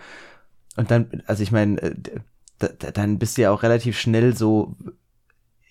und 0.78 0.92
dann, 0.92 1.24
also 1.26 1.44
ich 1.44 1.52
meine, 1.52 1.82
äh, 1.82 1.96
dann 2.94 3.20
bist 3.20 3.38
du 3.38 3.42
ja 3.42 3.52
auch 3.52 3.64
relativ 3.64 4.00
schnell 4.00 4.36
so 4.36 4.76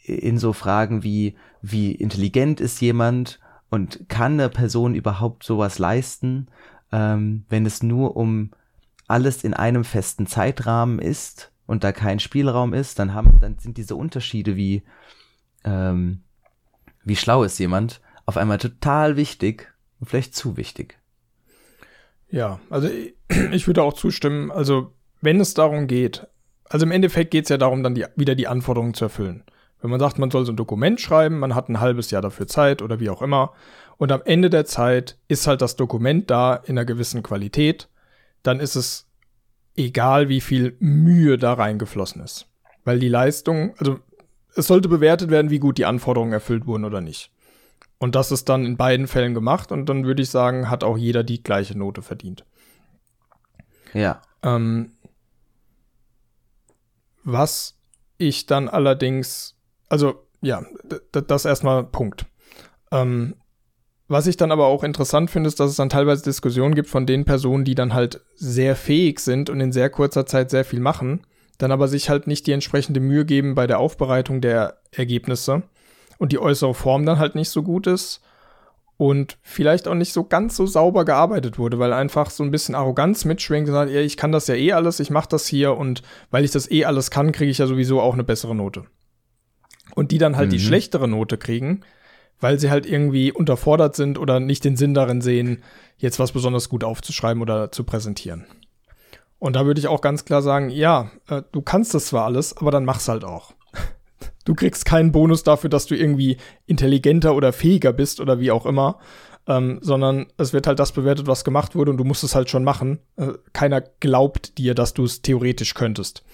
in 0.04 0.38
so 0.38 0.52
Fragen 0.52 1.02
wie, 1.02 1.36
wie 1.62 1.92
intelligent 1.92 2.60
ist 2.60 2.80
jemand 2.80 3.40
und 3.70 4.08
kann 4.08 4.34
eine 4.34 4.48
Person 4.48 4.94
überhaupt 4.94 5.42
sowas 5.42 5.78
leisten, 5.78 6.48
ähm, 6.92 7.44
wenn 7.48 7.66
es 7.66 7.82
nur 7.82 8.16
um 8.16 8.50
alles 9.08 9.42
in 9.42 9.54
einem 9.54 9.84
festen 9.84 10.26
Zeitrahmen 10.26 10.98
ist 10.98 11.52
und 11.66 11.82
da 11.82 11.92
kein 11.92 12.20
Spielraum 12.20 12.74
ist, 12.74 12.98
dann 12.98 13.14
haben, 13.14 13.38
dann 13.40 13.58
sind 13.58 13.78
diese 13.78 13.96
Unterschiede 13.96 14.56
wie, 14.56 14.82
ähm, 15.64 16.22
wie 17.04 17.16
schlau 17.16 17.42
ist 17.44 17.58
jemand, 17.58 18.00
auf 18.26 18.36
einmal 18.36 18.58
total 18.58 19.16
wichtig 19.16 19.72
vielleicht 20.04 20.34
zu 20.34 20.56
wichtig. 20.56 20.98
Ja, 22.30 22.60
also 22.70 22.88
ich 23.52 23.66
würde 23.66 23.82
auch 23.82 23.94
zustimmen. 23.94 24.50
Also 24.50 24.92
wenn 25.20 25.40
es 25.40 25.54
darum 25.54 25.86
geht, 25.86 26.26
also 26.64 26.84
im 26.84 26.92
Endeffekt 26.92 27.30
geht 27.30 27.44
es 27.44 27.50
ja 27.50 27.58
darum, 27.58 27.82
dann 27.82 27.94
die, 27.94 28.04
wieder 28.16 28.34
die 28.34 28.48
Anforderungen 28.48 28.94
zu 28.94 29.04
erfüllen. 29.04 29.44
Wenn 29.80 29.90
man 29.90 30.00
sagt, 30.00 30.18
man 30.18 30.30
soll 30.30 30.44
so 30.44 30.52
ein 30.52 30.56
Dokument 30.56 31.00
schreiben, 31.00 31.38
man 31.38 31.54
hat 31.54 31.68
ein 31.68 31.80
halbes 31.80 32.10
Jahr 32.10 32.22
dafür 32.22 32.46
Zeit 32.46 32.82
oder 32.82 32.98
wie 32.98 33.10
auch 33.10 33.22
immer, 33.22 33.52
und 33.98 34.12
am 34.12 34.22
Ende 34.24 34.50
der 34.50 34.66
Zeit 34.66 35.16
ist 35.28 35.46
halt 35.46 35.62
das 35.62 35.76
Dokument 35.76 36.30
da 36.30 36.54
in 36.54 36.76
einer 36.76 36.84
gewissen 36.84 37.22
Qualität, 37.22 37.88
dann 38.42 38.60
ist 38.60 38.76
es 38.76 39.06
egal 39.74 40.28
wie 40.28 40.40
viel 40.40 40.76
Mühe 40.80 41.38
da 41.38 41.54
reingeflossen 41.54 42.22
ist. 42.22 42.46
Weil 42.84 42.98
die 42.98 43.08
Leistung, 43.08 43.74
also 43.78 43.98
es 44.54 44.66
sollte 44.66 44.88
bewertet 44.88 45.30
werden, 45.30 45.50
wie 45.50 45.58
gut 45.58 45.78
die 45.78 45.84
Anforderungen 45.84 46.32
erfüllt 46.32 46.66
wurden 46.66 46.84
oder 46.84 47.00
nicht. 47.00 47.30
Und 47.98 48.14
das 48.14 48.30
ist 48.30 48.48
dann 48.48 48.66
in 48.66 48.76
beiden 48.76 49.06
Fällen 49.06 49.34
gemacht 49.34 49.72
und 49.72 49.86
dann 49.88 50.04
würde 50.04 50.22
ich 50.22 50.30
sagen, 50.30 50.68
hat 50.68 50.84
auch 50.84 50.98
jeder 50.98 51.24
die 51.24 51.42
gleiche 51.42 51.78
Note 51.78 52.02
verdient. 52.02 52.44
Ja. 53.94 54.20
Ähm, 54.42 54.92
was 57.24 57.78
ich 58.18 58.46
dann 58.46 58.68
allerdings, 58.68 59.56
also 59.88 60.26
ja, 60.42 60.64
das 61.10 61.44
erstmal 61.46 61.84
Punkt. 61.84 62.26
Ähm, 62.92 63.34
was 64.08 64.26
ich 64.26 64.36
dann 64.36 64.52
aber 64.52 64.66
auch 64.66 64.84
interessant 64.84 65.30
finde, 65.30 65.48
ist, 65.48 65.58
dass 65.58 65.70
es 65.70 65.76
dann 65.76 65.88
teilweise 65.88 66.22
Diskussionen 66.22 66.74
gibt 66.74 66.88
von 66.88 67.06
den 67.06 67.24
Personen, 67.24 67.64
die 67.64 67.74
dann 67.74 67.94
halt 67.94 68.20
sehr 68.36 68.76
fähig 68.76 69.18
sind 69.20 69.50
und 69.50 69.60
in 69.60 69.72
sehr 69.72 69.90
kurzer 69.90 70.26
Zeit 70.26 70.50
sehr 70.50 70.64
viel 70.64 70.78
machen, 70.78 71.26
dann 71.58 71.72
aber 71.72 71.88
sich 71.88 72.08
halt 72.08 72.26
nicht 72.26 72.46
die 72.46 72.52
entsprechende 72.52 73.00
Mühe 73.00 73.24
geben 73.24 73.54
bei 73.54 73.66
der 73.66 73.80
Aufbereitung 73.80 74.40
der 74.40 74.78
Ergebnisse 74.92 75.62
und 76.18 76.32
die 76.32 76.38
äußere 76.38 76.74
Form 76.74 77.06
dann 77.06 77.18
halt 77.18 77.34
nicht 77.34 77.50
so 77.50 77.62
gut 77.62 77.86
ist 77.86 78.20
und 78.96 79.36
vielleicht 79.42 79.88
auch 79.88 79.94
nicht 79.94 80.12
so 80.12 80.24
ganz 80.24 80.56
so 80.56 80.66
sauber 80.66 81.04
gearbeitet 81.04 81.58
wurde, 81.58 81.78
weil 81.78 81.92
einfach 81.92 82.30
so 82.30 82.42
ein 82.42 82.50
bisschen 82.50 82.74
Arroganz 82.74 83.24
mitschwingt 83.24 83.68
und 83.68 83.74
sagt, 83.74 83.90
ja, 83.90 84.00
ich 84.00 84.16
kann 84.16 84.32
das 84.32 84.46
ja 84.46 84.54
eh 84.54 84.72
alles, 84.72 85.00
ich 85.00 85.10
mache 85.10 85.28
das 85.28 85.46
hier 85.46 85.76
und 85.76 86.02
weil 86.30 86.44
ich 86.44 86.50
das 86.50 86.70
eh 86.70 86.84
alles 86.84 87.10
kann, 87.10 87.32
kriege 87.32 87.50
ich 87.50 87.58
ja 87.58 87.66
sowieso 87.66 88.00
auch 88.00 88.14
eine 88.14 88.24
bessere 88.24 88.54
Note. 88.54 88.84
Und 89.94 90.10
die 90.10 90.18
dann 90.18 90.36
halt 90.36 90.48
mhm. 90.48 90.52
die 90.52 90.60
schlechtere 90.60 91.08
Note 91.08 91.36
kriegen, 91.36 91.82
weil 92.40 92.58
sie 92.58 92.70
halt 92.70 92.86
irgendwie 92.86 93.32
unterfordert 93.32 93.96
sind 93.96 94.18
oder 94.18 94.40
nicht 94.40 94.64
den 94.64 94.76
Sinn 94.76 94.94
darin 94.94 95.20
sehen, 95.20 95.62
jetzt 95.98 96.18
was 96.18 96.32
besonders 96.32 96.68
gut 96.68 96.84
aufzuschreiben 96.84 97.42
oder 97.42 97.72
zu 97.72 97.84
präsentieren. 97.84 98.46
Und 99.38 99.56
da 99.56 99.66
würde 99.66 99.80
ich 99.80 99.88
auch 99.88 100.00
ganz 100.00 100.24
klar 100.24 100.40
sagen, 100.40 100.70
ja, 100.70 101.10
äh, 101.28 101.42
du 101.52 101.60
kannst 101.60 101.94
das 101.94 102.06
zwar 102.06 102.24
alles, 102.24 102.56
aber 102.56 102.70
dann 102.70 102.86
mach's 102.86 103.08
halt 103.08 103.24
auch. 103.24 103.52
Du 104.46 104.54
kriegst 104.54 104.86
keinen 104.86 105.12
Bonus 105.12 105.42
dafür, 105.42 105.68
dass 105.68 105.86
du 105.86 105.94
irgendwie 105.94 106.38
intelligenter 106.66 107.34
oder 107.34 107.52
fähiger 107.52 107.92
bist 107.92 108.20
oder 108.20 108.40
wie 108.40 108.52
auch 108.52 108.64
immer, 108.64 108.98
ähm, 109.46 109.78
sondern 109.82 110.26
es 110.38 110.52
wird 110.52 110.66
halt 110.66 110.78
das 110.78 110.92
bewertet, 110.92 111.26
was 111.26 111.44
gemacht 111.44 111.74
wurde 111.74 111.90
und 111.90 111.98
du 111.98 112.04
musst 112.04 112.24
es 112.24 112.34
halt 112.34 112.48
schon 112.48 112.64
machen. 112.64 113.00
Äh, 113.16 113.32
keiner 113.52 113.80
glaubt 113.80 114.56
dir, 114.56 114.74
dass 114.74 114.94
du 114.94 115.04
es 115.04 115.20
theoretisch 115.20 115.74
könntest. 115.74 116.24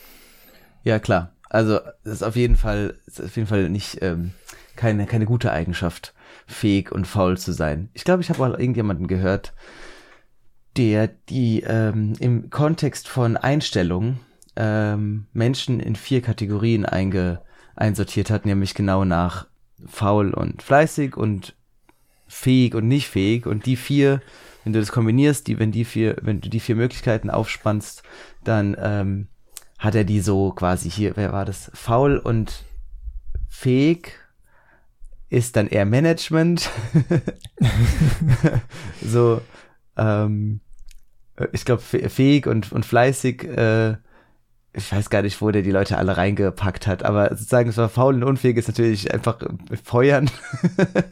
Ja, 0.85 0.98
klar. 0.98 1.33
Also, 1.48 1.81
das 2.05 2.14
ist 2.14 2.22
auf 2.22 2.37
jeden 2.37 2.57
Fall, 2.57 2.98
ist 3.07 3.20
auf 3.22 3.35
jeden 3.37 3.48
Fall 3.48 3.68
nicht, 3.70 3.98
ähm, 4.03 4.33
keine, 4.77 5.07
keine 5.07 5.27
gute 5.27 5.51
Eigenschaft, 5.53 6.14
fähig 6.46 6.92
und 6.92 7.07
faul 7.07 7.38
zu 7.38 7.53
sein. 7.53 7.88
Ich 7.94 8.05
glaube, 8.05 8.22
ich 8.22 8.29
habe 8.29 8.40
mal 8.40 8.53
irgendjemanden 8.53 9.07
gehört, 9.07 9.55
der 10.77 11.09
die 11.09 11.62
ähm, 11.62 12.14
im 12.18 12.51
Kontext 12.51 13.09
von 13.09 13.37
Einstellungen 13.37 14.20
ähm, 14.57 15.27
Menschen 15.33 15.81
in 15.81 15.96
vier 15.96 16.20
Kategorien 16.22 16.87
einge, 16.87 17.42
einsortiert 17.76 18.30
hat, 18.30 18.46
nämlich 18.46 18.74
genau 18.74 19.04
nach 19.04 19.46
faul 19.87 20.32
und 20.32 20.62
fleißig 20.62 21.16
und 21.16 21.54
fähig 22.26 22.74
und 22.74 22.88
nicht 22.88 23.08
fähig. 23.08 23.46
Und 23.46 23.66
die 23.66 23.76
vier, 23.76 24.20
wenn 24.64 24.72
du 24.72 24.80
das 24.80 24.92
kombinierst, 24.92 25.46
die, 25.46 25.58
wenn 25.58 25.72
die 25.72 25.85
vier, 25.85 26.16
wenn 26.22 26.40
du 26.40 26.48
die 26.48 26.61
vier 26.61 26.76
Möglichkeiten 26.76 27.30
aufspannst, 27.30 28.02
dann 28.44 28.76
ähm, 28.80 29.28
hat 29.78 29.94
er 29.94 30.04
die 30.04 30.20
so 30.20 30.52
quasi 30.52 30.90
hier, 30.90 31.16
wer 31.16 31.32
war 31.32 31.44
das? 31.44 31.70
Faul 31.74 32.16
und 32.18 32.64
fähig 33.48 34.12
ist 35.28 35.56
dann 35.56 35.66
eher 35.66 35.87
Management. 35.87 36.70
so, 39.02 39.40
ähm, 39.96 40.61
ich 41.52 41.64
glaube, 41.64 41.82
fähig 41.82 42.46
und, 42.46 42.70
und 42.70 42.85
fleißig, 42.85 43.44
äh, 43.44 43.96
ich 44.74 44.90
weiß 44.90 45.11
gar 45.11 45.22
nicht, 45.22 45.40
wo 45.42 45.50
der 45.50 45.62
die 45.62 45.70
Leute 45.70 45.98
alle 45.98 46.16
reingepackt 46.16 46.87
hat, 46.87 47.04
aber 47.04 47.28
sozusagen, 47.30 47.68
es 47.68 47.76
war 47.76 47.90
faul 47.90 48.14
und 48.14 48.24
unfähig 48.24 48.56
ist 48.56 48.68
natürlich 48.68 49.12
einfach 49.12 49.38
feuern. 49.85 50.30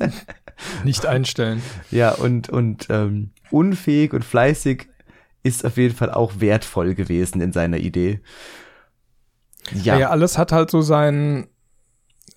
Nicht 0.85 1.07
einstellen. 1.07 1.63
Ja, 1.91 2.13
und, 2.13 2.49
und 2.49 2.87
ähm, 2.89 3.33
unfähig 3.51 4.15
und 4.15 4.25
fleißig 4.25 4.89
ist 5.43 5.65
auf 5.65 5.77
jeden 5.77 5.95
Fall 5.95 6.11
auch 6.11 6.41
wertvoll 6.41 6.95
gewesen 6.95 7.41
in 7.41 7.53
seiner 7.53 7.79
Idee. 7.79 8.21
Ja. 9.75 9.99
ja, 9.99 10.11
alles 10.11 10.39
hat 10.39 10.53
halt 10.53 10.71
so 10.71 10.81
seinen, 10.81 11.47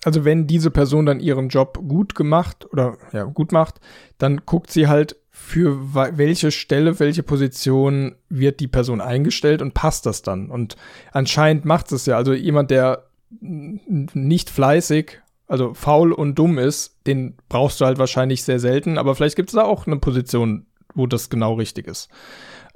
also 0.04 0.24
wenn 0.24 0.46
diese 0.46 0.70
Person 0.70 1.06
dann 1.06 1.20
ihren 1.20 1.48
Job 1.48 1.78
gut 1.88 2.14
gemacht 2.14 2.66
oder 2.70 2.98
ja, 3.12 3.24
gut 3.24 3.50
macht, 3.50 3.80
dann 4.18 4.42
guckt 4.44 4.70
sie 4.70 4.88
halt, 4.88 5.16
für 5.36 5.94
welche 5.94 6.52
Stelle, 6.52 7.00
welche 7.00 7.24
Position 7.24 8.14
wird 8.28 8.60
die 8.60 8.68
Person 8.68 9.00
eingestellt 9.00 9.62
und 9.62 9.74
passt 9.74 10.06
das 10.06 10.22
dann? 10.22 10.48
Und 10.48 10.76
anscheinend 11.10 11.64
macht 11.64 11.90
es 11.90 12.06
ja. 12.06 12.16
Also 12.16 12.32
jemand, 12.32 12.70
der 12.70 13.06
nicht 13.40 14.48
fleißig, 14.48 15.20
also 15.48 15.74
faul 15.74 16.12
und 16.12 16.38
dumm 16.38 16.56
ist, 16.58 17.00
den 17.08 17.34
brauchst 17.48 17.80
du 17.80 17.84
halt 17.84 17.98
wahrscheinlich 17.98 18.44
sehr 18.44 18.60
selten, 18.60 18.96
aber 18.96 19.16
vielleicht 19.16 19.34
gibt 19.34 19.48
es 19.48 19.56
da 19.56 19.64
auch 19.64 19.88
eine 19.88 19.98
Position, 19.98 20.66
wo 20.94 21.08
das 21.08 21.30
genau 21.30 21.54
richtig 21.54 21.88
ist. 21.88 22.08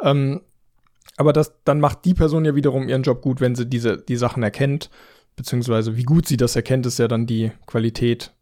Ähm, 0.02 0.40
aber 1.16 1.32
das, 1.32 1.54
dann 1.62 1.78
macht 1.78 2.04
die 2.04 2.14
Person 2.14 2.44
ja 2.44 2.56
wiederum 2.56 2.88
ihren 2.88 3.04
Job 3.04 3.22
gut, 3.22 3.40
wenn 3.40 3.54
sie 3.54 3.66
diese, 3.66 3.98
die 3.98 4.16
Sachen 4.16 4.42
erkennt 4.42 4.90
beziehungsweise 5.38 5.96
wie 5.96 6.02
gut 6.02 6.26
sie 6.26 6.36
das 6.36 6.56
erkennt, 6.56 6.84
ist 6.84 6.98
ja 6.98 7.08
dann 7.08 7.24
die 7.24 7.52
Qualität 7.66 8.32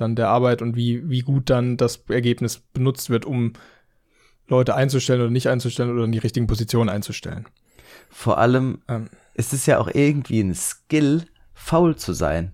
dann 0.00 0.16
der 0.16 0.28
Arbeit 0.28 0.62
und 0.62 0.76
wie, 0.76 1.08
wie 1.08 1.20
gut 1.20 1.50
dann 1.50 1.76
das 1.76 2.04
Ergebnis 2.08 2.58
benutzt 2.58 3.10
wird, 3.10 3.24
um 3.24 3.52
Leute 4.48 4.74
einzustellen 4.74 5.20
oder 5.20 5.30
nicht 5.30 5.48
einzustellen 5.48 5.92
oder 5.92 6.04
in 6.04 6.12
die 6.12 6.18
richtigen 6.18 6.46
Positionen 6.46 6.88
einzustellen. 6.88 7.46
Vor 8.10 8.38
allem 8.38 8.82
ähm, 8.88 9.08
ist 9.34 9.52
es 9.52 9.66
ja 9.66 9.78
auch 9.78 9.88
irgendwie 9.92 10.40
ein 10.40 10.54
Skill, 10.54 11.24
faul 11.54 11.96
zu 11.96 12.12
sein. 12.12 12.52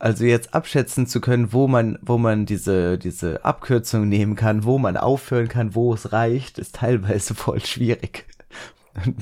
Also 0.00 0.24
jetzt 0.24 0.54
abschätzen 0.54 1.06
zu 1.06 1.20
können, 1.20 1.52
wo 1.52 1.66
man, 1.66 1.98
wo 2.02 2.18
man 2.18 2.46
diese, 2.46 2.98
diese 2.98 3.44
Abkürzung 3.44 4.08
nehmen 4.08 4.36
kann, 4.36 4.64
wo 4.64 4.78
man 4.78 4.96
aufhören 4.96 5.48
kann, 5.48 5.74
wo 5.74 5.92
es 5.92 6.12
reicht, 6.12 6.58
ist 6.58 6.76
teilweise 6.76 7.34
voll 7.36 7.64
schwierig. 7.64 8.26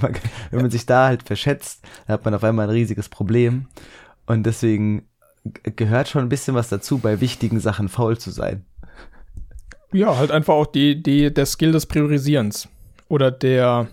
Man, 0.00 0.14
wenn 0.50 0.62
man 0.62 0.70
sich 0.70 0.87
da 0.87 1.07
halt 1.07 1.22
verschätzt, 1.22 1.83
dann 2.07 2.14
hat 2.14 2.24
man 2.24 2.35
auf 2.35 2.44
einmal 2.44 2.66
ein 2.66 2.74
riesiges 2.74 3.09
Problem. 3.09 3.68
Und 4.26 4.44
deswegen 4.44 5.07
gehört 5.62 6.09
schon 6.09 6.22
ein 6.22 6.28
bisschen 6.28 6.54
was 6.54 6.68
dazu, 6.68 6.98
bei 6.98 7.20
wichtigen 7.20 7.61
Sachen 7.61 7.88
faul 7.88 8.18
zu 8.18 8.30
sein. 8.30 8.64
Ja, 9.92 10.16
halt 10.16 10.30
einfach 10.30 10.54
auch 10.54 10.66
die, 10.66 11.02
die, 11.02 11.32
der 11.32 11.46
Skill 11.46 11.72
des 11.72 11.87
Priorisierens 11.87 12.68
oder 13.09 13.30
der, 13.30 13.88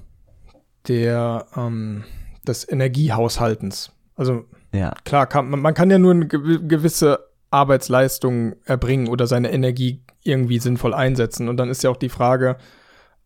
der, 0.88 1.46
ähm, 1.56 2.04
des 2.48 2.68
Energiehaushaltens. 2.68 3.92
Also 4.16 4.46
ja. 4.74 4.94
klar, 5.06 5.28
kann, 5.28 5.50
man 5.50 5.74
kann 5.74 5.92
ja 5.92 6.00
nur 6.00 6.12
eine 6.12 6.28
gewisse 6.28 7.20
Arbeitsleistung 7.52 8.56
erbringen 8.66 9.08
oder 9.08 9.28
seine 9.28 9.52
Energie 9.52 10.02
irgendwie 10.24 10.60
sinnvoll 10.60 10.94
einsetzen. 10.94 11.48
Und 11.48 11.58
dann 11.58 11.70
ist 11.70 11.84
ja 11.84 11.90
auch 11.90 11.98
die 11.98 12.10
Frage, 12.10 12.58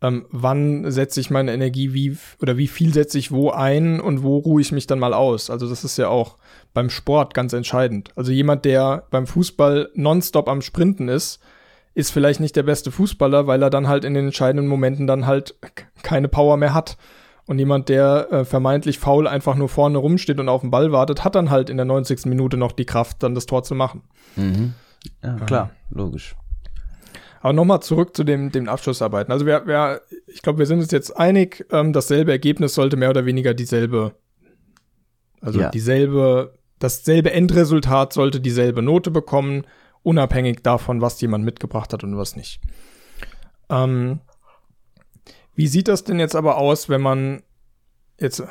ähm, 0.02 0.26
wann 0.30 0.92
setze 0.92 1.20
ich 1.20 1.30
meine 1.30 1.54
Energie 1.54 1.94
wie 1.94 2.18
oder 2.42 2.58
wie 2.58 2.68
viel 2.68 2.94
setze 2.94 3.18
ich 3.18 3.32
wo 3.32 3.50
ein 3.50 4.00
und 4.00 4.22
wo 4.24 4.38
ruhe 4.38 4.62
ich 4.62 4.72
mich 4.72 4.88
dann 4.88 5.00
mal 5.00 5.14
aus. 5.14 5.50
Also 5.50 5.68
das 5.70 5.84
ist 5.84 5.98
ja 5.98 6.10
auch 6.10 6.38
beim 6.78 6.92
Sport 6.92 7.34
ganz 7.34 7.54
entscheidend. 7.54 8.12
Also 8.16 8.32
jemand, 8.32 8.64
der 8.64 9.08
beim 9.10 9.26
Fußball 9.26 9.90
nonstop 9.96 10.48
am 10.48 10.62
Sprinten 10.62 11.10
ist, 11.10 11.40
ist 11.96 12.12
vielleicht 12.12 12.40
nicht 12.40 12.56
der 12.56 12.62
beste 12.62 12.92
Fußballer, 12.92 13.48
weil 13.48 13.64
er 13.64 13.72
dann 13.72 13.88
halt 13.88 14.06
in 14.06 14.14
den 14.14 14.26
entscheidenden 14.26 14.68
Momenten 14.68 15.08
dann 15.08 15.26
halt 15.26 15.56
keine 16.04 16.28
Power 16.28 16.56
mehr 16.56 16.76
hat. 16.76 16.96
Und 17.48 17.58
jemand, 17.58 17.90
der 17.90 18.28
äh, 18.32 18.46
vermeintlich 18.46 19.00
faul 19.00 19.28
einfach 19.28 19.56
nur 19.56 19.70
vorne 19.70 19.98
rumsteht 19.98 20.40
und 20.40 20.50
auf 20.50 20.62
den 20.62 20.70
Ball 20.70 20.92
wartet, 20.92 21.24
hat 21.24 21.34
dann 21.34 21.50
halt 21.50 21.72
in 21.72 21.78
der 21.78 21.88
90. 21.88 22.28
Minute 22.28 22.58
noch 22.58 22.74
die 22.74 22.86
Kraft, 22.86 23.24
dann 23.24 23.34
das 23.34 23.48
Tor 23.48 23.64
zu 23.64 23.74
machen. 23.74 24.04
Mhm. 24.36 24.76
Ja, 25.24 25.34
klar, 25.48 25.72
logisch. 25.90 26.36
Aber 27.42 27.54
nochmal 27.54 27.82
zurück 27.82 28.16
zu 28.16 28.24
dem, 28.24 28.52
dem 28.52 28.70
Abschlussarbeiten. 28.70 29.34
Also 29.34 29.48
wir, 29.48 29.66
wir, 29.66 30.02
ich 30.28 30.44
glaube, 30.44 30.60
wir 30.60 30.68
sind 30.68 30.82
uns 30.82 30.92
jetzt 30.92 31.18
einig, 31.18 31.66
ähm, 31.72 31.92
dasselbe 31.92 32.32
Ergebnis 32.32 32.76
sollte 32.76 32.98
mehr 32.98 33.10
oder 33.10 33.26
weniger 33.26 33.56
dieselbe, 33.56 34.14
also 35.42 35.60
ja. 35.60 35.72
dieselbe, 35.72 36.54
dasselbe 36.80 37.32
Endresultat 37.32 38.14
sollte 38.14 38.40
dieselbe 38.40 38.82
Note 38.82 39.12
bekommen, 39.12 39.66
unabhängig 40.04 40.62
davon, 40.64 41.02
was 41.02 41.20
jemand 41.22 41.44
mitgebracht 41.44 41.94
hat 41.94 42.04
und 42.04 42.18
was 42.18 42.36
nicht. 42.36 42.62
Ähm, 43.70 44.22
wie 45.56 45.68
sieht 45.68 45.88
das 45.88 46.04
denn 46.04 46.20
jetzt 46.20 46.36
aber 46.36 46.58
aus, 46.58 46.88
wenn 46.90 47.02
man 47.02 47.44
jetzt, 48.20 48.44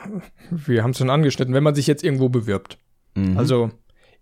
wir 0.51 0.83
haben 0.83 0.91
es 0.91 0.99
schon 0.99 1.11
angeschnitten, 1.11 1.55
wenn 1.55 1.63
man 1.63 1.75
sich 1.75 1.87
jetzt 1.87 2.05
irgendwo 2.05 2.29
bewirbt? 2.29 2.79
Mhm. 3.15 3.39
Also 3.39 3.71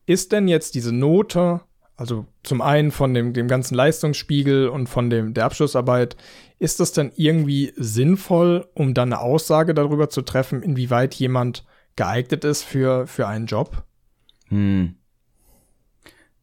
ist 0.06 0.32
denn 0.32 0.48
jetzt 0.48 0.74
diese 0.74 0.94
Note 0.94 1.62
also 1.96 2.26
zum 2.42 2.60
einen 2.60 2.90
von 2.90 3.14
dem, 3.14 3.32
dem 3.32 3.48
ganzen 3.48 3.74
Leistungsspiegel 3.74 4.68
und 4.68 4.88
von 4.88 5.10
dem, 5.10 5.34
der 5.34 5.44
Abschlussarbeit. 5.44 6.16
Ist 6.58 6.80
das 6.80 6.92
denn 6.92 7.12
irgendwie 7.14 7.72
sinnvoll, 7.76 8.66
um 8.74 8.94
dann 8.94 9.12
eine 9.12 9.20
Aussage 9.20 9.74
darüber 9.74 10.10
zu 10.10 10.22
treffen, 10.22 10.62
inwieweit 10.62 11.14
jemand 11.14 11.64
geeignet 11.96 12.44
ist 12.44 12.62
für, 12.62 13.06
für 13.06 13.28
einen 13.28 13.46
Job? 13.46 13.84
Hm. 14.48 14.94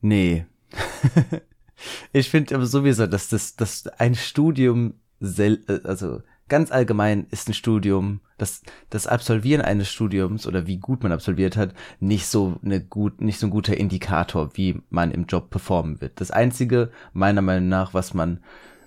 Nee. 0.02 0.46
ich 2.14 2.30
finde 2.30 2.56
aber 2.56 2.66
sowieso, 2.66 3.08
dass 3.08 3.30
das, 3.30 3.56
dass 3.56 3.88
ein 3.88 4.16
Studium, 4.16 4.96
sel 5.20 5.64
also 5.84 6.22
ganz 6.52 6.70
allgemein 6.70 7.28
ist 7.32 7.48
ein 7.48 7.54
Studium, 7.54 8.20
das, 8.38 8.62
das 8.90 9.08
Absolvieren 9.08 9.62
eines 9.62 9.90
Studiums 9.90 10.46
oder 10.46 10.68
wie 10.68 10.80
gut 10.80 11.02
man 11.02 11.14
absolviert 11.14 11.56
hat, 11.56 11.74
nicht 12.02 12.28
so 12.28 12.60
eine 12.62 12.82
gut, 12.82 13.22
nicht 13.22 13.40
so 13.40 13.48
ein 13.48 13.52
guter 13.52 13.78
Indikator, 13.78 14.50
wie 14.56 14.82
man 14.90 15.12
im 15.12 15.28
Job 15.28 15.50
performen 15.50 16.02
wird. 16.02 16.20
Das 16.20 16.30
einzige, 16.30 16.92
meiner 17.14 17.42
Meinung 17.42 17.70
nach, 17.70 17.94
was 17.94 18.14
man, 18.14 18.44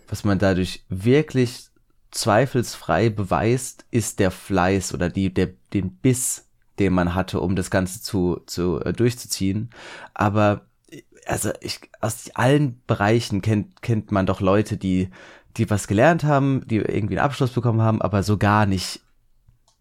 was 0.09 0.25
man 0.25 0.39
dadurch 0.39 0.85
wirklich 0.91 1.69
zweifelsfrei 2.11 3.09
beweist, 3.09 3.87
ist 3.91 4.19
der 4.19 4.31
Fleiß 4.31 4.93
oder 4.93 5.09
die, 5.09 5.33
der, 5.33 5.49
den 5.73 5.97
Biss, 5.97 6.44
den 6.79 6.93
man 6.93 7.15
hatte, 7.15 7.41
um 7.41 7.57
das 7.57 7.71
Ganze 7.71 8.03
zu, 8.03 8.41
zu 8.47 8.81
äh, 8.81 8.93
durchzuziehen. 8.93 9.71
Aber 10.13 10.63
also 11.27 11.51
ich, 11.61 11.81
aus 12.01 12.31
allen 12.35 12.83
Bereichen 12.87 13.43
kennt, 13.43 13.83
kennt 13.83 14.13
man 14.13 14.27
doch 14.27 14.41
Leute, 14.41 14.77
die 14.77 15.11
die 15.57 15.71
was 15.71 15.87
gelernt 15.87 16.25
haben, 16.25 16.67
die 16.67 16.77
irgendwie 16.77 17.19
einen 17.19 17.25
Abschluss 17.25 17.53
bekommen 17.53 17.81
haben, 17.81 18.03
aber 18.03 18.23
so 18.23 18.37
gar 18.37 18.67
nicht 18.67 19.01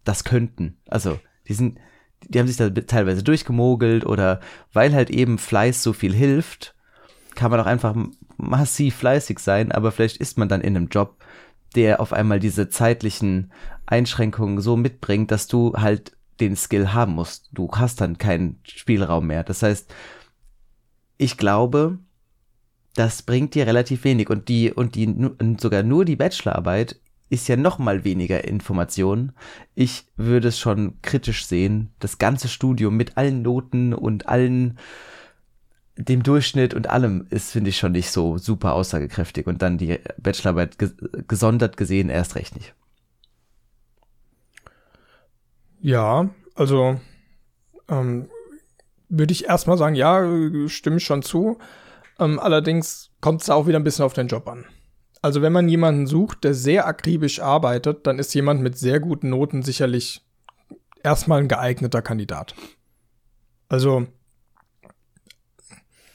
das 0.04 0.24
könnten. 0.24 0.76
Also, 0.88 1.18
die 1.48 1.54
sind, 1.54 1.78
die 2.22 2.38
haben 2.38 2.46
sich 2.46 2.56
da 2.56 2.70
teilweise 2.70 3.22
durchgemogelt 3.22 4.06
oder 4.06 4.40
weil 4.72 4.94
halt 4.94 5.10
eben 5.10 5.38
Fleiß 5.38 5.82
so 5.82 5.92
viel 5.92 6.14
hilft, 6.14 6.74
kann 7.34 7.50
man 7.50 7.60
auch 7.60 7.66
einfach 7.66 7.94
massiv 8.36 8.96
fleißig 8.96 9.38
sein, 9.38 9.72
aber 9.72 9.92
vielleicht 9.92 10.18
ist 10.18 10.38
man 10.38 10.48
dann 10.48 10.60
in 10.60 10.76
einem 10.76 10.88
Job, 10.88 11.16
der 11.74 12.00
auf 12.00 12.12
einmal 12.12 12.38
diese 12.38 12.68
zeitlichen 12.68 13.52
Einschränkungen 13.86 14.60
so 14.60 14.76
mitbringt, 14.76 15.30
dass 15.30 15.48
du 15.48 15.74
halt 15.74 16.13
den 16.40 16.56
Skill 16.56 16.92
haben 16.92 17.12
musst. 17.12 17.48
Du 17.52 17.70
hast 17.72 18.00
dann 18.00 18.18
keinen 18.18 18.60
Spielraum 18.64 19.26
mehr. 19.26 19.44
Das 19.44 19.62
heißt, 19.62 19.92
ich 21.16 21.36
glaube, 21.36 21.98
das 22.94 23.22
bringt 23.22 23.54
dir 23.54 23.66
relativ 23.66 24.04
wenig 24.04 24.30
und 24.30 24.48
die 24.48 24.72
und 24.72 24.94
die 24.94 25.06
und 25.06 25.60
sogar 25.60 25.82
nur 25.82 26.04
die 26.04 26.16
Bachelorarbeit 26.16 27.00
ist 27.30 27.48
ja 27.48 27.56
noch 27.56 27.78
mal 27.78 28.04
weniger 28.04 28.44
Information. 28.44 29.32
Ich 29.74 30.06
würde 30.16 30.48
es 30.48 30.58
schon 30.58 31.00
kritisch 31.02 31.46
sehen, 31.46 31.90
das 31.98 32.18
ganze 32.18 32.48
Studium 32.48 32.96
mit 32.96 33.16
allen 33.16 33.42
Noten 33.42 33.92
und 33.92 34.28
allen 34.28 34.78
dem 35.96 36.22
Durchschnitt 36.22 36.74
und 36.74 36.88
allem 36.88 37.26
ist 37.30 37.52
finde 37.52 37.70
ich 37.70 37.78
schon 37.78 37.92
nicht 37.92 38.10
so 38.10 38.36
super 38.38 38.74
aussagekräftig 38.74 39.46
und 39.46 39.62
dann 39.62 39.78
die 39.78 39.98
Bachelorarbeit 40.18 40.78
ges 40.78 40.94
gesondert 41.28 41.76
gesehen 41.76 42.08
erst 42.08 42.34
recht 42.34 42.54
nicht. 42.56 42.74
Ja, 45.84 46.30
also 46.54 46.98
ähm, 47.90 48.30
würde 49.10 49.32
ich 49.32 49.44
erstmal 49.44 49.76
sagen, 49.76 49.94
ja, 49.94 50.26
stimme 50.66 50.96
ich 50.96 51.04
schon 51.04 51.20
zu. 51.20 51.58
Ähm, 52.18 52.40
allerdings 52.40 53.10
kommt 53.20 53.42
es 53.42 53.50
auch 53.50 53.66
wieder 53.66 53.78
ein 53.78 53.84
bisschen 53.84 54.06
auf 54.06 54.14
den 54.14 54.28
Job 54.28 54.48
an. 54.48 54.64
Also 55.20 55.42
wenn 55.42 55.52
man 55.52 55.68
jemanden 55.68 56.06
sucht, 56.06 56.42
der 56.42 56.54
sehr 56.54 56.86
akribisch 56.86 57.40
arbeitet, 57.40 58.06
dann 58.06 58.18
ist 58.18 58.32
jemand 58.32 58.62
mit 58.62 58.78
sehr 58.78 58.98
guten 58.98 59.28
Noten 59.28 59.60
sicherlich 59.60 60.24
erstmal 61.02 61.40
ein 61.40 61.48
geeigneter 61.48 62.00
Kandidat. 62.00 62.54
Also 63.68 64.06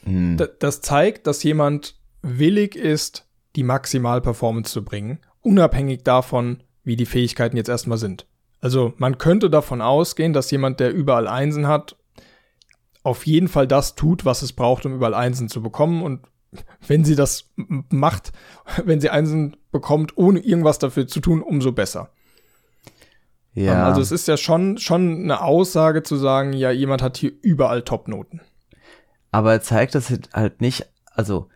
hm. 0.01 0.38
das 0.58 0.82
zeigt, 0.82 1.27
dass 1.27 1.43
jemand 1.43 1.95
willig 2.23 2.75
ist, 2.75 3.27
die 3.55 3.63
Maximalperformance 3.63 4.71
zu 4.71 4.84
bringen, 4.84 5.19
unabhängig 5.41 6.01
davon, 6.03 6.63
wie 6.84 6.95
die 6.95 7.05
Fähigkeiten 7.05 7.55
jetzt 7.55 7.69
erstmal 7.69 7.99
sind. 7.99 8.25
Also 8.61 8.93
man 8.97 9.17
könnte 9.17 9.49
davon 9.49 9.81
ausgehen, 9.81 10.33
dass 10.33 10.51
jemand, 10.51 10.79
der 10.79 10.93
überall 10.93 11.27
Einsen 11.27 11.67
hat, 11.67 11.95
auf 13.03 13.25
jeden 13.25 13.47
Fall 13.47 13.67
das 13.67 13.95
tut, 13.95 14.25
was 14.25 14.41
es 14.41 14.53
braucht, 14.53 14.85
um 14.85 14.93
überall 14.93 15.13
Einsen 15.13 15.47
zu 15.47 15.61
bekommen. 15.61 16.03
Und 16.03 16.27
wenn 16.85 17.05
sie 17.05 17.15
das 17.15 17.49
macht, 17.55 18.31
wenn 18.85 18.99
sie 18.99 19.09
Einsen 19.09 19.55
bekommt, 19.71 20.17
ohne 20.17 20.39
irgendwas 20.39 20.79
dafür 20.79 21.07
zu 21.07 21.19
tun, 21.19 21.41
umso 21.41 21.71
besser. 21.71 22.09
Ja. 23.53 23.73
Ähm, 23.73 23.85
also 23.85 24.01
es 24.01 24.11
ist 24.11 24.27
ja 24.27 24.37
schon, 24.37 24.77
schon 24.77 25.23
eine 25.23 25.41
Aussage 25.41 26.03
zu 26.03 26.15
sagen, 26.15 26.53
ja, 26.53 26.71
jemand 26.71 27.01
hat 27.01 27.17
hier 27.17 27.31
überall 27.41 27.83
Topnoten. 27.83 28.41
Aber 29.31 29.53
er 29.53 29.61
zeigt 29.61 29.95
das 29.95 30.11
halt 30.33 30.59
nicht, 30.59 30.87
also 31.11 31.49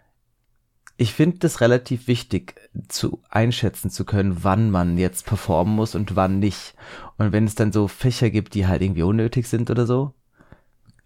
ich 0.96 1.14
finde 1.14 1.40
das 1.40 1.62
relativ 1.62 2.08
wichtig 2.08 2.56
zu 2.88 3.22
einschätzen 3.30 3.90
zu 3.90 4.06
können, 4.06 4.44
wann 4.44 4.70
man 4.70 4.98
jetzt 4.98 5.26
performen 5.26 5.76
muss 5.76 5.96
und 5.96 6.16
wann 6.16 6.40
nicht. 6.40 6.76
Und 7.18 7.32
wenn 7.32 7.46
es 7.46 7.56
dann 7.56 7.72
so 7.72 7.88
Fächer 7.88 8.30
gibt, 8.30 8.54
die 8.54 8.68
halt 8.68 8.82
irgendwie 8.82 9.04
unnötig 9.04 9.48
sind 9.48 9.72
oder 9.72 9.86
so, 9.86 10.14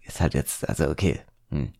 ist 0.02 0.20
halt 0.20 0.34
jetzt, 0.34 0.68
also 0.68 0.88
okay, 0.88 1.20
hm. 1.50 1.72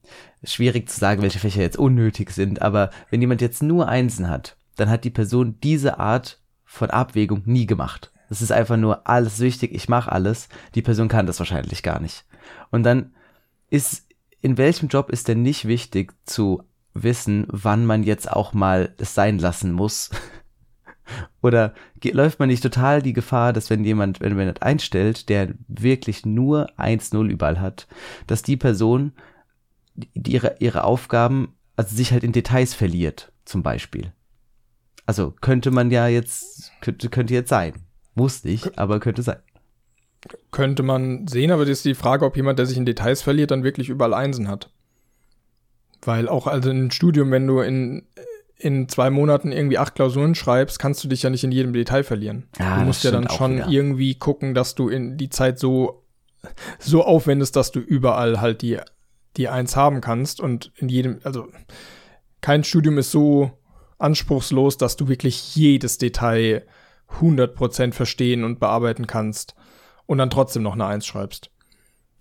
schwierig 0.42 0.88
zu 0.88 0.98
sagen, 0.98 1.22
welche 1.22 1.38
Fächer 1.38 1.60
jetzt 1.60 1.78
unnötig 1.78 2.30
sind, 2.30 2.62
aber 2.62 2.90
wenn 3.10 3.20
jemand 3.20 3.40
jetzt 3.42 3.62
nur 3.62 3.88
Einsen 3.88 4.28
hat, 4.28 4.56
dann 4.76 4.88
hat 4.88 5.04
die 5.04 5.10
Person 5.10 5.58
diese 5.62 5.98
Art 5.98 6.40
von 6.64 6.90
Abwägung 6.90 7.42
nie 7.44 7.66
gemacht. 7.66 8.12
Das 8.28 8.42
ist 8.42 8.52
einfach 8.52 8.76
nur 8.76 9.06
alles 9.08 9.40
wichtig, 9.40 9.74
ich 9.74 9.88
mache 9.88 10.12
alles. 10.12 10.48
Die 10.74 10.82
Person 10.82 11.08
kann 11.08 11.26
das 11.26 11.38
wahrscheinlich 11.38 11.82
gar 11.82 11.98
nicht. 11.98 12.24
Und 12.70 12.82
dann 12.82 13.14
ist, 13.70 14.06
in 14.40 14.58
welchem 14.58 14.88
Job 14.88 15.10
ist 15.10 15.28
denn 15.28 15.42
nicht 15.42 15.66
wichtig 15.66 16.14
zu 16.24 16.62
wissen, 17.02 17.46
wann 17.48 17.86
man 17.86 18.02
jetzt 18.02 18.30
auch 18.30 18.52
mal 18.52 18.94
es 18.98 19.14
sein 19.14 19.38
lassen 19.38 19.72
muss, 19.72 20.10
oder 21.42 21.74
läuft 22.02 22.38
man 22.38 22.48
nicht 22.48 22.62
total 22.62 23.02
die 23.02 23.12
Gefahr, 23.12 23.52
dass 23.52 23.70
wenn 23.70 23.84
jemand, 23.84 24.20
wenn 24.20 24.32
man 24.32 24.40
jemand 24.40 24.62
einstellt, 24.62 25.28
der 25.28 25.54
wirklich 25.66 26.26
nur 26.26 26.70
1-0 26.78 27.28
überall 27.28 27.60
hat, 27.60 27.86
dass 28.26 28.42
die 28.42 28.56
Person 28.56 29.12
die 30.14 30.32
ihre, 30.32 30.56
ihre 30.60 30.84
Aufgaben, 30.84 31.54
also 31.76 31.94
sich 31.94 32.12
halt 32.12 32.24
in 32.24 32.32
Details 32.32 32.74
verliert, 32.74 33.32
zum 33.44 33.62
Beispiel. 33.62 34.12
Also 35.06 35.34
könnte 35.40 35.70
man 35.70 35.90
ja 35.90 36.06
jetzt, 36.06 36.72
könnte, 36.80 37.08
könnte 37.08 37.34
jetzt 37.34 37.48
sein. 37.48 37.74
Muss 38.14 38.44
nicht, 38.44 38.78
aber 38.78 39.00
könnte 39.00 39.22
sein. 39.22 39.38
Könnte 40.50 40.82
man 40.82 41.26
sehen, 41.28 41.50
aber 41.50 41.64
das 41.64 41.78
ist 41.78 41.84
die 41.84 41.94
Frage, 41.94 42.24
ob 42.24 42.36
jemand, 42.36 42.58
der 42.58 42.66
sich 42.66 42.76
in 42.76 42.86
Details 42.86 43.22
verliert, 43.22 43.50
dann 43.50 43.64
wirklich 43.64 43.88
überall 43.88 44.14
Einsen 44.14 44.48
hat. 44.48 44.70
Weil 46.02 46.28
auch 46.28 46.46
also 46.46 46.70
im 46.70 46.90
Studium, 46.90 47.30
wenn 47.30 47.46
du 47.46 47.60
in 47.60 48.04
in 48.58 48.88
zwei 48.88 49.08
Monaten 49.10 49.52
irgendwie 49.52 49.78
acht 49.78 49.94
Klausuren 49.94 50.34
schreibst, 50.34 50.78
kannst 50.78 51.02
du 51.04 51.08
dich 51.08 51.22
ja 51.22 51.30
nicht 51.30 51.44
in 51.44 51.52
jedem 51.52 51.72
Detail 51.72 52.02
verlieren. 52.02 52.48
Ja, 52.58 52.78
du 52.78 52.86
musst 52.86 53.04
ja 53.04 53.12
dann 53.12 53.30
schon 53.30 53.58
wieder. 53.58 53.68
irgendwie 53.68 54.16
gucken, 54.16 54.52
dass 54.52 54.74
du 54.74 54.88
in 54.88 55.16
die 55.16 55.30
Zeit 55.30 55.60
so, 55.60 56.02
so 56.80 57.04
aufwendest, 57.04 57.54
dass 57.54 57.70
du 57.70 57.78
überall 57.78 58.40
halt 58.40 58.62
die, 58.62 58.78
die 59.36 59.48
Eins 59.48 59.76
haben 59.76 60.00
kannst 60.00 60.40
und 60.40 60.72
in 60.76 60.88
jedem, 60.88 61.20
also 61.22 61.46
kein 62.40 62.64
Studium 62.64 62.98
ist 62.98 63.12
so 63.12 63.52
anspruchslos, 63.98 64.76
dass 64.76 64.96
du 64.96 65.08
wirklich 65.08 65.54
jedes 65.54 65.98
Detail 65.98 66.66
100% 67.20 67.92
verstehen 67.92 68.42
und 68.44 68.58
bearbeiten 68.58 69.06
kannst 69.06 69.54
und 70.06 70.18
dann 70.18 70.30
trotzdem 70.30 70.62
noch 70.62 70.74
eine 70.74 70.86
Eins 70.86 71.06
schreibst. 71.06 71.50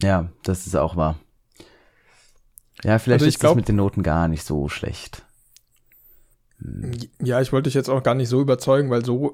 Ja, 0.03 0.29
das 0.43 0.67
ist 0.67 0.75
auch 0.75 0.95
wahr. 0.95 1.17
Ja, 2.83 2.99
vielleicht 2.99 3.21
also 3.21 3.25
ist 3.27 3.39
glaub, 3.39 3.53
das 3.53 3.57
mit 3.57 3.67
den 3.67 3.77
Noten 3.77 4.03
gar 4.03 4.27
nicht 4.27 4.43
so 4.43 4.69
schlecht. 4.69 5.23
Ja, 7.21 7.39
ich 7.41 7.53
wollte 7.53 7.67
dich 7.67 7.75
jetzt 7.75 7.89
auch 7.89 8.01
gar 8.01 8.15
nicht 8.15 8.29
so 8.29 8.41
überzeugen, 8.41 8.89
weil 8.89 9.05
so, 9.05 9.31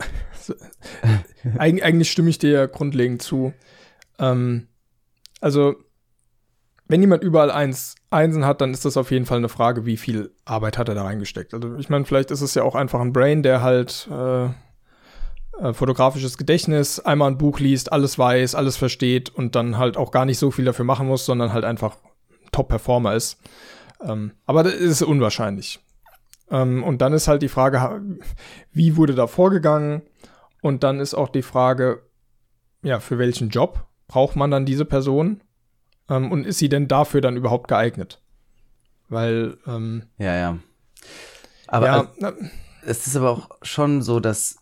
eigentlich, 1.58 1.84
eigentlich 1.84 2.12
stimme 2.12 2.30
ich 2.30 2.38
dir 2.38 2.52
ja 2.52 2.66
grundlegend 2.66 3.22
zu. 3.22 3.54
Ähm, 4.20 4.68
also, 5.40 5.76
wenn 6.88 7.02
jemand 7.02 7.24
überall 7.24 7.50
eins, 7.50 7.96
Einsen 8.10 8.46
hat, 8.46 8.62
dann 8.62 8.74
ist 8.74 8.86
das 8.86 8.98
auf 8.98 9.10
jeden 9.10 9.26
Fall 9.26 9.38
eine 9.38 9.50
Frage, 9.50 9.86
wie 9.86 9.98
viel 9.98 10.32
Arbeit 10.46 10.78
hat 10.78 10.90
er 10.90 10.96
da 10.96 11.04
reingesteckt. 11.04 11.54
Also, 11.54 11.76
ich 11.78 11.90
meine, 11.90 12.06
vielleicht 12.06 12.30
ist 12.30 12.42
es 12.42 12.56
ja 12.56 12.64
auch 12.64 12.76
einfach 12.76 13.00
ein 13.00 13.14
Brain, 13.14 13.42
der 13.42 13.62
halt 13.62 14.08
äh, 14.12 14.46
äh, 15.60 15.74
fotografisches 15.74 16.38
Gedächtnis, 16.38 17.00
einmal 17.00 17.32
ein 17.32 17.38
Buch 17.38 17.60
liest, 17.60 17.92
alles 17.92 18.20
weiß, 18.20 18.56
alles 18.56 18.76
versteht 18.76 19.30
und 19.30 19.56
dann 19.56 19.78
halt 19.78 19.96
auch 19.96 20.12
gar 20.12 20.26
nicht 20.26 20.40
so 20.40 20.52
viel 20.52 20.66
dafür 20.66 20.86
machen 20.86 21.08
muss, 21.08 21.26
sondern 21.26 21.54
halt 21.54 21.64
einfach 21.64 21.98
Top-Performer 22.54 23.14
ist. 23.14 23.38
Ähm, 24.02 24.32
aber 24.46 24.64
das 24.64 24.76
ist 24.76 25.02
unwahrscheinlich. 25.02 25.80
Ähm, 26.50 26.84
und 26.84 27.02
dann 27.02 27.14
ist 27.14 27.28
halt 27.28 27.42
die 27.42 27.50
Frage, 27.50 28.02
wie 28.72 28.96
wurde 28.96 29.16
da 29.16 29.28
vorgegangen? 29.28 30.04
Und 30.62 30.84
dann 30.84 31.00
ist 31.00 31.14
auch 31.14 31.30
die 31.30 31.42
Frage, 31.42 32.04
ja, 32.82 33.00
für 33.00 33.18
welchen 33.18 33.50
Job 33.50 33.86
braucht 34.08 34.36
man 34.36 34.52
dann 34.52 34.66
diese 34.66 34.86
Person? 34.86 35.42
Ähm, 36.10 36.32
und 36.32 36.46
ist 36.46 36.60
sie 36.60 36.70
denn 36.70 36.88
dafür 36.88 37.20
dann 37.20 37.36
überhaupt 37.36 37.68
geeignet? 37.68 38.22
Weil, 39.10 39.58
ähm, 39.68 40.04
ja, 40.18 40.36
ja. 40.36 40.58
Aber 41.68 41.86
ja, 41.86 42.12
also, 42.22 42.38
es 42.86 43.08
ist 43.08 43.16
aber 43.16 43.32
auch 43.32 43.50
schon 43.62 44.02
so, 44.02 44.20
dass 44.20 44.58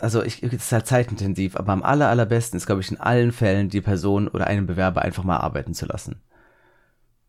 also 0.00 0.22
ich, 0.22 0.42
es 0.42 0.52
ist 0.52 0.72
halt 0.72 0.86
zeitintensiv, 0.86 1.56
aber 1.56 1.72
am 1.72 1.82
aller, 1.82 2.08
allerbesten 2.08 2.56
ist, 2.56 2.66
glaube 2.66 2.80
ich, 2.80 2.90
in 2.90 3.00
allen 3.00 3.32
Fällen 3.32 3.68
die 3.68 3.80
Person 3.80 4.28
oder 4.28 4.46
einen 4.46 4.66
Bewerber 4.66 5.02
einfach 5.02 5.24
mal 5.24 5.38
arbeiten 5.38 5.74
zu 5.74 5.86
lassen. 5.86 6.20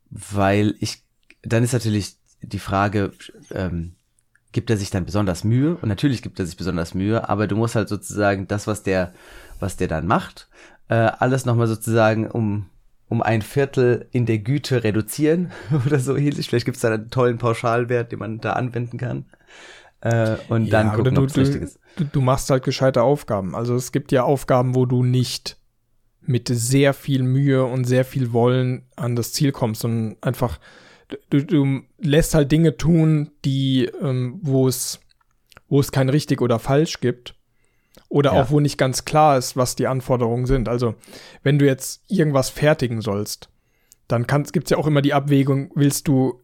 Weil 0.09 0.75
ich, 0.79 1.03
dann 1.41 1.63
ist 1.63 1.73
natürlich 1.73 2.17
die 2.41 2.59
Frage, 2.59 3.11
ähm, 3.51 3.95
gibt 4.51 4.69
er 4.69 4.77
sich 4.77 4.89
dann 4.89 5.05
besonders 5.05 5.43
Mühe? 5.43 5.75
Und 5.75 5.89
natürlich 5.89 6.21
gibt 6.21 6.39
er 6.39 6.45
sich 6.45 6.57
besonders 6.57 6.93
Mühe, 6.93 7.27
aber 7.27 7.47
du 7.47 7.55
musst 7.55 7.75
halt 7.75 7.89
sozusagen 7.89 8.47
das, 8.47 8.67
was 8.67 8.83
der, 8.83 9.13
was 9.59 9.77
der 9.77 9.87
dann 9.87 10.07
macht, 10.07 10.47
äh, 10.87 10.95
alles 10.95 11.45
nochmal 11.45 11.67
sozusagen 11.67 12.27
um, 12.27 12.67
um 13.09 13.21
ein 13.21 13.41
Viertel 13.41 14.07
in 14.11 14.25
der 14.25 14.39
Güte 14.39 14.83
reduzieren 14.83 15.51
oder 15.85 15.99
so 15.99 16.15
ähnlich. 16.15 16.47
Vielleicht 16.47 16.65
gibt 16.65 16.77
es 16.77 16.81
da 16.81 16.93
einen 16.93 17.09
tollen 17.09 17.37
Pauschalwert, 17.37 18.11
den 18.11 18.19
man 18.19 18.39
da 18.39 18.53
anwenden 18.53 18.97
kann. 18.97 19.25
Äh, 20.01 20.37
und 20.49 20.69
dann 20.71 20.87
ja, 20.87 20.95
gucken, 20.95 21.15
du, 21.15 21.25
du, 21.25 22.05
du 22.05 22.21
machst 22.21 22.49
halt 22.49 22.63
gescheite 22.63 23.01
Aufgaben. 23.01 23.55
Also 23.55 23.75
es 23.75 23.91
gibt 23.91 24.11
ja 24.11 24.23
Aufgaben, 24.23 24.75
wo 24.75 24.85
du 24.85 25.03
nicht 25.03 25.57
mit 26.27 26.49
sehr 26.49 26.93
viel 26.93 27.23
Mühe 27.23 27.65
und 27.65 27.85
sehr 27.85 28.05
viel 28.05 28.33
Wollen 28.33 28.83
an 28.95 29.15
das 29.15 29.33
Ziel 29.33 29.51
kommst, 29.51 29.81
sondern 29.81 30.17
einfach 30.21 30.59
du, 31.29 31.43
du 31.43 31.81
lässt 31.99 32.33
halt 32.33 32.51
Dinge 32.51 32.77
tun, 32.77 33.31
die, 33.43 33.85
ähm, 34.01 34.39
wo 34.41 34.67
es, 34.67 34.99
wo 35.67 35.79
es 35.79 35.91
kein 35.91 36.09
richtig 36.09 36.41
oder 36.41 36.59
falsch 36.59 36.99
gibt. 36.99 37.35
Oder 38.09 38.33
ja. 38.33 38.41
auch 38.41 38.51
wo 38.51 38.59
nicht 38.59 38.77
ganz 38.77 39.05
klar 39.05 39.37
ist, 39.37 39.57
was 39.57 39.75
die 39.75 39.87
Anforderungen 39.87 40.45
sind. 40.45 40.69
Also, 40.69 40.95
wenn 41.43 41.59
du 41.59 41.65
jetzt 41.65 42.03
irgendwas 42.07 42.49
fertigen 42.49 43.01
sollst, 43.01 43.49
dann 44.07 44.27
gibt 44.27 44.67
es 44.67 44.69
ja 44.69 44.77
auch 44.77 44.87
immer 44.87 45.01
die 45.01 45.13
Abwägung, 45.13 45.71
willst 45.75 46.07
du 46.07 46.41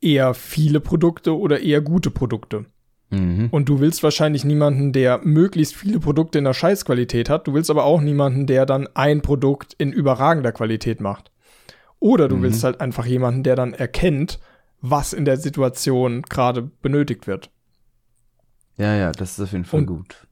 eher 0.00 0.34
viele 0.34 0.80
Produkte 0.80 1.38
oder 1.38 1.60
eher 1.60 1.80
gute 1.80 2.10
Produkte? 2.10 2.66
Mhm. 3.10 3.48
Und 3.50 3.68
du 3.68 3.80
willst 3.80 4.02
wahrscheinlich 4.02 4.44
niemanden, 4.44 4.92
der 4.92 5.18
möglichst 5.22 5.76
viele 5.76 6.00
Produkte 6.00 6.38
in 6.38 6.44
der 6.44 6.54
Scheißqualität 6.54 7.28
hat. 7.28 7.46
Du 7.46 7.54
willst 7.54 7.70
aber 7.70 7.84
auch 7.84 8.00
niemanden, 8.00 8.46
der 8.46 8.66
dann 8.66 8.88
ein 8.94 9.20
Produkt 9.20 9.74
in 9.74 9.92
überragender 9.92 10.52
Qualität 10.52 11.00
macht. 11.00 11.30
Oder 11.98 12.28
du 12.28 12.36
mhm. 12.36 12.42
willst 12.42 12.64
halt 12.64 12.80
einfach 12.80 13.04
jemanden, 13.04 13.42
der 13.42 13.56
dann 13.56 13.74
erkennt, 13.74 14.38
was 14.80 15.12
in 15.12 15.24
der 15.24 15.36
Situation 15.36 16.22
gerade 16.22 16.62
benötigt 16.62 17.26
wird. 17.26 17.50
Ja, 18.78 18.96
ja, 18.96 19.12
das 19.12 19.32
ist 19.32 19.40
auf 19.40 19.52
jeden 19.52 19.64
Fall 19.64 19.80
und, 19.80 19.86
gut. 19.86 20.26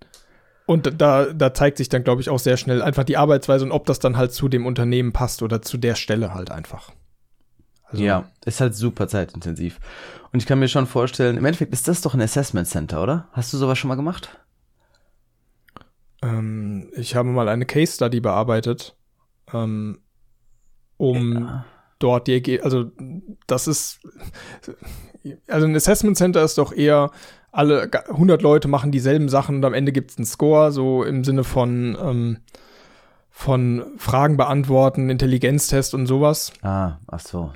Und 0.64 1.01
da, 1.01 1.27
da 1.33 1.53
zeigt 1.53 1.77
sich 1.79 1.88
dann, 1.88 2.05
glaube 2.05 2.23
ich, 2.23 2.31
auch 2.31 2.38
sehr 2.38 2.57
schnell 2.57 2.81
einfach 2.81 3.05
die 3.05 3.17
Arbeitsweise 3.17 3.64
und 3.64 3.73
ob 3.73 3.87
das 3.87 3.99
dann 3.99 4.17
halt 4.17 4.33
zu 4.33 4.49
dem 4.49 4.64
Unternehmen 4.64 5.12
passt 5.12 5.43
oder 5.43 5.61
zu 5.61 5.77
der 5.77 5.97
Stelle 5.97 6.33
halt 6.33 6.51
einfach. 6.51 6.93
Also, 7.90 8.05
ja, 8.05 8.31
ist 8.44 8.61
halt 8.61 8.74
super 8.74 9.09
zeitintensiv. 9.09 9.81
Und 10.33 10.40
ich 10.40 10.46
kann 10.46 10.59
mir 10.59 10.68
schon 10.68 10.87
vorstellen, 10.87 11.37
im 11.37 11.44
Endeffekt 11.44 11.72
ist 11.72 11.88
das 11.88 12.03
doch 12.03 12.14
ein 12.14 12.20
Assessment 12.20 12.68
Center, 12.68 13.03
oder? 13.03 13.29
Hast 13.33 13.53
du 13.53 13.57
sowas 13.57 13.79
schon 13.79 13.88
mal 13.88 13.94
gemacht? 13.94 14.38
Ähm, 16.22 16.90
ich 16.94 17.16
habe 17.16 17.29
mal 17.29 17.48
eine 17.48 17.64
Case 17.64 17.94
Study 17.94 18.20
bearbeitet, 18.20 18.96
ähm, 19.53 20.01
um 20.96 21.33
ja. 21.33 21.64
dort 21.98 22.27
die 22.27 22.33
Ergebnisse, 22.33 22.64
also 22.64 22.90
das 23.46 23.68
ist, 23.68 24.01
also 25.46 25.66
ein 25.66 25.77
Assessment 25.77 26.16
Center 26.16 26.42
ist 26.42 26.59
doch 26.59 26.72
eher, 26.72 27.11
alle 27.53 27.90
100 28.09 28.42
Leute 28.42 28.68
machen 28.68 28.92
dieselben 28.92 29.29
Sachen 29.29 29.57
und 29.57 29.64
am 29.64 29.74
Ende 29.74 29.92
gibt 29.92 30.11
es 30.11 30.18
einen 30.18 30.27
Score, 30.27 30.72
so 30.72 31.05
im 31.05 31.24
Sinne 31.24 31.44
von, 31.44 31.96
ähm, 32.01 32.38
von 33.31 33.92
Fragen 33.96 34.37
beantworten, 34.37 35.09
Intelligenztest 35.09 35.94
und 35.94 36.07
sowas. 36.07 36.53
Ah, 36.62 36.98
ach 37.07 37.20
so. 37.20 37.53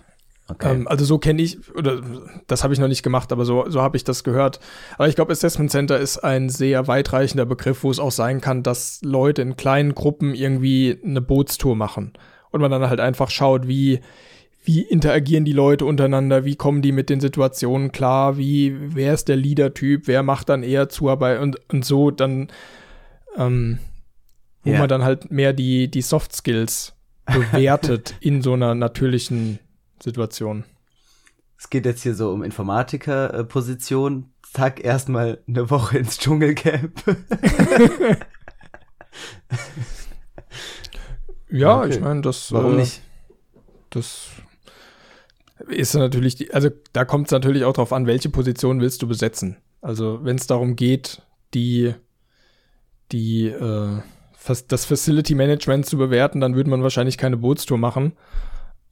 Okay. 0.49 0.73
Ähm, 0.73 0.89
also 0.89 1.05
so 1.05 1.19
kenne 1.19 1.41
ich, 1.43 1.59
oder 1.75 2.01
das 2.47 2.63
habe 2.63 2.75
ich 2.75 2.81
noch 2.81 2.89
nicht 2.89 3.03
gemacht, 3.03 3.33
aber 3.33 3.45
so, 3.45 3.69
so 3.69 3.81
habe 3.81 3.97
ich 3.97 4.05
das 4.05 4.25
gehört. 4.25 4.61
Aber 4.95 5.09
ich 5.09 5.15
glaube, 5.15 5.33
Assessment 5.33 5.71
Center 5.71 5.99
ist 5.99 6.19
ein 6.19 6.49
sehr 6.49 6.89
weitreichender 6.89 7.47
Begriff, 7.47 7.85
wo 7.85 7.91
es 7.91 7.99
auch 7.99 8.11
sein 8.11 8.41
kann, 8.41 8.63
dass 8.63 9.01
Leute 9.03 9.43
in 9.43 9.57
kleinen 9.57 9.95
Gruppen 9.95 10.35
irgendwie 10.35 10.99
eine 11.05 11.21
Bootstour 11.21 11.77
machen. 11.77 12.13
Und 12.51 12.61
man 12.61 12.71
dann 12.71 12.89
halt 12.89 13.01
einfach 13.01 13.31
schaut, 13.31 13.67
wie, 13.67 14.01
wie 14.65 14.83
interagieren 14.83 15.45
die 15.45 15.53
Leute 15.53 15.87
untereinander, 15.87 16.45
wie 16.45 16.57
kommen 16.57 16.83
die 16.83 16.93
mit 16.93 17.09
den 17.09 17.21
Situationen 17.21 17.93
klar, 17.93 18.37
wie, 18.37 18.77
wer 18.95 19.15
ist 19.15 19.29
der 19.29 19.37
Leader-Typ, 19.37 20.07
wer 20.07 20.23
macht 20.23 20.49
dann 20.49 20.63
eher 20.63 20.89
Zuarbeit 20.89 21.41
und, 21.41 21.59
und 21.73 21.85
so 21.85 22.11
dann, 22.11 22.49
ähm, 23.37 23.79
wo 24.65 24.71
yeah. 24.71 24.81
man 24.81 24.89
dann 24.89 25.03
halt 25.03 25.31
mehr 25.31 25.53
die, 25.53 25.91
die 25.91 26.03
Soft 26.03 26.35
Skills 26.35 26.95
bewertet 27.25 28.17
in 28.21 28.43
so 28.43 28.53
einer 28.53 28.75
natürlichen 28.75 29.59
Situation. 30.03 30.65
Es 31.59 31.71
geht 31.71 31.87
jetzt 31.87 32.03
hier 32.03 32.15
so 32.15 32.33
um 32.33 32.43
Informatiker-Position. 32.43 34.33
Zack, 34.53 34.85
erstmal 34.85 35.39
eine 35.47 35.71
Woche 35.71 35.99
ins 35.99 36.19
Dschungelcamp. 36.19 37.03
ja, 41.49 41.79
okay. 41.79 41.91
ich 41.91 42.01
meine, 42.01 42.21
das. 42.23 42.53
Warum 42.53 42.75
äh, 42.75 42.81
nicht? 42.81 43.01
Das 43.91 44.31
ist 45.69 45.95
natürlich, 45.95 46.35
die, 46.35 46.53
also 46.53 46.71
da 46.93 47.05
kommt 47.05 47.29
es 47.29 47.33
natürlich 47.33 47.65
auch 47.65 47.75
darauf 47.75 47.93
an, 47.93 48.07
welche 48.07 48.29
Position 48.29 48.81
willst 48.81 49.03
du 49.03 49.07
besetzen. 49.07 49.59
Also 49.81 50.21
wenn 50.25 50.37
es 50.37 50.47
darum 50.47 50.77
geht, 50.77 51.23
die, 51.55 51.95
die, 53.13 53.47
äh, 53.47 53.99
das 54.69 54.85
Facility 54.85 55.35
Management 55.35 55.87
zu 55.87 55.97
bewerten, 55.97 56.41
dann 56.41 56.57
würde 56.57 56.71
man 56.71 56.83
wahrscheinlich 56.83 57.19
keine 57.19 57.37
Bootstour 57.37 57.79
machen. 57.79 58.15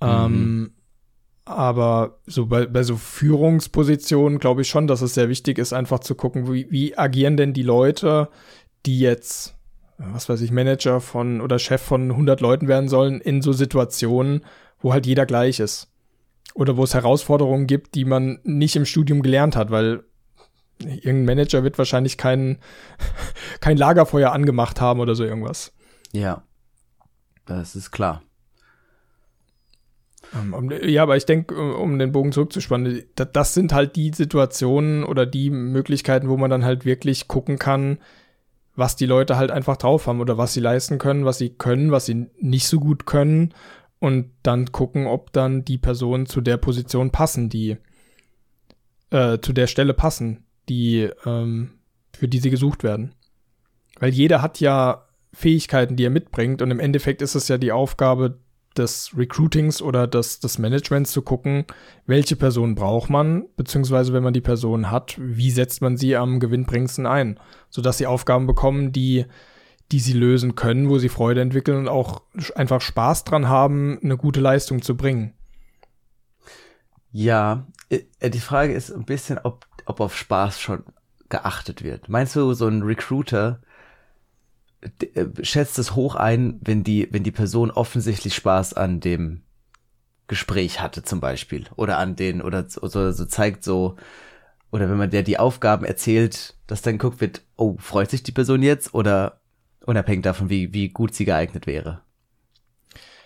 Mhm. 0.01 0.09
Ähm, 0.09 0.73
aber 1.51 2.19
so 2.27 2.47
bei, 2.47 2.67
bei 2.67 2.83
so 2.83 2.97
Führungspositionen 2.97 4.39
glaube 4.39 4.63
ich 4.63 4.69
schon, 4.69 4.87
dass 4.87 5.03
es 5.03 5.15
sehr 5.15 5.29
wichtig 5.29 5.59
ist, 5.59 5.73
einfach 5.73 5.99
zu 5.99 6.15
gucken, 6.15 6.53
wie, 6.53 6.71
wie 6.71 6.97
agieren 6.97 7.37
denn 7.37 7.53
die 7.53 7.63
Leute, 7.63 8.29
die 8.87 9.01
jetzt, 9.01 9.57
was 9.99 10.29
weiß 10.29 10.41
ich, 10.41 10.53
Manager 10.53 11.01
von 11.01 11.41
oder 11.41 11.59
Chef 11.59 11.83
von 11.83 12.11
100 12.11 12.41
Leuten 12.41 12.69
werden 12.69 12.89
sollen, 12.89 13.21
in 13.21 13.43
so 13.43 13.53
Situationen, 13.53 14.45
wo 14.81 14.93
halt 14.93 15.07
jeder 15.07 15.27
gleich 15.27 15.61
ist. 15.61 15.89
Oder 16.55 16.77
wo 16.77 16.85
es 16.85 16.95
Herausforderungen 16.95 17.67
gibt, 17.67 17.95
die 17.95 18.05
man 18.05 18.41
nicht 18.43 18.77
im 18.77 18.85
Studium 18.87 19.23
gelernt 19.23 19.57
hat, 19.57 19.71
weil 19.71 20.05
irgendein 20.79 21.25
Manager 21.25 21.63
wird 21.63 21.79
wahrscheinlich 21.79 22.17
kein, 22.17 22.59
kein 23.61 23.77
Lagerfeuer 23.77 24.33
angemacht 24.33 24.81
haben 24.81 25.01
oder 25.01 25.15
so 25.15 25.25
irgendwas. 25.25 25.73
Ja, 26.13 26.43
das 27.47 27.77
ist 27.77 27.91
klar. 27.91 28.23
Ähm, 30.35 30.71
ja, 30.83 31.03
aber 31.03 31.17
ich 31.17 31.27
denke, 31.27 31.77
um 31.77 31.99
den 31.99 32.13
Bogen 32.13 32.33
zurückzuspannen, 32.33 33.03
das 33.15 33.55
sind 33.55 33.73
halt 33.73 33.97
die 33.97 34.13
Situationen 34.15 35.05
oder 35.05 35.27
die 35.27 35.51
Möglichkeiten, 35.51 36.29
wo 36.29 36.37
man 36.37 36.51
dann 36.51 36.65
halt 36.65 36.85
wirklich 36.85 37.29
gucken 37.29 37.59
kann, 37.59 37.99
was 38.77 38.97
die 38.97 39.07
Leute 39.07 39.37
halt 39.37 39.51
einfach 39.51 39.77
drauf 39.77 40.07
haben 40.07 40.21
oder 40.21 40.39
was 40.39 40.55
sie 40.55 40.61
leisten 40.61 40.99
können, 40.99 41.25
was 41.25 41.39
sie 41.39 41.51
können, 41.51 41.91
was 41.91 42.07
sie 42.07 42.27
nicht 42.41 42.67
so 42.67 42.79
gut 42.79 43.07
können 43.07 43.53
und 43.99 44.31
dann 44.43 44.73
gucken, 44.73 45.07
ob 45.07 45.33
dann 45.33 45.65
die 45.65 45.79
Personen 45.79 46.27
zu 46.27 46.41
der 46.41 46.57
Position 46.57 47.11
passen, 47.11 47.49
die 47.49 47.77
äh, 49.11 49.39
zu 49.41 49.53
der 49.53 49.67
Stelle 49.67 49.95
passen, 49.95 50.45
die 50.69 51.11
ähm, 51.27 51.73
für 52.17 52.29
die 52.29 52.39
sie 52.39 52.51
gesucht 52.51 52.83
werden. 52.85 53.15
Weil 53.99 54.11
jeder 54.11 54.41
hat 54.41 54.61
ja 54.61 55.07
Fähigkeiten, 55.33 55.97
die 55.97 56.05
er 56.05 56.11
mitbringt 56.11 56.63
und 56.63 56.71
im 56.71 56.81
Endeffekt 56.81 57.23
ist 57.23 57.35
es 57.35 57.49
ja 57.49 57.59
die 57.59 57.73
Aufgabe 57.73 58.39
des 58.77 59.11
Recruitings 59.17 59.83
oder 59.83 60.07
des, 60.07 60.41
des 60.41 60.59
Managements 60.59 61.13
zu 61.13 61.23
gucken, 61.23 61.65
welche 62.07 62.37
Person 62.37 62.75
braucht 62.75 63.11
man, 63.11 63.47
beziehungsweise 63.57 64.13
wenn 64.13 64.23
man 64.23 64.33
die 64.33 64.41
Person 64.41 64.91
hat, 64.91 65.17
wie 65.19 65.51
setzt 65.51 65.83
man 65.83 65.97
sie 65.97 66.17
am 66.17 66.41
gewinnbringendsten 66.41 67.07
ein, 67.07 67.41
sodass 67.69 67.99
sie 67.99 68.07
Aufgaben 68.07 68.47
bekommen, 68.47 68.93
die, 68.93 69.27
die 69.91 70.01
sie 70.01 70.13
lösen 70.13 70.55
können, 70.55 70.89
wo 70.89 70.99
sie 70.99 71.09
Freude 71.09 71.41
entwickeln 71.41 71.79
und 71.79 71.89
auch 71.89 72.23
einfach 72.55 72.81
Spaß 72.81 73.25
dran 73.25 73.49
haben, 73.49 73.99
eine 74.03 74.17
gute 74.17 74.41
Leistung 74.41 74.83
zu 74.83 74.97
bringen. 74.97 75.35
Ja, 77.13 77.67
äh, 77.89 78.31
die 78.31 78.41
Frage 78.41 78.73
ist 78.73 78.93
ein 78.93 79.05
bisschen, 79.05 79.39
ob, 79.43 79.67
ob 79.87 80.01
auf 80.01 80.17
Spaß 80.17 80.61
schon 80.61 80.85
geachtet 81.29 81.83
wird. 81.83 82.09
Meinst 82.09 82.37
du, 82.37 82.53
so 82.55 82.69
ein 82.69 82.83
Recruiter 82.83 83.61
äh, 83.63 83.70
schätzt 85.43 85.79
es 85.79 85.95
hoch 85.95 86.15
ein, 86.15 86.59
wenn 86.63 86.85
die, 86.85 87.09
wenn 87.11 87.23
die 87.23 87.31
Person 87.31 87.71
offensichtlich 87.71 88.35
Spaß 88.35 88.75
an 88.75 89.01
dem 89.01 89.43
Gespräch 90.27 90.81
hatte 90.81 91.03
zum 91.03 91.21
Beispiel 91.21 91.67
oder 91.77 91.99
an 91.99 92.17
den 92.17 92.41
oder 92.41 92.67
so, 92.69 92.89
so 92.89 93.25
zeigt 93.25 93.65
so 93.65 93.97
oder 94.71 94.89
wenn 94.89 94.97
man 94.97 95.11
der 95.11 95.23
die 95.23 95.39
Aufgaben 95.39 95.85
erzählt, 95.85 96.55
dass 96.67 96.83
dann 96.83 96.99
guckt 96.99 97.21
wird, 97.21 97.43
oh, 97.57 97.77
freut 97.79 98.11
sich 98.11 98.23
die 98.23 98.33
Person 98.33 98.63
jetzt 98.63 98.95
oder 98.95 99.41
unabhängig 99.85 100.23
davon, 100.23 100.49
wie, 100.49 100.73
wie 100.73 100.89
gut 100.89 101.15
sie 101.15 101.25
geeignet 101.25 101.67
wäre. 101.67 102.03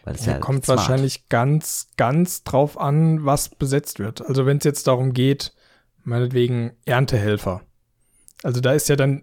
Weil 0.05 0.15
es 0.15 0.27
ja, 0.27 0.39
kommt 0.39 0.65
smart. 0.65 0.79
wahrscheinlich 0.79 1.29
ganz, 1.29 1.91
ganz 1.97 2.45
drauf 2.45 2.79
an, 2.79 3.25
was 3.25 3.49
besetzt 3.49 3.99
wird. 3.99 4.27
Also 4.27 4.47
wenn 4.47 4.59
es 4.59 4.65
jetzt 4.65 4.87
darum 4.87 5.13
geht, 5.13 5.55
meinetwegen 6.03 6.73
Erntehelfer. 6.85 7.63
Also 8.43 8.61
da 8.61 8.73
ist 8.73 8.89
ja 8.89 8.97
dann 8.97 9.23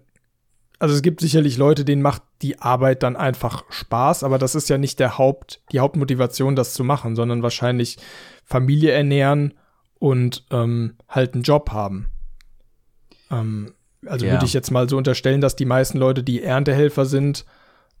also 0.82 0.96
es 0.96 1.02
gibt 1.02 1.20
sicherlich 1.20 1.58
Leute, 1.58 1.84
denen 1.84 2.02
macht 2.02 2.22
die 2.42 2.58
Arbeit 2.58 3.04
dann 3.04 3.14
einfach 3.14 3.62
Spaß, 3.70 4.24
aber 4.24 4.36
das 4.36 4.56
ist 4.56 4.68
ja 4.68 4.78
nicht 4.78 4.98
der 4.98 5.16
Haupt, 5.16 5.62
die 5.70 5.78
Hauptmotivation, 5.78 6.56
das 6.56 6.74
zu 6.74 6.82
machen, 6.82 7.14
sondern 7.14 7.44
wahrscheinlich 7.44 7.98
Familie 8.44 8.90
ernähren 8.90 9.54
und 10.00 10.44
ähm, 10.50 10.96
halt 11.08 11.34
einen 11.34 11.44
Job 11.44 11.70
haben. 11.70 12.08
Ähm, 13.30 13.74
also 14.04 14.26
ja. 14.26 14.32
würde 14.32 14.44
ich 14.44 14.54
jetzt 14.54 14.72
mal 14.72 14.88
so 14.88 14.96
unterstellen, 14.96 15.40
dass 15.40 15.54
die 15.54 15.66
meisten 15.66 15.98
Leute, 15.98 16.24
die 16.24 16.42
Erntehelfer 16.42 17.06
sind, 17.06 17.44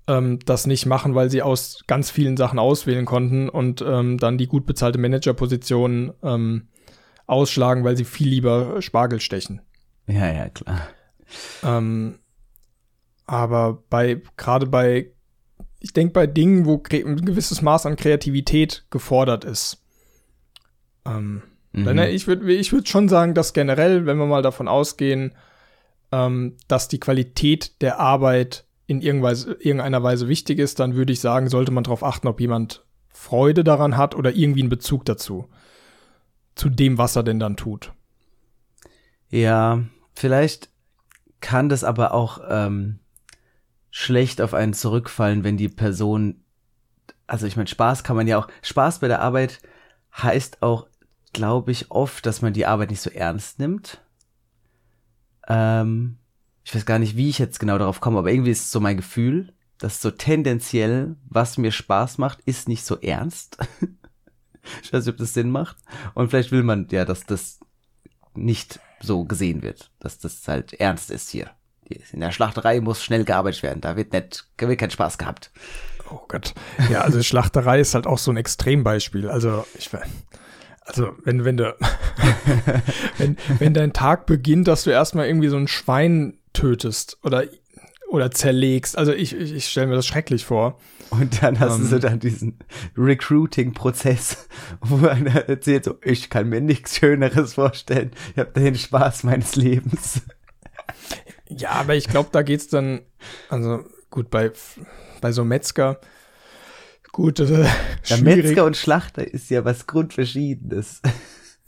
ähm, 0.08 0.40
das 0.44 0.66
nicht 0.66 0.84
machen, 0.84 1.14
weil 1.14 1.30
sie 1.30 1.42
aus 1.42 1.84
ganz 1.86 2.10
vielen 2.10 2.36
Sachen 2.36 2.58
auswählen 2.58 3.04
konnten 3.04 3.48
und 3.48 3.80
ähm, 3.86 4.18
dann 4.18 4.38
die 4.38 4.48
gut 4.48 4.66
bezahlte 4.66 4.98
Managerposition 4.98 6.14
ähm, 6.24 6.66
ausschlagen, 7.28 7.84
weil 7.84 7.96
sie 7.96 8.04
viel 8.04 8.28
lieber 8.28 8.82
Spargel 8.82 9.20
stechen. 9.20 9.60
Ja, 10.08 10.26
ja, 10.32 10.48
klar. 10.48 10.88
Ähm, 11.62 12.18
aber 13.32 13.82
bei, 13.88 14.20
gerade 14.36 14.66
bei, 14.66 15.10
ich 15.80 15.94
denke 15.94 16.12
bei 16.12 16.26
Dingen, 16.26 16.66
wo 16.66 16.82
ein 16.92 17.24
gewisses 17.24 17.62
Maß 17.62 17.86
an 17.86 17.96
Kreativität 17.96 18.84
gefordert 18.90 19.44
ist. 19.44 19.82
Ähm, 21.06 21.42
mhm. 21.72 21.84
dann, 21.86 21.98
ich 22.00 22.26
würde 22.26 22.52
ich 22.52 22.74
würd 22.74 22.90
schon 22.90 23.08
sagen, 23.08 23.32
dass 23.32 23.54
generell, 23.54 24.04
wenn 24.04 24.18
wir 24.18 24.26
mal 24.26 24.42
davon 24.42 24.68
ausgehen, 24.68 25.34
ähm, 26.12 26.58
dass 26.68 26.88
die 26.88 27.00
Qualität 27.00 27.80
der 27.80 27.98
Arbeit 28.00 28.66
in 28.86 29.00
irgendeiner 29.00 30.02
Weise 30.02 30.28
wichtig 30.28 30.58
ist, 30.58 30.78
dann 30.78 30.94
würde 30.94 31.14
ich 31.14 31.20
sagen, 31.20 31.48
sollte 31.48 31.72
man 31.72 31.84
darauf 31.84 32.04
achten, 32.04 32.28
ob 32.28 32.38
jemand 32.38 32.84
Freude 33.08 33.64
daran 33.64 33.96
hat 33.96 34.14
oder 34.14 34.34
irgendwie 34.34 34.60
einen 34.60 34.68
Bezug 34.68 35.06
dazu. 35.06 35.48
Zu 36.54 36.68
dem, 36.68 36.98
was 36.98 37.16
er 37.16 37.22
denn 37.22 37.38
dann 37.38 37.56
tut. 37.56 37.92
Ja, 39.30 39.84
vielleicht 40.12 40.68
kann 41.40 41.70
das 41.70 41.82
aber 41.82 42.12
auch 42.12 42.38
ähm, 42.46 42.98
schlecht 43.92 44.40
auf 44.40 44.54
einen 44.54 44.72
zurückfallen, 44.72 45.44
wenn 45.44 45.56
die 45.56 45.68
Person, 45.68 46.42
also 47.28 47.46
ich 47.46 47.56
meine, 47.56 47.68
Spaß 47.68 48.02
kann 48.02 48.16
man 48.16 48.26
ja 48.26 48.38
auch, 48.38 48.48
Spaß 48.62 48.98
bei 48.98 49.06
der 49.06 49.20
Arbeit 49.20 49.60
heißt 50.16 50.62
auch, 50.62 50.88
glaube 51.32 51.70
ich, 51.70 51.90
oft, 51.90 52.26
dass 52.26 52.42
man 52.42 52.54
die 52.54 52.66
Arbeit 52.66 52.90
nicht 52.90 53.02
so 53.02 53.10
ernst 53.10 53.58
nimmt. 53.58 54.00
Ähm, 55.46 56.16
ich 56.64 56.74
weiß 56.74 56.86
gar 56.86 56.98
nicht, 56.98 57.16
wie 57.16 57.28
ich 57.28 57.38
jetzt 57.38 57.60
genau 57.60 57.78
darauf 57.78 58.00
komme, 58.00 58.18
aber 58.18 58.32
irgendwie 58.32 58.50
ist 58.50 58.64
es 58.64 58.72
so 58.72 58.80
mein 58.80 58.96
Gefühl, 58.96 59.52
dass 59.78 60.00
so 60.00 60.10
tendenziell, 60.10 61.16
was 61.28 61.58
mir 61.58 61.70
Spaß 61.70 62.16
macht, 62.16 62.40
ist 62.42 62.68
nicht 62.68 62.84
so 62.84 62.98
ernst. 62.98 63.58
ich 64.82 64.92
weiß 64.92 65.04
nicht, 65.04 65.12
ob 65.12 65.18
das 65.18 65.34
Sinn 65.34 65.50
macht. 65.50 65.76
Und 66.14 66.30
vielleicht 66.30 66.50
will 66.50 66.62
man 66.62 66.88
ja, 66.90 67.04
dass 67.04 67.26
das 67.26 67.60
nicht 68.34 68.80
so 69.00 69.24
gesehen 69.24 69.62
wird, 69.62 69.90
dass 69.98 70.18
das 70.18 70.48
halt 70.48 70.72
ernst 70.74 71.10
ist 71.10 71.28
hier. 71.28 71.50
In 72.12 72.20
der 72.20 72.32
Schlachterei 72.32 72.80
muss 72.80 73.02
schnell 73.02 73.24
gearbeitet 73.24 73.62
werden, 73.62 73.80
da 73.80 73.96
wird 73.96 74.12
nicht, 74.12 74.46
da 74.56 74.68
wird 74.68 74.78
kein 74.78 74.90
Spaß 74.90 75.18
gehabt. 75.18 75.50
Oh 76.10 76.20
Gott. 76.28 76.54
Ja, 76.90 77.00
also 77.02 77.22
Schlachterei 77.22 77.80
ist 77.80 77.94
halt 77.94 78.06
auch 78.06 78.18
so 78.18 78.30
ein 78.30 78.36
Extrembeispiel. 78.36 79.28
Also 79.28 79.64
ich 79.78 79.90
also 80.84 81.12
wenn, 81.24 81.44
wenn 81.44 81.56
du, 81.56 81.74
wenn, 83.18 83.36
wenn 83.58 83.74
dein 83.74 83.92
Tag 83.92 84.26
beginnt, 84.26 84.68
dass 84.68 84.84
du 84.84 84.90
erstmal 84.90 85.26
irgendwie 85.26 85.48
so 85.48 85.56
ein 85.56 85.68
Schwein 85.68 86.38
tötest 86.52 87.18
oder, 87.22 87.44
oder 88.08 88.30
zerlegst. 88.30 88.98
Also 88.98 89.12
ich, 89.12 89.34
ich, 89.34 89.54
ich 89.54 89.66
stelle 89.66 89.86
mir 89.86 89.94
das 89.94 90.06
schrecklich 90.06 90.44
vor. 90.44 90.78
Und 91.10 91.42
dann 91.42 91.60
hast 91.60 91.76
um, 91.76 91.90
du 91.90 91.96
ähm. 91.96 92.00
dann 92.00 92.20
diesen 92.20 92.58
Recruiting-Prozess, 92.96 94.48
wo 94.80 95.06
einer 95.06 95.48
erzählt, 95.48 95.84
so, 95.84 95.96
ich 96.02 96.30
kann 96.30 96.48
mir 96.48 96.60
nichts 96.60 96.96
Schöneres 96.96 97.54
vorstellen. 97.54 98.12
Ich 98.32 98.38
habe 98.38 98.58
den 98.58 98.74
Spaß 98.74 99.24
meines 99.24 99.56
Lebens. 99.56 100.22
Ja, 101.56 101.70
aber 101.70 101.94
ich 101.94 102.08
glaube, 102.08 102.28
da 102.32 102.42
geht's 102.42 102.68
dann, 102.68 103.00
also 103.48 103.84
gut, 104.10 104.30
bei, 104.30 104.50
bei 105.20 105.32
so 105.32 105.44
Metzger, 105.44 106.00
gut, 107.12 107.40
äh, 107.40 107.66
ja, 108.04 108.16
Metzger 108.18 108.64
und 108.64 108.76
Schlachter 108.76 109.26
ist 109.26 109.50
ja 109.50 109.64
was 109.64 109.86
Grundverschiedenes. 109.86 111.02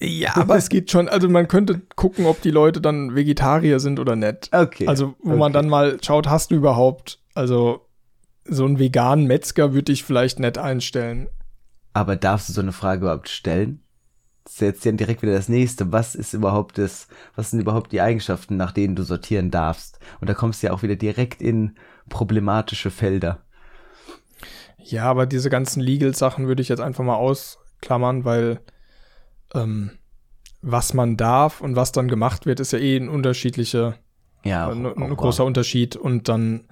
Ja, 0.01 0.37
aber 0.37 0.57
es 0.57 0.69
geht 0.69 0.91
schon, 0.91 1.09
also 1.09 1.29
man 1.29 1.49
könnte 1.49 1.81
gucken, 1.97 2.27
ob 2.27 2.43
die 2.43 2.51
Leute 2.51 2.81
dann 2.81 3.15
Vegetarier 3.15 3.79
sind 3.81 4.01
oder 4.01 4.17
nicht. 4.17 4.51
Okay. 4.53 4.87
Also, 4.87 5.15
wo 5.21 5.31
okay. 5.31 5.39
man 5.39 5.53
dann 5.53 5.69
mal 5.69 5.99
schaut, 6.03 6.29
hast 6.29 6.51
du 6.51 6.57
überhaupt, 6.57 7.21
also 7.35 7.87
so 8.45 8.65
einen 8.65 8.79
veganen 8.79 9.27
Metzger 9.27 9.73
würde 9.73 9.93
ich 9.93 10.05
vielleicht 10.05 10.41
nett 10.41 10.59
einstellen. 10.59 11.29
Aber 11.93 12.17
darfst 12.17 12.49
du 12.49 12.53
so 12.53 12.61
eine 12.61 12.73
Frage 12.73 13.03
überhaupt 13.03 13.29
stellen? 13.29 13.84
Jetzt 14.59 14.85
dann 14.85 14.97
direkt 14.97 15.23
wieder 15.23 15.33
das 15.33 15.49
nächste. 15.49 15.91
Was 15.91 16.15
ist 16.15 16.35
überhaupt 16.35 16.79
das, 16.79 17.09
was 17.35 17.51
sind 17.51 17.61
überhaupt 17.61 17.93
die 17.93 18.01
Eigenschaften, 18.01 18.57
nach 18.57 18.73
denen 18.73 18.95
du 18.95 19.03
sortieren 19.03 19.51
darfst? 19.51 19.99
Und 20.21 20.29
da 20.29 20.35
kommst 20.35 20.63
du 20.63 20.67
ja 20.67 20.73
auch 20.73 20.83
wieder 20.83 20.97
direkt 20.97 21.41
in 21.41 21.77
problematische 22.09 22.91
Felder. 22.91 23.43
Ja, 24.79 25.05
aber 25.05 25.25
diese 25.27 25.49
ganzen 25.49 25.81
Legal-Sachen 25.81 26.47
würde 26.47 26.61
ich 26.61 26.69
jetzt 26.69 26.81
einfach 26.81 27.05
mal 27.05 27.17
ausklammern, 27.17 28.25
weil 28.25 28.61
ähm, 29.55 29.93
was 30.61 30.93
man 30.93 31.17
darf 31.17 31.61
und 31.61 31.75
was 31.75 31.93
dann 31.93 32.09
gemacht 32.09 32.45
wird, 32.45 32.61
ist 32.61 32.73
ja 32.73 32.79
eh 32.79 32.97
ein 32.97 33.09
unterschiedlicher, 33.09 33.97
ja, 34.45 34.69
ein, 34.69 34.87
ein 34.87 35.17
großer 35.17 35.45
Unterschied 35.45 35.97
und 35.97 36.29
dann 36.29 36.69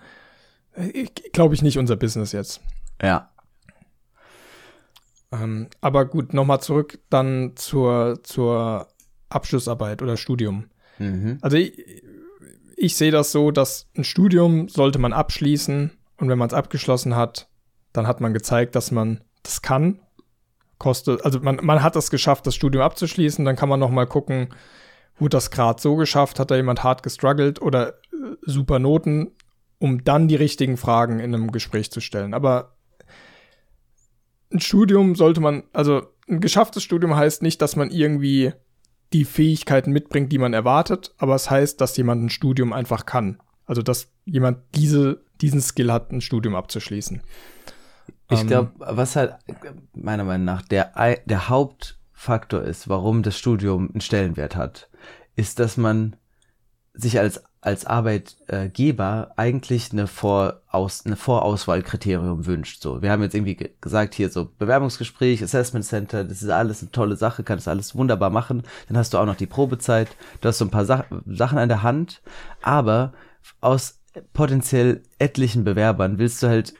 äh, 0.74 1.06
glaube 1.32 1.54
ich 1.54 1.62
nicht 1.62 1.78
unser 1.78 1.96
Business 1.96 2.32
jetzt. 2.32 2.60
Ja. 3.00 3.31
Ähm, 5.32 5.68
aber 5.80 6.04
gut, 6.04 6.34
nochmal 6.34 6.60
zurück 6.60 6.98
dann 7.10 7.52
zur, 7.56 8.20
zur 8.22 8.88
Abschlussarbeit 9.28 10.02
oder 10.02 10.16
Studium. 10.16 10.66
Mhm. 10.98 11.38
Also 11.40 11.56
ich, 11.56 11.82
ich 12.76 12.96
sehe 12.96 13.10
das 13.10 13.32
so, 13.32 13.50
dass 13.50 13.88
ein 13.96 14.04
Studium 14.04 14.68
sollte 14.68 14.98
man 14.98 15.12
abschließen 15.12 15.90
und 16.18 16.28
wenn 16.28 16.38
man 16.38 16.48
es 16.48 16.54
abgeschlossen 16.54 17.16
hat, 17.16 17.48
dann 17.92 18.06
hat 18.06 18.20
man 18.20 18.34
gezeigt, 18.34 18.74
dass 18.74 18.90
man 18.90 19.20
das 19.42 19.62
kann 19.62 20.00
kostet, 20.82 21.24
also 21.24 21.38
man, 21.38 21.60
man 21.62 21.80
hat 21.80 21.94
es 21.94 22.10
geschafft, 22.10 22.44
das 22.44 22.56
Studium 22.56 22.82
abzuschließen, 22.82 23.44
dann 23.44 23.54
kann 23.54 23.68
man 23.68 23.78
noch 23.78 23.90
mal 23.90 24.06
gucken, 24.06 24.48
wurde 25.16 25.36
das 25.36 25.52
gerade 25.52 25.80
so 25.80 25.94
geschafft, 25.94 26.40
hat 26.40 26.50
da 26.50 26.56
jemand 26.56 26.82
hart 26.82 27.04
gestruggelt 27.04 27.62
oder 27.62 27.90
äh, 27.90 27.92
super 28.42 28.80
Noten, 28.80 29.30
um 29.78 30.02
dann 30.02 30.26
die 30.26 30.34
richtigen 30.34 30.76
Fragen 30.76 31.20
in 31.20 31.32
einem 31.32 31.52
Gespräch 31.52 31.92
zu 31.92 32.00
stellen. 32.00 32.34
Aber 32.34 32.74
ein 34.52 34.60
Studium 34.60 35.14
sollte 35.14 35.40
man, 35.40 35.64
also 35.72 36.02
ein 36.28 36.40
geschafftes 36.40 36.82
Studium 36.82 37.16
heißt 37.16 37.42
nicht, 37.42 37.60
dass 37.62 37.76
man 37.76 37.90
irgendwie 37.90 38.52
die 39.12 39.24
Fähigkeiten 39.24 39.92
mitbringt, 39.92 40.32
die 40.32 40.38
man 40.38 40.54
erwartet, 40.54 41.14
aber 41.18 41.34
es 41.34 41.50
heißt, 41.50 41.80
dass 41.80 41.96
jemand 41.96 42.24
ein 42.24 42.30
Studium 42.30 42.72
einfach 42.72 43.06
kann. 43.06 43.38
Also 43.66 43.82
dass 43.82 44.08
jemand 44.24 44.58
diese, 44.74 45.24
diesen 45.40 45.60
Skill 45.60 45.92
hat, 45.92 46.12
ein 46.12 46.20
Studium 46.20 46.54
abzuschließen. 46.54 47.22
Ich 48.30 48.46
glaube, 48.46 48.72
ähm, 48.80 48.96
was 48.96 49.16
halt 49.16 49.34
meiner 49.94 50.24
Meinung 50.24 50.46
nach 50.46 50.62
der, 50.62 50.92
der 51.26 51.48
Hauptfaktor 51.48 52.62
ist, 52.62 52.88
warum 52.88 53.22
das 53.22 53.38
Studium 53.38 53.90
einen 53.90 54.00
Stellenwert 54.00 54.56
hat, 54.56 54.88
ist, 55.36 55.58
dass 55.58 55.76
man 55.76 56.16
sich 56.94 57.18
als, 57.18 57.42
als 57.62 57.86
Arbeitgeber 57.86 59.32
eigentlich 59.36 59.92
eine, 59.92 60.08
Voraus, 60.08 61.06
eine 61.06 61.14
Vorauswahlkriterium 61.14 62.44
wünscht. 62.44 62.82
So, 62.82 63.02
wir 63.02 63.12
haben 63.12 63.22
jetzt 63.22 63.36
irgendwie 63.36 63.70
gesagt, 63.80 64.14
hier 64.14 64.30
so 64.30 64.50
Bewerbungsgespräch, 64.58 65.42
Assessment 65.44 65.84
Center, 65.84 66.24
das 66.24 66.42
ist 66.42 66.50
alles 66.50 66.82
eine 66.82 66.90
tolle 66.90 67.14
Sache, 67.14 67.44
kannst 67.44 67.68
alles 67.68 67.94
wunderbar 67.94 68.30
machen. 68.30 68.64
Dann 68.88 68.98
hast 68.98 69.14
du 69.14 69.18
auch 69.18 69.26
noch 69.26 69.36
die 69.36 69.46
Probezeit, 69.46 70.08
du 70.40 70.48
hast 70.48 70.58
so 70.58 70.64
ein 70.64 70.72
paar 70.72 70.84
Sach 70.84 71.04
Sachen 71.24 71.58
an 71.58 71.68
der 71.68 71.84
Hand, 71.84 72.20
aber 72.62 73.12
aus 73.60 74.00
potenziell 74.32 75.04
etlichen 75.20 75.62
Bewerbern 75.62 76.18
willst 76.18 76.42
du 76.42 76.48
halt 76.48 76.74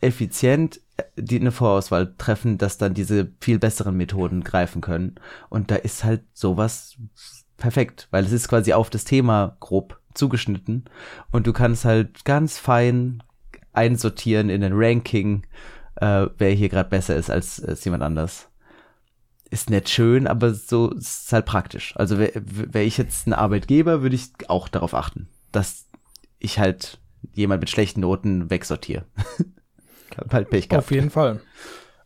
effizient 0.00 0.80
äh, 0.96 1.02
die 1.16 1.38
eine 1.38 1.52
Vorauswahl 1.52 2.14
treffen, 2.16 2.56
dass 2.56 2.78
dann 2.78 2.94
diese 2.94 3.30
viel 3.42 3.58
besseren 3.58 3.98
Methoden 3.98 4.42
greifen 4.42 4.80
können. 4.80 5.16
Und 5.50 5.70
da 5.70 5.76
ist 5.76 6.04
halt 6.04 6.22
sowas 6.32 6.96
perfekt, 7.58 8.08
weil 8.10 8.24
es 8.24 8.32
ist 8.32 8.48
quasi 8.48 8.72
auf 8.72 8.88
das 8.88 9.04
Thema 9.04 9.58
grob 9.60 10.00
zugeschnitten 10.16 10.84
und 11.30 11.46
du 11.46 11.52
kannst 11.52 11.84
halt 11.84 12.24
ganz 12.24 12.58
fein 12.58 13.22
einsortieren 13.72 14.48
in 14.48 14.62
den 14.62 14.72
Ranking, 14.74 15.46
äh, 15.96 16.26
wer 16.38 16.50
hier 16.50 16.68
gerade 16.68 16.88
besser 16.88 17.16
ist 17.16 17.30
als, 17.30 17.62
als 17.62 17.84
jemand 17.84 18.02
anders. 18.02 18.48
Ist 19.50 19.70
nicht 19.70 19.88
schön, 19.88 20.26
aber 20.26 20.54
so 20.54 20.90
ist 20.90 21.32
halt 21.32 21.46
praktisch. 21.46 21.94
Also 21.96 22.18
wäre 22.18 22.42
wär 22.44 22.84
ich 22.84 22.98
jetzt 22.98 23.26
ein 23.26 23.32
Arbeitgeber, 23.32 24.02
würde 24.02 24.16
ich 24.16 24.30
auch 24.48 24.68
darauf 24.68 24.92
achten, 24.94 25.28
dass 25.52 25.86
ich 26.38 26.58
halt 26.58 26.98
jemand 27.32 27.60
mit 27.60 27.70
schlechten 27.70 28.00
Noten 28.00 28.50
wegsortiere. 28.50 29.04
halt 30.30 30.50
Pech 30.50 30.68
gehabt. 30.68 30.86
Auf 30.86 30.90
jeden 30.90 31.10
Fall. 31.10 31.40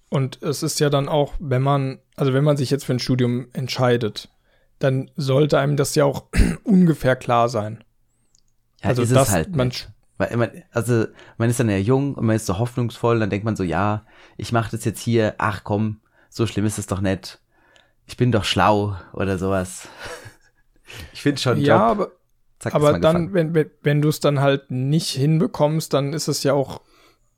Und 0.08 0.42
es 0.42 0.62
ist 0.62 0.80
ja 0.80 0.90
dann 0.90 1.08
auch, 1.08 1.34
wenn 1.38 1.62
man, 1.62 2.00
also 2.16 2.34
wenn 2.34 2.44
man 2.44 2.56
sich 2.56 2.70
jetzt 2.70 2.84
für 2.84 2.92
ein 2.92 2.98
Studium 2.98 3.46
entscheidet, 3.52 4.28
dann 4.80 5.10
sollte 5.16 5.58
einem 5.58 5.76
das 5.76 5.94
ja 5.94 6.04
auch 6.04 6.26
ungefähr 6.64 7.16
klar 7.16 7.48
sein. 7.48 7.84
Ja, 8.82 8.90
also 8.90 9.02
ist 9.02 9.12
das, 9.14 9.28
es 9.28 9.34
halt 9.34 9.56
man, 9.56 9.72
Weil 10.18 10.36
man, 10.36 10.50
also 10.72 11.06
man 11.38 11.50
ist 11.50 11.60
dann 11.60 11.68
ja 11.68 11.76
jung 11.76 12.14
und 12.14 12.26
man 12.26 12.36
ist 12.36 12.46
so 12.46 12.58
hoffnungsvoll, 12.58 13.18
dann 13.18 13.30
denkt 13.30 13.44
man 13.44 13.56
so, 13.56 13.62
ja, 13.62 14.04
ich 14.36 14.52
mache 14.52 14.70
das 14.70 14.84
jetzt 14.84 15.00
hier, 15.00 15.34
ach 15.38 15.64
komm, 15.64 16.00
so 16.28 16.46
schlimm 16.46 16.64
ist 16.64 16.78
es 16.78 16.86
doch 16.86 17.00
nicht. 17.00 17.40
Ich 18.06 18.16
bin 18.16 18.32
doch 18.32 18.44
schlau 18.44 18.96
oder 19.12 19.38
sowas. 19.38 19.88
ich 21.12 21.22
finde 21.22 21.40
schon 21.40 21.60
Ja, 21.60 21.76
Job. 21.76 21.90
aber, 21.90 22.12
Zack, 22.58 22.74
aber 22.74 22.98
dann, 22.98 23.32
wenn, 23.32 23.54
wenn, 23.54 23.70
wenn 23.82 24.02
du 24.02 24.08
es 24.08 24.20
dann 24.20 24.40
halt 24.40 24.70
nicht 24.70 25.10
hinbekommst, 25.10 25.94
dann 25.94 26.12
ist 26.12 26.28
es 26.28 26.42
ja 26.42 26.52
auch 26.52 26.82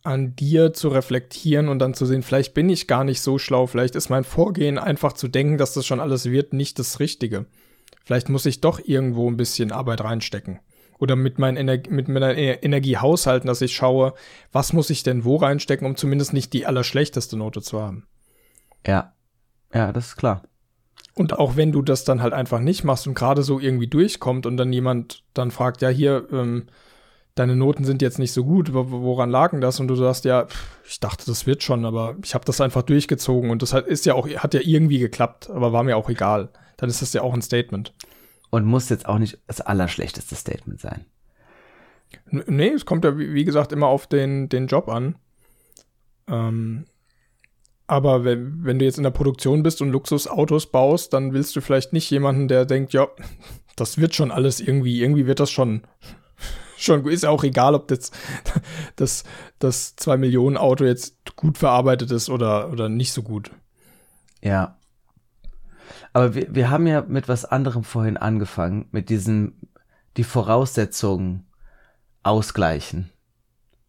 an 0.02 0.34
dir 0.34 0.72
zu 0.72 0.88
reflektieren 0.88 1.68
und 1.68 1.78
dann 1.78 1.94
zu 1.94 2.06
sehen, 2.06 2.22
vielleicht 2.22 2.54
bin 2.54 2.68
ich 2.68 2.88
gar 2.88 3.04
nicht 3.04 3.20
so 3.20 3.38
schlau, 3.38 3.66
vielleicht 3.66 3.94
ist 3.94 4.10
mein 4.10 4.24
Vorgehen 4.24 4.78
einfach 4.78 5.12
zu 5.12 5.28
denken, 5.28 5.58
dass 5.58 5.74
das 5.74 5.86
schon 5.86 6.00
alles 6.00 6.26
wird, 6.26 6.52
nicht 6.52 6.78
das 6.78 6.98
Richtige. 6.98 7.46
Vielleicht 8.04 8.28
muss 8.28 8.46
ich 8.46 8.60
doch 8.60 8.80
irgendwo 8.84 9.30
ein 9.30 9.36
bisschen 9.36 9.70
Arbeit 9.70 10.02
reinstecken. 10.02 10.58
Oder 11.02 11.16
mit, 11.16 11.40
mein 11.40 11.56
Ener 11.56 11.78
mit 11.88 12.06
meiner 12.06 12.38
e-, 12.38 12.60
Energie 12.62 12.96
haushalten, 12.96 13.48
dass 13.48 13.60
ich 13.60 13.74
schaue, 13.74 14.14
was 14.52 14.72
muss 14.72 14.88
ich 14.88 15.02
denn 15.02 15.24
wo 15.24 15.34
reinstecken, 15.34 15.84
um 15.84 15.96
zumindest 15.96 16.32
nicht 16.32 16.52
die 16.52 16.64
allerschlechteste 16.64 17.36
Note 17.36 17.60
zu 17.60 17.82
haben. 17.82 18.06
Ja. 18.86 19.12
Ja, 19.74 19.92
das 19.92 20.06
ist 20.06 20.16
klar. 20.16 20.42
Und 21.14 21.36
auch 21.40 21.56
wenn 21.56 21.72
du 21.72 21.82
das 21.82 22.04
dann 22.04 22.22
halt 22.22 22.32
einfach 22.32 22.60
nicht 22.60 22.84
machst 22.84 23.08
und 23.08 23.14
gerade 23.14 23.42
so 23.42 23.58
irgendwie 23.58 23.88
durchkommt 23.88 24.46
und 24.46 24.56
dann 24.56 24.72
jemand 24.72 25.24
dann 25.34 25.50
fragt, 25.50 25.82
ja, 25.82 25.88
hier, 25.88 26.28
ähm, 26.30 26.68
deine 27.34 27.56
Noten 27.56 27.82
sind 27.82 28.00
jetzt 28.00 28.20
nicht 28.20 28.32
so 28.32 28.44
gut, 28.44 28.72
woran 28.72 29.28
lagen 29.28 29.60
das? 29.60 29.80
Und 29.80 29.88
du 29.88 29.96
sagst, 29.96 30.24
ja, 30.24 30.46
ich 30.86 31.00
dachte, 31.00 31.26
das 31.26 31.48
wird 31.48 31.64
schon, 31.64 31.84
aber 31.84 32.14
ich 32.22 32.32
habe 32.34 32.44
das 32.44 32.60
einfach 32.60 32.82
durchgezogen 32.82 33.50
und 33.50 33.60
das 33.60 33.72
ist 33.72 34.06
ja 34.06 34.14
auch, 34.14 34.28
hat 34.28 34.54
ja 34.54 34.60
irgendwie 34.62 35.00
geklappt, 35.00 35.50
aber 35.50 35.72
war 35.72 35.82
mir 35.82 35.96
auch 35.96 36.08
egal. 36.08 36.50
Dann 36.76 36.88
ist 36.88 37.02
das 37.02 37.12
ja 37.12 37.22
auch 37.22 37.34
ein 37.34 37.42
Statement. 37.42 37.92
Und 38.52 38.66
muss 38.66 38.90
jetzt 38.90 39.06
auch 39.06 39.18
nicht 39.18 39.38
das 39.46 39.62
allerschlechteste 39.62 40.34
Statement 40.34 40.78
sein. 40.78 41.06
Nee, 42.30 42.68
es 42.68 42.84
kommt 42.84 43.04
ja, 43.04 43.16
wie 43.16 43.44
gesagt, 43.46 43.72
immer 43.72 43.86
auf 43.86 44.06
den, 44.06 44.50
den 44.50 44.66
Job 44.66 44.90
an. 44.90 45.16
Ähm, 46.28 46.84
aber 47.86 48.24
wenn, 48.24 48.62
wenn 48.62 48.78
du 48.78 48.84
jetzt 48.84 48.98
in 48.98 49.04
der 49.04 49.10
Produktion 49.10 49.62
bist 49.62 49.80
und 49.80 49.88
Luxusautos 49.88 50.66
baust, 50.66 51.14
dann 51.14 51.32
willst 51.32 51.56
du 51.56 51.62
vielleicht 51.62 51.94
nicht 51.94 52.10
jemanden, 52.10 52.46
der 52.46 52.66
denkt, 52.66 52.92
ja, 52.92 53.08
das 53.74 53.96
wird 53.96 54.14
schon 54.14 54.30
alles 54.30 54.60
irgendwie, 54.60 55.00
irgendwie 55.00 55.26
wird 55.26 55.40
das 55.40 55.50
schon, 55.50 55.82
schon 56.76 57.06
Ist 57.06 57.22
ja 57.22 57.30
auch 57.30 57.44
egal, 57.44 57.74
ob 57.74 57.88
das, 57.88 58.10
das, 58.96 59.24
das 59.58 59.96
2 59.96 60.18
Millionen 60.18 60.58
Auto 60.58 60.84
jetzt 60.84 61.36
gut 61.36 61.56
verarbeitet 61.56 62.10
ist 62.10 62.28
oder, 62.28 62.70
oder 62.70 62.90
nicht 62.90 63.12
so 63.12 63.22
gut. 63.22 63.50
Ja. 64.42 64.76
Aber 66.12 66.34
wir, 66.34 66.54
wir 66.54 66.70
haben 66.70 66.86
ja 66.86 67.02
mit 67.02 67.28
was 67.28 67.44
anderem 67.44 67.84
vorhin 67.84 68.16
angefangen, 68.16 68.86
mit 68.90 69.08
diesem, 69.08 69.54
die 70.16 70.24
Voraussetzungen 70.24 71.46
ausgleichen. 72.22 73.10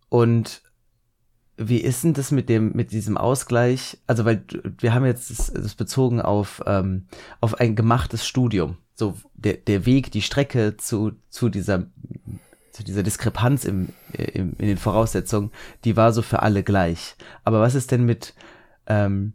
Und 0.10 0.62
wie 1.58 1.80
ist 1.80 2.04
denn 2.04 2.14
das 2.14 2.32
mit 2.32 2.50
dem, 2.50 2.72
mit 2.74 2.92
diesem 2.92 3.18
Ausgleich? 3.18 4.00
Also, 4.08 4.26
weil 4.26 4.44
wir 4.80 4.94
haben 4.94 5.06
jetzt 5.06 5.30
das, 5.30 5.52
das 5.54 5.76
bezogen 5.76 6.22
auf, 6.22 6.64
ähm, 6.66 7.08
auf 7.42 7.60
ein 7.60 7.76
gemachtes 7.76 8.26
Studium. 8.26 8.78
So, 8.96 9.16
der, 9.36 9.54
der 9.54 9.86
Weg, 9.86 10.12
die 10.12 10.22
Strecke 10.22 10.78
zu, 10.78 11.14
zu 11.30 11.50
dieser, 11.50 11.88
zu 12.72 12.84
dieser 12.84 13.04
Diskrepanz 13.04 13.66
im, 13.66 13.90
im, 14.14 14.56
in 14.58 14.68
den 14.68 14.78
Voraussetzungen, 14.78 15.52
die 15.84 15.96
war 15.96 16.14
so 16.14 16.22
für 16.22 16.42
alle 16.42 16.64
gleich. 16.64 17.16
Aber 17.44 17.60
was 17.60 17.76
ist 17.76 17.92
denn 17.92 18.06
mit, 18.06 18.34
ähm, 18.88 19.34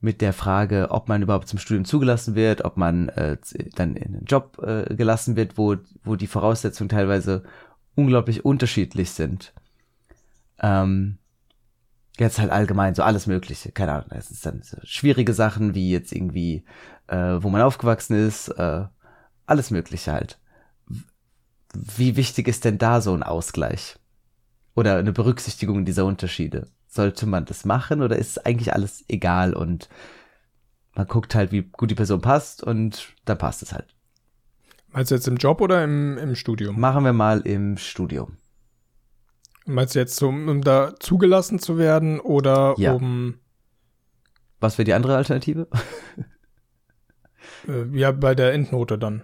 mit 0.00 0.20
der 0.22 0.32
Frage, 0.32 0.88
ob 0.90 1.08
man 1.08 1.22
überhaupt 1.22 1.48
zum 1.48 1.58
Studium 1.58 1.84
zugelassen 1.84 2.34
wird, 2.34 2.64
ob 2.64 2.76
man 2.76 3.10
äh, 3.10 3.36
dann 3.74 3.96
in 3.96 4.14
einen 4.14 4.24
Job 4.24 4.58
äh, 4.62 4.94
gelassen 4.94 5.36
wird, 5.36 5.58
wo, 5.58 5.76
wo 6.04 6.16
die 6.16 6.26
Voraussetzungen 6.26 6.88
teilweise 6.88 7.42
unglaublich 7.94 8.44
unterschiedlich 8.44 9.10
sind. 9.10 9.52
Ähm, 10.58 11.18
jetzt 12.18 12.38
halt 12.38 12.50
allgemein 12.50 12.94
so 12.94 13.02
alles 13.02 13.26
Mögliche, 13.26 13.72
keine 13.72 13.92
Ahnung. 13.92 14.10
Es 14.10 14.30
ist 14.30 14.44
dann 14.46 14.62
so 14.62 14.78
schwierige 14.84 15.34
Sachen 15.34 15.74
wie 15.74 15.90
jetzt 15.90 16.12
irgendwie, 16.12 16.64
äh, 17.06 17.36
wo 17.40 17.50
man 17.50 17.62
aufgewachsen 17.62 18.14
ist, 18.14 18.48
äh, 18.48 18.86
alles 19.46 19.70
Mögliche 19.70 20.12
halt. 20.12 20.38
Wie 21.74 22.16
wichtig 22.16 22.48
ist 22.48 22.64
denn 22.64 22.78
da 22.78 23.00
so 23.00 23.14
ein 23.14 23.22
Ausgleich? 23.22 23.96
Oder 24.74 24.96
eine 24.96 25.12
Berücksichtigung 25.12 25.84
dieser 25.84 26.04
Unterschiede? 26.04 26.68
Sollte 26.92 27.26
man 27.26 27.44
das 27.44 27.64
machen 27.64 28.02
oder 28.02 28.16
ist 28.16 28.44
eigentlich 28.44 28.74
alles 28.74 29.04
egal 29.08 29.54
und 29.54 29.88
man 30.94 31.06
guckt 31.06 31.34
halt, 31.34 31.52
wie 31.52 31.62
gut 31.62 31.90
die 31.90 31.94
Person 31.94 32.20
passt 32.20 32.62
und 32.62 33.14
dann 33.24 33.38
passt 33.38 33.62
es 33.62 33.72
halt. 33.72 33.94
Meinst 34.92 35.10
du 35.10 35.14
jetzt 35.14 35.28
im 35.28 35.36
Job 35.36 35.60
oder 35.60 35.84
im, 35.84 36.18
im 36.18 36.34
Studium? 36.34 36.78
Machen 36.80 37.04
wir 37.04 37.12
mal 37.12 37.40
im 37.40 37.76
Studium. 37.76 38.38
Meinst 39.66 39.94
du 39.94 40.00
jetzt, 40.00 40.20
um, 40.22 40.48
um 40.48 40.62
da 40.62 40.94
zugelassen 40.98 41.60
zu 41.60 41.78
werden 41.78 42.18
oder 42.18 42.74
ja. 42.76 42.92
um. 42.92 43.38
Was 44.58 44.78
wäre 44.78 44.84
die 44.84 44.94
andere 44.94 45.16
Alternative? 45.16 45.68
äh, 47.68 47.84
ja, 47.96 48.10
bei 48.10 48.34
der 48.34 48.52
Endnote 48.52 48.98
dann. 48.98 49.22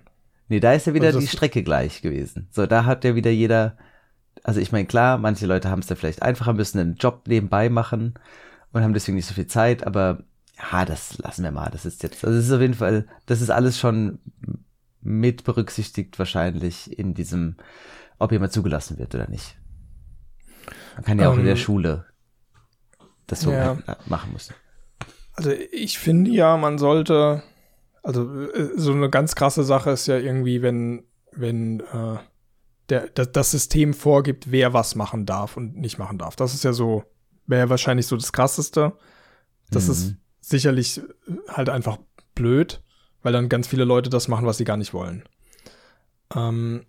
Nee, 0.48 0.60
da 0.60 0.72
ist 0.72 0.86
ja 0.86 0.94
wieder 0.94 1.08
also 1.08 1.18
die 1.18 1.26
Strecke 1.26 1.64
gleich 1.64 2.00
gewesen. 2.00 2.48
So, 2.52 2.66
da 2.66 2.84
hat 2.84 3.04
ja 3.04 3.16
wieder 3.16 3.30
jeder. 3.30 3.76
Also 4.42 4.60
ich 4.60 4.72
meine, 4.72 4.86
klar, 4.86 5.18
manche 5.18 5.46
Leute 5.46 5.70
haben 5.70 5.80
es 5.80 5.86
da 5.86 5.94
vielleicht 5.94 6.22
einfacher, 6.22 6.52
müssen 6.52 6.78
einen 6.78 6.96
Job 6.96 7.22
nebenbei 7.26 7.68
machen 7.68 8.14
und 8.72 8.82
haben 8.82 8.94
deswegen 8.94 9.16
nicht 9.16 9.26
so 9.26 9.34
viel 9.34 9.46
Zeit, 9.46 9.86
aber 9.86 10.24
ja, 10.72 10.84
das 10.84 11.18
lassen 11.18 11.44
wir 11.44 11.50
mal. 11.50 11.70
Das 11.70 11.84
ist 11.84 12.02
jetzt, 12.02 12.24
also 12.24 12.36
das 12.36 12.46
ist 12.46 12.52
auf 12.52 12.60
jeden 12.60 12.74
Fall, 12.74 13.06
das 13.26 13.40
ist 13.40 13.50
alles 13.50 13.78
schon 13.78 14.18
mit 15.00 15.44
berücksichtigt 15.44 16.18
wahrscheinlich 16.18 16.98
in 16.98 17.14
diesem, 17.14 17.56
ob 18.18 18.32
jemand 18.32 18.52
zugelassen 18.52 18.98
wird 18.98 19.14
oder 19.14 19.28
nicht. 19.28 19.56
Man 20.96 21.04
kann 21.04 21.18
ja 21.18 21.30
auch 21.30 21.36
in 21.36 21.44
der 21.44 21.54
ähm, 21.54 21.60
Schule 21.60 22.06
das 23.26 23.40
so 23.40 23.52
ja. 23.52 23.76
machen 24.06 24.32
müssen. 24.32 24.54
Also 25.34 25.50
ich 25.50 25.98
finde 25.98 26.30
ja, 26.30 26.56
man 26.56 26.78
sollte, 26.78 27.42
also 28.02 28.42
äh, 28.50 28.70
so 28.76 28.92
eine 28.92 29.10
ganz 29.10 29.34
krasse 29.34 29.64
Sache 29.64 29.90
ist 29.90 30.06
ja 30.06 30.16
irgendwie, 30.16 30.62
wenn, 30.62 31.04
wenn 31.32 31.80
äh, 31.80 32.16
der, 32.88 33.08
das, 33.08 33.32
das 33.32 33.50
System 33.50 33.94
vorgibt, 33.94 34.50
wer 34.50 34.72
was 34.72 34.94
machen 34.94 35.26
darf 35.26 35.56
und 35.56 35.76
nicht 35.76 35.98
machen 35.98 36.18
darf. 36.18 36.36
Das 36.36 36.54
ist 36.54 36.64
ja 36.64 36.72
so, 36.72 37.04
wäre 37.46 37.70
wahrscheinlich 37.70 38.06
so 38.06 38.16
das 38.16 38.32
Krasseste. 38.32 38.92
Das 39.70 39.86
mhm. 39.86 39.92
ist 39.92 40.14
sicherlich 40.40 41.00
halt 41.48 41.68
einfach 41.68 41.98
blöd, 42.34 42.80
weil 43.22 43.32
dann 43.32 43.48
ganz 43.48 43.66
viele 43.66 43.84
Leute 43.84 44.10
das 44.10 44.28
machen, 44.28 44.46
was 44.46 44.58
sie 44.58 44.64
gar 44.64 44.76
nicht 44.76 44.94
wollen. 44.94 45.24
Ähm, 46.34 46.86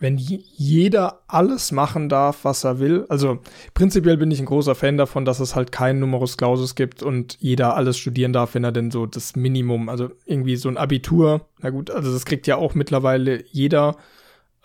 wenn 0.00 0.16
jeder 0.16 1.22
alles 1.26 1.72
machen 1.72 2.08
darf, 2.08 2.44
was 2.44 2.64
er 2.64 2.78
will. 2.78 3.04
Also 3.08 3.40
prinzipiell 3.74 4.16
bin 4.16 4.30
ich 4.30 4.38
ein 4.38 4.46
großer 4.46 4.74
Fan 4.74 4.96
davon, 4.96 5.24
dass 5.24 5.40
es 5.40 5.56
halt 5.56 5.72
keinen 5.72 5.98
Numerus 5.98 6.36
Clausus 6.36 6.74
gibt 6.76 7.02
und 7.02 7.36
jeder 7.40 7.74
alles 7.74 7.98
studieren 7.98 8.32
darf, 8.32 8.54
wenn 8.54 8.64
er 8.64 8.72
denn 8.72 8.90
so 8.90 9.06
das 9.06 9.34
Minimum, 9.34 9.88
also 9.88 10.10
irgendwie 10.24 10.56
so 10.56 10.68
ein 10.68 10.76
Abitur, 10.76 11.48
na 11.60 11.70
gut, 11.70 11.90
also 11.90 12.12
das 12.12 12.24
kriegt 12.24 12.46
ja 12.46 12.56
auch 12.56 12.74
mittlerweile 12.74 13.44
jeder. 13.46 13.96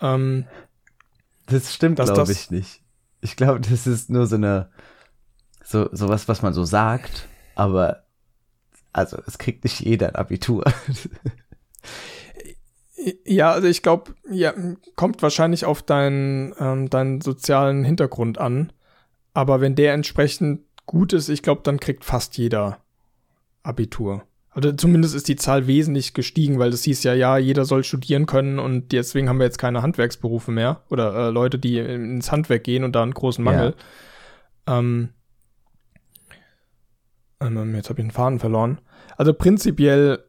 Ähm, 0.00 0.46
das 1.46 1.74
stimmt, 1.74 1.96
glaube 1.96 2.32
ich 2.32 2.50
nicht. 2.50 2.82
Ich 3.20 3.36
glaube, 3.36 3.60
das 3.60 3.86
ist 3.86 4.10
nur 4.10 4.26
so 4.26 4.36
eine, 4.36 4.70
so, 5.64 5.88
sowas, 5.92 6.28
was 6.28 6.42
man 6.42 6.52
so 6.52 6.64
sagt, 6.64 7.28
aber 7.54 8.04
also 8.92 9.18
es 9.26 9.38
kriegt 9.38 9.64
nicht 9.64 9.80
jeder 9.80 10.08
ein 10.08 10.16
Abitur. 10.16 10.64
Ja, 13.26 13.52
also 13.52 13.68
ich 13.68 13.82
glaube, 13.82 14.14
ja, 14.30 14.54
kommt 14.96 15.20
wahrscheinlich 15.20 15.66
auf 15.66 15.82
deinen, 15.82 16.54
ähm, 16.58 16.88
deinen 16.88 17.20
sozialen 17.20 17.84
Hintergrund 17.84 18.38
an. 18.38 18.72
Aber 19.34 19.60
wenn 19.60 19.74
der 19.74 19.92
entsprechend 19.92 20.60
gut 20.86 21.12
ist, 21.12 21.28
ich 21.28 21.42
glaube, 21.42 21.60
dann 21.64 21.80
kriegt 21.80 22.04
fast 22.04 22.38
jeder 22.38 22.78
Abitur. 23.62 24.22
Also 24.54 24.72
zumindest 24.72 25.16
ist 25.16 25.26
die 25.26 25.36
Zahl 25.36 25.66
wesentlich 25.66 26.14
gestiegen, 26.14 26.60
weil 26.60 26.70
das 26.70 26.84
hieß 26.84 27.02
ja, 27.02 27.12
ja, 27.12 27.38
jeder 27.38 27.64
soll 27.64 27.82
studieren 27.82 28.26
können 28.26 28.60
und 28.60 28.92
deswegen 28.92 29.28
haben 29.28 29.38
wir 29.38 29.46
jetzt 29.46 29.58
keine 29.58 29.82
Handwerksberufe 29.82 30.52
mehr 30.52 30.82
oder 30.90 31.14
äh, 31.14 31.30
Leute, 31.30 31.58
die 31.58 31.78
ins 31.78 32.30
Handwerk 32.30 32.62
gehen 32.62 32.84
und 32.84 32.92
da 32.92 33.02
einen 33.02 33.14
großen 33.14 33.42
Mangel. 33.42 33.74
Ja. 34.68 34.78
Ähm, 34.78 35.08
ähm, 37.40 37.74
jetzt 37.74 37.90
habe 37.90 38.00
ich 38.00 38.06
den 38.06 38.12
Faden 38.12 38.38
verloren. 38.38 38.80
Also 39.16 39.34
prinzipiell 39.34 40.24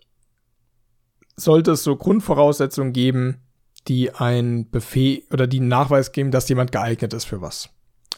sollte 1.35 1.71
es 1.71 1.83
so 1.83 1.95
Grundvoraussetzungen 1.95 2.93
geben, 2.93 3.41
die 3.87 4.11
ein 4.11 4.69
Befehl 4.71 5.23
oder 5.31 5.45
die 5.45 5.59
einen 5.59 5.67
Nachweis 5.67 6.11
geben, 6.11 6.31
dass 6.31 6.49
jemand 6.49 6.71
geeignet 6.71 7.13
ist 7.13 7.25
für 7.25 7.41
was. 7.41 7.69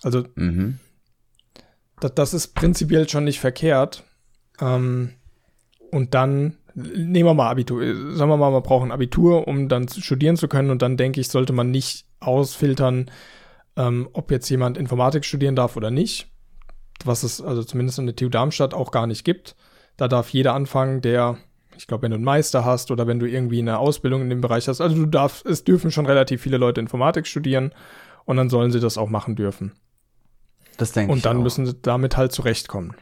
Also 0.03 0.23
mhm. 0.35 0.79
das, 1.99 2.13
das, 2.15 2.33
ist 2.33 2.55
prinzipiell 2.55 3.09
schon 3.09 3.25
nicht 3.25 3.39
verkehrt. 3.39 4.03
Ähm, 4.61 5.13
und 5.91 6.13
dann 6.13 6.57
nehmen 6.75 7.27
wir 7.27 7.33
mal 7.33 7.49
Abitur. 7.49 7.83
Sagen 8.15 8.29
wir 8.29 8.37
mal, 8.37 8.51
man 8.51 8.63
braucht 8.63 8.85
ein 8.85 8.91
Abitur, 8.91 9.47
um 9.47 9.67
dann 9.67 9.87
studieren 9.87 10.37
zu 10.37 10.47
können. 10.47 10.69
Und 10.69 10.81
dann 10.81 10.97
denke 10.97 11.19
ich, 11.19 11.29
sollte 11.29 11.53
man 11.53 11.71
nicht 11.71 12.05
ausfiltern, 12.19 13.09
ähm, 13.75 14.07
ob 14.13 14.31
jetzt 14.31 14.49
jemand 14.49 14.77
Informatik 14.77 15.25
studieren 15.25 15.55
darf 15.55 15.75
oder 15.75 15.91
nicht. 15.91 16.29
Was 17.03 17.23
es 17.23 17.41
also 17.41 17.63
zumindest 17.63 17.99
in 17.99 18.05
der 18.05 18.15
TU 18.15 18.29
Darmstadt 18.29 18.73
auch 18.73 18.91
gar 18.91 19.07
nicht 19.07 19.23
gibt. 19.23 19.55
Da 19.97 20.07
darf 20.07 20.29
jeder 20.29 20.53
anfangen, 20.53 21.01
der 21.01 21.37
ich 21.77 21.87
glaube, 21.87 22.03
wenn 22.03 22.11
du 22.11 22.15
einen 22.15 22.25
Meister 22.25 22.65
hast 22.65 22.91
oder 22.91 23.07
wenn 23.07 23.19
du 23.19 23.27
irgendwie 23.27 23.59
eine 23.59 23.77
Ausbildung 23.77 24.21
in 24.21 24.29
dem 24.29 24.41
Bereich 24.41 24.67
hast, 24.67 24.81
also 24.81 24.95
du 24.95 25.05
darfst, 25.05 25.45
es 25.45 25.63
dürfen 25.63 25.91
schon 25.91 26.07
relativ 26.07 26.41
viele 26.41 26.57
Leute 26.57 26.81
Informatik 26.81 27.27
studieren 27.27 27.71
und 28.25 28.37
dann 28.37 28.49
sollen 28.49 28.71
sie 28.71 28.79
das 28.79 28.97
auch 28.97 29.09
machen 29.09 29.35
dürfen. 29.35 29.73
Das 30.77 30.91
denke 30.91 31.11
ich. 31.11 31.15
Und 31.15 31.25
dann 31.25 31.37
auch. 31.37 31.43
müssen 31.43 31.65
sie 31.65 31.75
damit 31.81 32.17
halt 32.17 32.31
zurechtkommen. 32.31 32.95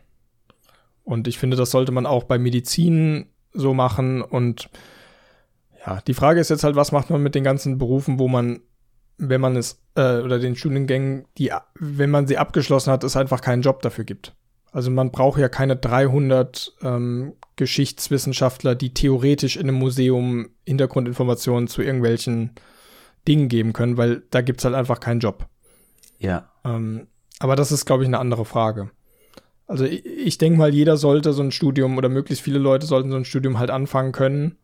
Und 1.06 1.28
ich 1.28 1.38
finde, 1.38 1.56
das 1.56 1.72
sollte 1.72 1.92
man 1.92 2.06
auch 2.06 2.24
bei 2.24 2.38
Medizin 2.38 3.28
so 3.54 3.74
machen. 3.74 4.22
Und 4.22 4.70
ja, 5.86 6.02
die 6.02 6.14
Frage 6.14 6.42
ist 6.42 6.50
jetzt 6.50 6.64
halt, 6.64 6.76
was 6.76 6.92
macht 6.92 7.10
man 7.10 7.24
mit 7.24 7.36
den 7.36 7.44
ganzen 7.44 7.78
Berufen, 7.78 8.20
wo 8.20 8.28
man, 8.28 8.60
wenn 9.18 9.40
man 9.40 9.56
es, 9.56 9.82
äh, 9.96 10.18
oder 10.18 10.40
den 10.40 10.56
Studiengängen, 10.56 11.26
die, 11.38 11.52
wenn 11.80 12.10
man 12.10 12.28
sie 12.28 12.38
abgeschlossen 12.38 12.92
hat, 12.92 13.04
es 13.04 13.16
einfach 13.16 13.42
keinen 13.42 13.62
Job 13.62 13.82
dafür 13.82 14.04
gibt. 14.04 14.36
Also 14.72 14.92
man 14.92 15.12
braucht 15.12 15.40
ja 15.40 15.48
keine 15.48 15.78
300 15.78 16.74
ähm, 16.82 17.34
Geschichtswissenschaftler, 17.56 18.76
die 18.76 18.94
theoretisch 18.94 19.56
in 19.56 19.70
einem 19.70 19.78
Museum 19.78 20.50
Hintergrundinformationen 20.66 21.70
zu 21.70 21.82
irgendwelchen 21.82 22.52
Dingen 23.26 23.48
geben 23.48 23.72
können, 23.72 23.96
weil 23.96 24.24
da 24.32 24.42
gibt's 24.42 24.66
halt 24.66 24.76
einfach 24.76 25.00
keinen 25.00 25.22
Job. 25.22 25.48
Ja. 26.20 26.52
Ähm, 26.66 27.08
aber 27.40 27.56
das 27.56 27.72
ist, 27.72 27.86
glaube 27.86 28.04
ich, 28.04 28.08
eine 28.08 28.20
andere 28.20 28.44
Frage. 28.44 28.90
Also 29.68 29.86
ich, 29.86 30.06
ich 30.06 30.38
denke 30.38 30.58
mal, 30.58 30.74
jeder 30.74 30.98
sollte 30.98 31.34
so 31.34 31.42
ein 31.42 31.52
Studium 31.52 31.98
oder 31.98 32.10
möglichst 32.10 32.44
viele 32.44 32.60
Leute 32.60 32.86
sollten 32.86 33.12
so 33.12 33.18
ein 33.18 33.26
Studium 33.26 33.58
halt 33.58 33.72
anfangen 33.72 34.12
können, 34.12 34.58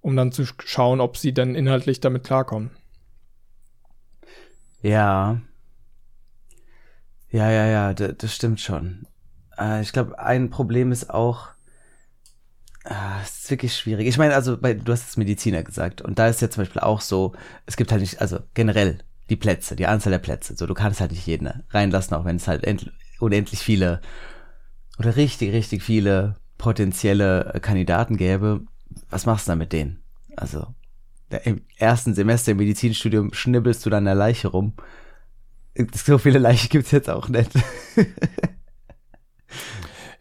um 0.00 0.16
dann 0.16 0.32
zu 0.32 0.44
schauen, 0.64 1.00
ob 1.00 1.16
sie 1.16 1.32
dann 1.32 1.54
inhaltlich 1.54 2.00
damit 2.00 2.24
klarkommen. 2.24 2.70
Ja. 4.82 5.40
Ja, 7.30 7.50
ja, 7.50 7.66
ja, 7.66 7.94
das, 7.94 8.34
stimmt 8.34 8.60
schon. 8.60 9.06
Äh, 9.58 9.80
ich 9.80 9.92
glaube, 9.92 10.18
ein 10.18 10.50
Problem 10.50 10.92
ist 10.92 11.08
auch, 11.08 11.52
Ah, 12.84 13.20
es 13.22 13.44
ist 13.44 13.50
wirklich 13.50 13.76
schwierig. 13.76 14.08
Ich 14.08 14.18
meine, 14.18 14.34
also 14.34 14.56
du 14.56 14.92
hast 14.92 15.08
es 15.10 15.16
Mediziner 15.16 15.62
gesagt 15.62 16.02
und 16.02 16.18
da 16.18 16.26
ist 16.26 16.40
ja 16.42 16.50
zum 16.50 16.62
Beispiel 16.62 16.82
auch 16.82 17.00
so, 17.00 17.32
es 17.64 17.76
gibt 17.76 17.92
halt 17.92 18.00
nicht, 18.00 18.20
also 18.20 18.40
generell 18.54 18.98
die 19.30 19.36
Plätze, 19.36 19.76
die 19.76 19.86
Anzahl 19.86 20.10
der 20.10 20.18
Plätze. 20.18 20.56
So, 20.56 20.66
du 20.66 20.74
kannst 20.74 21.00
halt 21.00 21.12
nicht 21.12 21.26
jeden 21.26 21.48
reinlassen, 21.70 22.16
auch 22.16 22.24
wenn 22.24 22.36
es 22.36 22.48
halt 22.48 22.66
unendlich 23.20 23.60
viele 23.60 24.00
oder 24.98 25.16
richtig, 25.16 25.52
richtig 25.52 25.82
viele 25.82 26.36
potenzielle 26.58 27.58
Kandidaten 27.62 28.16
gäbe. 28.16 28.62
Was 29.10 29.26
machst 29.26 29.46
du 29.46 29.52
da 29.52 29.56
mit 29.56 29.72
denen? 29.72 30.02
Also, 30.36 30.66
im 31.44 31.62
ersten 31.76 32.14
Semester 32.14 32.52
im 32.52 32.58
Medizinstudium 32.58 33.32
schnibbelst 33.32 33.84
du 33.84 33.90
dann 33.90 34.06
eine 34.06 34.18
Leiche 34.18 34.48
rum. 34.48 34.74
So 35.94 36.18
viele 36.18 36.38
Leichen 36.38 36.68
gibt's 36.68 36.90
jetzt 36.90 37.08
auch 37.08 37.28
nicht. 37.28 37.50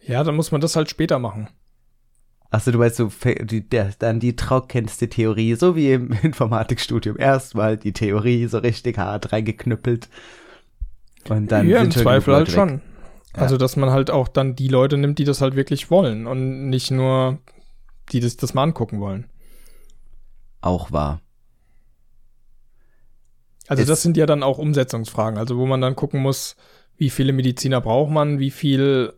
ja, 0.07 0.23
dann 0.23 0.35
muss 0.35 0.51
man 0.51 0.61
das 0.61 0.75
halt 0.75 0.89
später 0.89 1.19
machen. 1.19 1.49
Achso, 2.49 2.71
du 2.71 2.79
weißt 2.79 2.97
so, 2.97 3.11
die, 3.41 3.67
der, 3.67 3.91
dann 3.99 4.19
die 4.19 4.35
trockenste 4.35 5.09
Theorie, 5.09 5.55
so 5.55 5.75
wie 5.75 5.93
im 5.93 6.11
Informatikstudium. 6.21 7.17
Erstmal 7.17 7.77
die 7.77 7.93
Theorie 7.93 8.47
so 8.47 8.59
richtig 8.59 8.97
hart 8.97 9.31
reingeknüppelt. 9.31 10.09
Und 11.29 11.51
dann. 11.51 11.67
Ja, 11.67 11.81
im 11.81 11.91
Zweifel 11.91 12.33
halt 12.33 12.47
weg. 12.47 12.55
schon. 12.55 12.81
Ja. 13.35 13.43
Also, 13.43 13.57
dass 13.57 13.75
man 13.75 13.91
halt 13.91 14.11
auch 14.11 14.27
dann 14.27 14.55
die 14.55 14.67
Leute 14.67 14.97
nimmt, 14.97 15.19
die 15.19 15.23
das 15.23 15.41
halt 15.41 15.55
wirklich 15.55 15.89
wollen 15.89 16.27
und 16.27 16.69
nicht 16.69 16.91
nur 16.91 17.39
die 18.11 18.19
das, 18.19 18.37
das 18.37 18.53
mal 18.53 18.63
angucken 18.63 18.99
wollen. 18.99 19.29
Auch 20.59 20.91
wahr. 20.91 21.21
Also, 23.67 23.81
Jetzt, 23.81 23.89
das 23.89 24.01
sind 24.01 24.17
ja 24.17 24.25
dann 24.25 24.43
auch 24.43 24.57
Umsetzungsfragen, 24.57 25.39
also 25.39 25.57
wo 25.57 25.65
man 25.65 25.81
dann 25.81 25.95
gucken 25.95 26.21
muss, 26.21 26.57
wie 26.97 27.09
viele 27.09 27.31
Mediziner 27.31 27.79
braucht 27.79 28.11
man, 28.11 28.39
wie 28.39 28.51
viel 28.51 29.13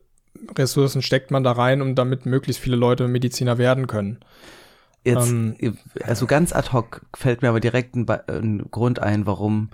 Ressourcen 0.56 1.02
steckt 1.02 1.32
man 1.32 1.44
da 1.44 1.54
rein, 1.54 1.82
um 1.82 1.96
damit 1.96 2.26
möglichst 2.26 2.62
viele 2.62 2.76
Leute 2.76 3.08
Mediziner 3.08 3.58
werden 3.58 3.88
können. 3.88 4.20
Jetzt, 5.04 5.30
ähm, 5.30 5.56
also 6.02 6.28
ganz 6.28 6.54
ad 6.54 6.72
hoc 6.72 7.02
fällt 7.16 7.42
mir 7.42 7.50
aber 7.50 7.60
direkt 7.60 7.96
ein, 7.96 8.10
ein, 8.10 8.66
Grund 8.72 9.00
ein, 9.00 9.26
warum 9.26 9.70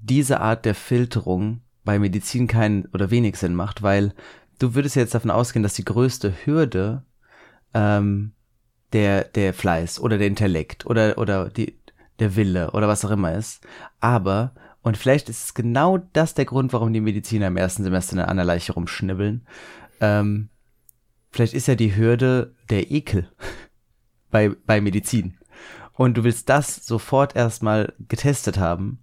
diese 0.00 0.40
Art 0.40 0.64
der 0.64 0.74
Filterung 0.74 1.60
bei 1.84 1.98
Medizin 1.98 2.46
keinen 2.46 2.86
oder 2.86 3.10
wenig 3.10 3.36
Sinn 3.36 3.54
macht, 3.54 3.82
weil 3.82 4.14
du 4.58 4.74
würdest 4.74 4.96
jetzt 4.96 5.14
davon 5.14 5.30
ausgehen, 5.30 5.62
dass 5.62 5.74
die 5.74 5.84
größte 5.84 6.34
Hürde 6.44 7.04
ähm, 7.74 8.32
der 8.92 9.24
der 9.24 9.54
Fleiß 9.54 10.00
oder 10.00 10.18
der 10.18 10.26
Intellekt 10.26 10.86
oder 10.86 11.18
oder 11.18 11.48
die 11.48 11.78
der 12.18 12.36
Wille 12.36 12.72
oder 12.72 12.88
was 12.88 13.04
auch 13.04 13.10
immer 13.10 13.34
ist, 13.34 13.66
aber 14.00 14.52
und 14.82 14.96
vielleicht 14.96 15.28
ist 15.28 15.44
es 15.44 15.54
genau 15.54 15.98
das 15.98 16.34
der 16.34 16.46
Grund, 16.46 16.72
warum 16.72 16.92
die 16.92 17.00
Mediziner 17.00 17.48
im 17.48 17.56
ersten 17.56 17.84
Semester 17.84 18.26
an 18.28 18.36
der 18.36 18.46
Leiche 18.46 18.72
rumschnibbeln, 18.72 19.46
ähm, 20.00 20.48
vielleicht 21.30 21.54
ist 21.54 21.68
ja 21.68 21.74
die 21.74 21.96
Hürde 21.96 22.54
der 22.70 22.90
Ekel 22.90 23.30
bei, 24.30 24.50
bei 24.66 24.80
Medizin. 24.80 25.36
Und 25.92 26.16
du 26.16 26.24
willst 26.24 26.48
das 26.48 26.76
sofort 26.76 27.36
erstmal 27.36 27.92
getestet 28.08 28.58
haben, 28.58 29.00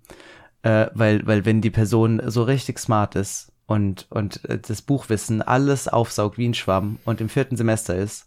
äh, 0.67 0.91
weil, 0.93 1.25
weil 1.25 1.45
wenn 1.45 1.61
die 1.61 1.69
Person 1.69 2.21
so 2.25 2.43
richtig 2.43 2.77
smart 2.79 3.15
ist 3.15 3.53
und, 3.67 4.07
und 4.09 4.43
äh, 4.49 4.59
das 4.59 4.81
Buchwissen 4.81 5.41
alles 5.41 5.87
aufsaugt 5.87 6.37
wie 6.37 6.47
ein 6.47 6.53
Schwamm 6.53 6.99
und 7.05 7.21
im 7.21 7.29
vierten 7.29 7.55
Semester 7.55 7.95
ist, 7.95 8.25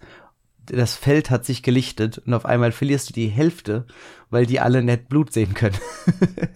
das 0.65 0.95
Feld 0.95 1.31
hat 1.31 1.45
sich 1.45 1.63
gelichtet 1.63 2.19
und 2.19 2.33
auf 2.33 2.47
einmal 2.47 2.73
verlierst 2.73 3.11
du 3.11 3.13
die 3.13 3.29
Hälfte, 3.29 3.87
weil 4.31 4.47
die 4.47 4.61
alle 4.61 4.83
nett 4.83 5.09
Blut 5.09 5.33
sehen 5.33 5.53
können. 5.53 5.77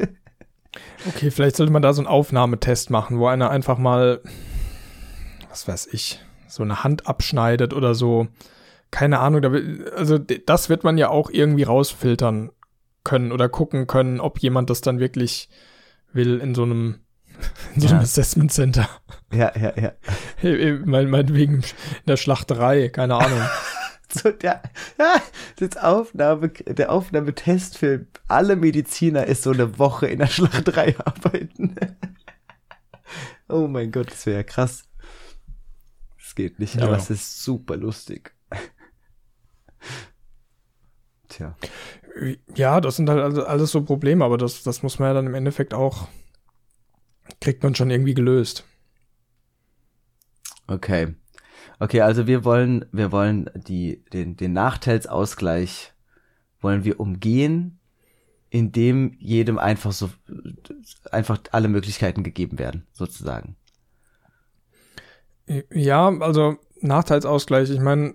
okay, 1.08 1.30
vielleicht 1.30 1.56
sollte 1.56 1.72
man 1.72 1.82
da 1.82 1.92
so 1.92 2.00
einen 2.00 2.06
Aufnahmetest 2.06 2.88
machen, 2.90 3.18
wo 3.18 3.26
einer 3.26 3.50
einfach 3.50 3.76
mal 3.76 4.22
was 5.50 5.68
weiß 5.68 5.88
ich, 5.92 6.20
so 6.48 6.62
eine 6.62 6.82
Hand 6.82 7.06
abschneidet 7.06 7.74
oder 7.74 7.94
so. 7.94 8.26
Keine 8.90 9.18
Ahnung, 9.20 9.44
also 9.96 10.18
das 10.18 10.68
wird 10.68 10.82
man 10.82 10.98
ja 10.98 11.10
auch 11.10 11.30
irgendwie 11.30 11.62
rausfiltern 11.64 12.50
können 13.04 13.32
oder 13.32 13.48
gucken 13.48 13.86
können, 13.86 14.18
ob 14.20 14.38
jemand 14.38 14.70
das 14.70 14.80
dann 14.80 14.98
wirklich 14.98 15.48
will 16.14 16.40
in 16.40 16.54
so 16.54 16.62
einem, 16.62 17.00
in 17.74 17.80
so 17.80 17.88
einem 17.88 17.98
ja. 17.98 18.02
Assessment 18.02 18.52
Center. 18.52 18.88
Ja, 19.32 19.52
ja, 19.56 19.72
ja. 19.76 19.92
Mein, 20.84 21.10
meinetwegen 21.10 21.56
in 21.56 22.06
der 22.06 22.16
Schlachterei, 22.16 22.88
keine 22.88 23.16
Ahnung. 23.16 23.42
so 24.10 24.30
der, 24.30 24.62
ja, 24.98 25.20
das 25.58 25.76
Aufnahme, 25.76 26.48
der 26.48 26.92
Aufnahmetest 26.92 27.78
für 27.78 28.06
alle 28.28 28.56
Mediziner 28.56 29.26
ist 29.26 29.42
so 29.42 29.50
eine 29.50 29.78
Woche 29.78 30.06
in 30.06 30.20
der 30.20 30.28
Schlachterei 30.28 30.94
arbeiten. 31.04 31.74
oh 33.48 33.66
mein 33.66 33.90
Gott, 33.90 34.10
das 34.10 34.26
wäre 34.26 34.38
ja 34.38 34.42
krass 34.42 34.84
geht 36.34 36.58
nicht, 36.58 36.76
ja. 36.76 36.84
aber 36.84 36.96
es 36.96 37.10
ist 37.10 37.42
super 37.42 37.76
lustig. 37.76 38.34
Tja. 41.28 41.56
Ja, 42.54 42.80
das 42.80 42.96
sind 42.96 43.10
halt 43.10 43.38
alles 43.38 43.72
so 43.72 43.82
Probleme, 43.82 44.24
aber 44.24 44.38
das, 44.38 44.62
das 44.62 44.82
muss 44.82 44.98
man 44.98 45.08
ja 45.08 45.14
dann 45.14 45.26
im 45.26 45.34
Endeffekt 45.34 45.74
auch, 45.74 46.08
kriegt 47.40 47.62
man 47.62 47.74
schon 47.74 47.90
irgendwie 47.90 48.14
gelöst. 48.14 48.64
Okay. 50.66 51.14
Okay, 51.80 52.00
also 52.00 52.26
wir 52.26 52.44
wollen, 52.44 52.86
wir 52.92 53.10
wollen 53.10 53.50
die, 53.54 54.04
den, 54.12 54.36
den 54.36 54.52
Nachteilsausgleich 54.52 55.92
wollen 56.60 56.84
wir 56.84 56.98
umgehen, 57.00 57.78
indem 58.48 59.16
jedem 59.18 59.58
einfach 59.58 59.92
so, 59.92 60.10
einfach 61.10 61.40
alle 61.50 61.68
Möglichkeiten 61.68 62.22
gegeben 62.22 62.58
werden, 62.58 62.86
sozusagen. 62.92 63.56
Ja, 65.72 66.08
also 66.20 66.56
Nachteilsausgleich. 66.80 67.70
Ich 67.70 67.80
meine, 67.80 68.14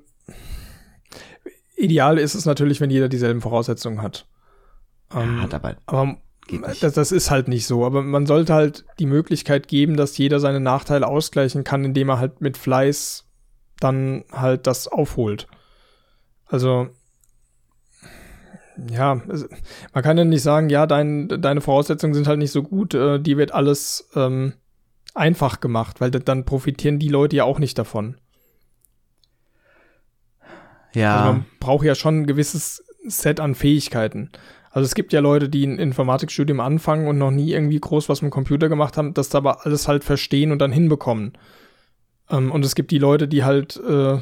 ideal 1.79 2.17
ist 2.17 2.35
es 2.35 2.45
natürlich, 2.45 2.81
wenn 2.81 2.89
jeder 2.89 3.09
dieselben 3.09 3.41
Voraussetzungen 3.41 4.01
hat. 4.01 4.27
Ähm, 5.13 5.41
hat 5.41 5.53
aber, 5.53 5.75
aber 5.87 6.17
das, 6.81 6.93
das, 6.93 7.11
ist 7.11 7.31
halt 7.31 7.47
nicht 7.47 7.65
so. 7.65 7.85
Aber 7.85 8.01
man 8.01 8.25
sollte 8.25 8.53
halt 8.53 8.85
die 8.99 9.05
Möglichkeit 9.05 9.67
geben, 9.67 9.97
dass 9.97 10.17
jeder 10.17 10.39
seine 10.39 10.59
Nachteile 10.59 11.07
ausgleichen 11.07 11.63
kann, 11.63 11.85
indem 11.85 12.09
er 12.09 12.19
halt 12.19 12.41
mit 12.41 12.57
Fleiß 12.57 13.25
dann 13.79 14.23
halt 14.31 14.67
das 14.67 14.87
aufholt. 14.87 15.47
Also 16.45 16.89
ja, 18.89 19.21
man 19.93 20.03
kann 20.03 20.17
ja 20.17 20.25
nicht 20.25 20.41
sagen, 20.41 20.69
ja, 20.69 20.85
dein, 20.87 21.27
deine 21.27 21.61
Voraussetzungen 21.61 22.13
sind 22.13 22.27
halt 22.27 22.39
nicht 22.39 22.51
so 22.51 22.63
gut, 22.63 22.93
äh, 22.93 23.19
die 23.19 23.37
wird 23.37 23.53
alles 23.53 24.09
ähm, 24.15 24.53
einfach 25.13 25.59
gemacht, 25.59 25.99
weil 25.99 26.11
dann 26.11 26.45
profitieren 26.45 26.99
die 26.99 27.09
Leute 27.09 27.35
ja 27.35 27.43
auch 27.43 27.59
nicht 27.59 27.77
davon. 27.77 28.15
Ja. 30.93 31.17
Also 31.17 31.33
man 31.33 31.45
braucht 31.59 31.85
ja 31.85 31.95
schon 31.95 32.21
ein 32.21 32.27
gewisses 32.27 32.83
Set 33.07 33.39
an 33.39 33.55
Fähigkeiten. 33.55 34.31
Also 34.71 34.85
es 34.85 34.95
gibt 34.95 35.13
ja 35.13 35.19
Leute, 35.19 35.49
die 35.49 35.65
ein 35.65 35.79
Informatikstudium 35.79 36.59
anfangen 36.59 37.07
und 37.07 37.17
noch 37.17 37.31
nie 37.31 37.51
irgendwie 37.51 37.79
groß 37.79 38.07
was 38.09 38.21
mit 38.21 38.29
dem 38.29 38.33
Computer 38.33 38.69
gemacht 38.69 38.97
haben, 38.97 39.13
das 39.13 39.33
aber 39.33 39.65
alles 39.65 39.87
halt 39.87 40.03
verstehen 40.03 40.51
und 40.51 40.59
dann 40.59 40.71
hinbekommen. 40.71 41.33
Ähm, 42.29 42.51
und 42.51 42.63
es 42.63 42.75
gibt 42.75 42.91
die 42.91 42.99
Leute, 42.99 43.27
die 43.27 43.43
halt, 43.43 43.77
äh, 43.77 44.19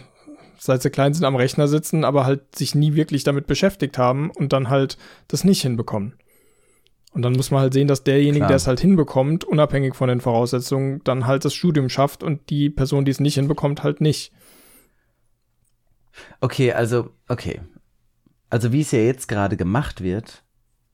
seit 0.57 0.81
sie 0.81 0.89
klein 0.89 1.13
sind, 1.13 1.25
am 1.25 1.35
Rechner 1.35 1.67
sitzen, 1.67 2.05
aber 2.05 2.25
halt 2.25 2.55
sich 2.55 2.75
nie 2.75 2.95
wirklich 2.95 3.23
damit 3.23 3.45
beschäftigt 3.47 3.97
haben 3.97 4.31
und 4.31 4.53
dann 4.53 4.69
halt 4.69 4.97
das 5.27 5.43
nicht 5.43 5.61
hinbekommen. 5.61 6.13
Und 7.13 7.23
dann 7.23 7.33
muss 7.33 7.51
man 7.51 7.61
halt 7.61 7.73
sehen, 7.73 7.87
dass 7.87 8.03
derjenige, 8.03 8.39
Klar. 8.39 8.49
der 8.49 8.57
es 8.57 8.67
halt 8.67 8.79
hinbekommt, 8.79 9.43
unabhängig 9.43 9.95
von 9.95 10.07
den 10.07 10.21
Voraussetzungen, 10.21 11.01
dann 11.03 11.25
halt 11.25 11.45
das 11.45 11.53
Studium 11.53 11.89
schafft 11.89 12.23
und 12.23 12.49
die 12.49 12.69
Person, 12.69 13.05
die 13.05 13.11
es 13.11 13.19
nicht 13.19 13.35
hinbekommt, 13.35 13.83
halt 13.83 14.01
nicht. 14.01 14.31
Okay, 16.41 16.73
also, 16.73 17.11
okay. 17.27 17.61
Also 18.49 18.71
wie 18.71 18.81
es 18.81 18.91
ja 18.91 18.99
jetzt 18.99 19.27
gerade 19.27 19.57
gemacht 19.57 20.01
wird, 20.01 20.43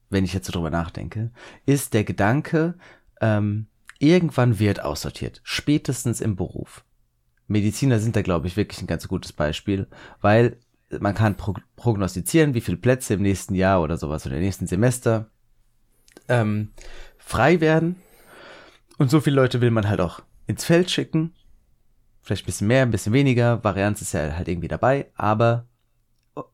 wenn 0.10 0.26
ich 0.26 0.34
jetzt 0.34 0.48
so 0.48 0.54
drüber 0.54 0.70
nachdenke, 0.70 1.32
ist 1.66 1.94
der 1.94 2.04
Gedanke, 2.04 2.76
ähm, 3.22 3.68
irgendwann 4.00 4.60
wird 4.60 4.82
aussortiert, 4.82 5.42
spätestens 5.44 6.22
im 6.22 6.36
Beruf. 6.36 6.84
Mediziner 7.48 8.00
sind 8.00 8.16
da, 8.16 8.22
glaube 8.22 8.48
ich, 8.48 8.58
wirklich 8.58 8.82
ein 8.82 8.88
ganz 8.88 9.08
gutes 9.08 9.34
Beispiel, 9.34 9.88
weil 10.22 10.58
man 11.00 11.16
kann 11.16 11.36
prognostizieren, 11.76 12.54
wie 12.54 12.62
viele 12.62 12.78
Plätze 12.78 13.16
im 13.16 13.22
nächsten 13.22 13.56
Jahr 13.56 13.82
oder 13.82 13.98
sowas 13.98 14.26
oder 14.26 14.36
im 14.36 14.44
nächsten 14.44 14.68
Semester 14.68 15.30
ähm, 16.28 16.72
frei 17.18 17.62
werden. 17.62 17.96
Und 18.98 19.10
so 19.10 19.20
viele 19.20 19.36
Leute 19.36 19.62
will 19.62 19.72
man 19.72 19.90
halt 19.90 20.02
auch 20.02 20.22
ins 20.48 20.66
Feld 20.66 20.92
schicken. 20.92 21.34
Vielleicht 22.24 22.44
ein 22.44 22.46
bisschen 22.48 22.68
mehr, 22.68 22.84
ein 22.84 22.92
bisschen 22.92 23.14
weniger. 23.14 23.64
Varianz 23.64 24.02
ist 24.02 24.14
ja 24.14 24.36
halt 24.36 24.48
irgendwie 24.48 24.70
dabei. 24.70 25.08
Aber, 25.16 25.68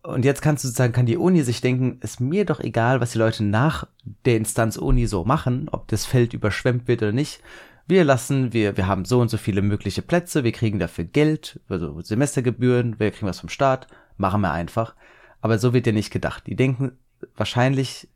und 0.04 0.26
jetzt 0.26 0.42
kannst 0.42 0.64
du 0.64 0.68
sozusagen, 0.68 0.94
kann 0.94 1.06
die 1.06 1.18
Uni 1.18 1.44
sich 1.44 1.62
denken, 1.62 2.00
ist 2.02 2.20
mir 2.20 2.46
doch 2.46 2.60
egal, 2.60 3.00
was 3.00 3.12
die 3.12 3.20
Leute 3.20 3.44
nach 3.44 3.88
der 4.26 4.38
Instanz 4.38 4.78
Uni 4.78 5.06
so 5.06 5.24
machen, 5.24 5.70
ob 5.72 5.88
das 5.88 6.06
Feld 6.06 6.34
überschwemmt 6.34 6.88
wird 6.88 7.04
oder 7.04 7.12
nicht. 7.12 7.42
Wir 7.88 8.04
lassen, 8.04 8.52
wir, 8.54 8.78
wir 8.78 8.88
haben 8.88 9.06
so 9.06 9.20
und 9.20 9.30
so 9.30 9.38
viele 9.38 9.62
mögliche 9.62 10.02
Plätze, 10.02 10.44
wir 10.44 10.52
kriegen 10.52 10.80
dafür 10.80 11.06
Geld, 11.06 11.60
also 11.70 12.00
Semestergebühren, 12.02 13.00
wir 13.00 13.12
kriegen 13.12 13.28
was 13.28 13.40
vom 13.40 13.50
Staat, 13.50 13.88
machen 14.18 14.42
wir 14.42 14.52
einfach. 14.52 14.96
Aber 15.42 15.58
so 15.58 15.74
wird 15.74 15.88
ja 15.88 15.94
nicht 15.94 16.12
gedacht. 16.12 16.46
Die 16.48 16.56
denken 16.56 16.98
wahrscheinlich 17.36 18.08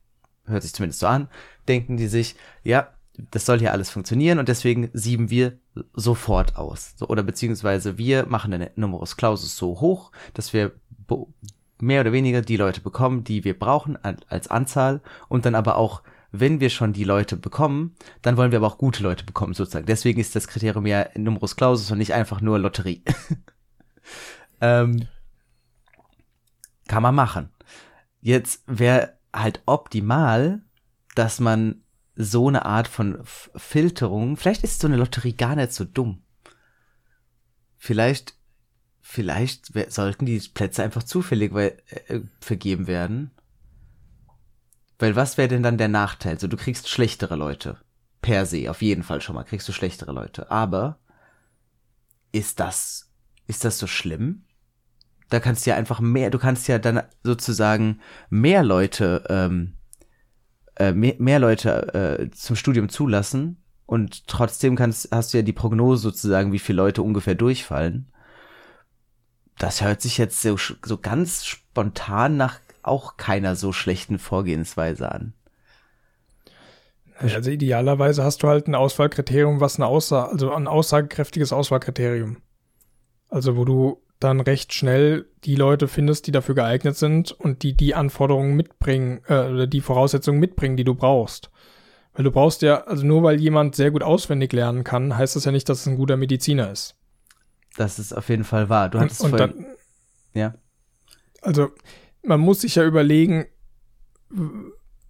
hört 0.45 0.64
sich 0.64 0.74
zumindest 0.74 0.99
so 0.99 1.08
an, 1.08 1.30
denken 1.68 1.97
die 1.97 2.08
sich, 2.08 2.36
ja, 2.64 2.93
das 3.18 3.45
soll 3.45 3.59
hier 3.59 3.72
alles 3.72 3.89
funktionieren 3.89 4.39
und 4.39 4.49
deswegen 4.49 4.89
sieben 4.93 5.30
wir 5.30 5.59
sofort 5.93 6.55
aus. 6.55 6.93
So, 6.97 7.07
oder 7.07 7.24
beziehungsweise 7.24 7.97
wir 7.97 8.26
machen 8.26 8.51
den 8.51 8.70
Numerus 8.76 9.18
Clausus 9.18 9.55
so 9.55 9.80
hoch, 9.80 10.11
dass 10.34 10.53
wir 10.53 10.72
mehr 11.80 12.01
oder 12.01 12.11
weniger 12.11 12.41
die 12.41 12.57
Leute 12.57 12.82
bekommen, 12.82 13.24
die 13.24 13.43
wir 13.43 13.57
brauchen 13.57 13.97
als 14.03 14.47
Anzahl 14.47 15.01
und 15.30 15.45
dann 15.45 15.53
aber 15.53 15.78
auch, 15.78 16.01
wenn 16.32 16.59
wir 16.59 16.72
schon 16.72 16.93
die 16.93 17.03
Leute 17.03 17.38
bekommen, 17.38 17.95
dann 18.24 18.38
wollen 18.38 18.51
wir 18.51 18.57
aber 18.57 18.68
auch 18.68 18.80
gute 18.80 19.03
Leute 19.03 19.24
bekommen 19.24 19.53
sozusagen. 19.53 19.86
Deswegen 19.86 20.20
ist 20.20 20.36
das 20.36 20.47
Kriterium 20.47 20.88
ja 20.88 21.07
Numerus 21.16 21.55
Clausus 21.55 21.91
und 21.91 21.99
nicht 21.99 22.14
einfach 22.14 22.41
nur 22.41 22.57
Lotterie. 22.57 23.03
ähm, 24.61 25.07
kann 26.88 27.03
man 27.03 27.14
machen. 27.14 27.49
Jetzt 28.22 28.64
wäre 28.66 29.14
halt 29.34 29.61
optimal, 29.66 30.64
dass 31.16 31.39
man 31.39 31.83
so 32.16 32.47
eine 32.47 32.66
Art 32.66 32.88
von 32.88 33.20
Filterung, 33.24 34.38
vielleicht 34.38 34.64
ist 34.64 34.80
so 34.80 34.88
eine 34.88 34.97
Lotterie 34.97 35.34
gar 35.34 35.55
nicht 35.55 35.74
so 35.74 35.84
dumm. 35.84 36.22
Vielleicht, 37.78 38.36
vielleicht 39.01 39.91
sollten 39.91 40.26
die 40.26 40.39
Plätze 40.39 40.84
einfach 40.84 41.03
zufällig 41.03 41.53
äh, 41.53 42.22
vergeben 42.39 42.88
werden. 42.88 43.32
Weil 44.99 45.16
was 45.16 45.38
wäre 45.38 45.49
denn 45.49 45.64
dann 45.64 45.78
der 45.78 45.89
Nachteil? 45.89 46.39
So, 46.39 46.47
du 46.47 46.55
kriegst 46.55 46.88
schlechtere 46.88 47.36
Leute. 47.36 47.78
Per 48.22 48.45
se, 48.45 48.70
auf 48.70 48.82
jeden 48.82 49.03
Fall 49.03 49.20
schon 49.20 49.36
mal 49.36 49.43
kriegst 49.43 49.68
du 49.68 49.74
schlechtere 49.74 50.14
Leute. 50.14 50.49
Aber 50.49 50.99
ist 52.32 52.59
das, 52.59 53.11
ist 53.47 53.66
das 53.66 53.80
so 53.80 53.88
schlimm? 53.88 54.45
Da 55.30 55.39
kannst 55.39 55.66
du 55.66 55.72
ja 55.72 55.76
einfach 55.76 55.99
mehr, 55.99 56.30
du 56.30 56.39
kannst 56.39 56.68
ja 56.68 56.80
dann 56.80 57.03
sozusagen 57.24 57.99
mehr 58.30 58.64
Leute 58.64 59.26
ähm, 59.30 59.74
äh, 60.76 60.91
mehr, 60.91 61.15
mehr 61.19 61.39
Leute 61.39 62.19
äh, 62.19 62.32
zum 62.32 62.55
Studium 62.55 62.89
zulassen 62.89 63.63
und 63.86 64.28
trotzdem 64.28 64.76
kannst, 64.76 65.09
hast 65.11 65.34
du 65.34 65.38
ja 65.38 65.43
die 65.43 65.53
Prognose 65.53 66.01
sozusagen, 66.01 66.51
wie 66.51 66.59
viele 66.59 66.78
Leute 66.78 67.01
ungefähr 67.01 67.36
durchfallen. 67.36 68.11
Das 69.59 69.82
hört 69.82 70.01
sich 70.01 70.17
jetzt 70.17 70.41
so, 70.41 70.57
so 70.57 70.97
ganz 70.97 71.45
spontan 71.45 72.38
nach 72.38 72.59
auch 72.82 73.17
keiner 73.17 73.55
so 73.55 73.71
schlechten 73.71 74.19
Vorgehensweise 74.19 75.11
an. 75.11 75.34
Also 77.17 77.49
idealerweise 77.49 78.24
hast 78.24 78.43
du 78.43 78.47
halt 78.47 78.67
ein 78.67 78.76
Auswahlkriterium, 78.76 79.61
was 79.61 79.78
eine 79.78 79.86
Aussage, 79.86 80.32
also 80.32 80.51
ein 80.51 80.67
aussagekräftiges 80.67 81.53
Auswahlkriterium. 81.53 82.38
Also 83.30 83.55
wo 83.55 83.65
du 83.65 84.03
dann 84.24 84.39
recht 84.39 84.74
schnell 84.74 85.26
die 85.43 85.55
Leute 85.55 85.88
findest, 85.88 86.28
die 86.28 86.32
dafür 86.32 86.55
geeignet 86.55 86.97
sind 86.97 87.32
und 87.32 87.63
die 87.63 87.74
die 87.74 87.95
Anforderungen 87.95 88.55
mitbringen 88.55 89.21
äh, 89.28 89.49
oder 89.49 89.67
die 89.67 89.82
Voraussetzungen 89.82 90.39
mitbringen, 90.39 90.78
die 90.78 90.84
du 90.84 90.95
brauchst. 90.95 91.51
Weil 92.13 92.26
du 92.26 92.32
brauchst 92.32 92.61
ja, 92.61 92.84
also 92.84 93.05
nur 93.05 93.24
weil 93.24 93.39
jemand 93.39 93.76
sehr 93.76 93.91
gut 93.91 94.03
auswendig 94.03 94.53
lernen 94.53 94.84
kann, 94.84 95.17
heißt 95.17 95.36
das 95.36 95.45
ja 95.45 95.51
nicht, 95.51 95.67
dass 95.67 95.82
es 95.82 95.88
ein 95.88 95.97
guter 95.97 96.17
Mediziner 96.17 96.71
ist. 96.71 96.95
Das 97.76 97.97
ist 97.97 98.13
auf 98.13 98.30
jeden 98.30 98.43
Fall 98.43 98.69
wahr. 98.69 98.89
Du 98.89 98.99
hattest 98.99 99.21
und, 99.21 99.32
und 99.32 99.38
vorhin, 99.38 99.55
dann, 99.57 99.76
ja. 100.34 100.53
Also 101.41 101.71
man 102.24 102.39
muss 102.39 102.61
sich 102.61 102.76
ja 102.76 102.86
überlegen, 102.86 103.45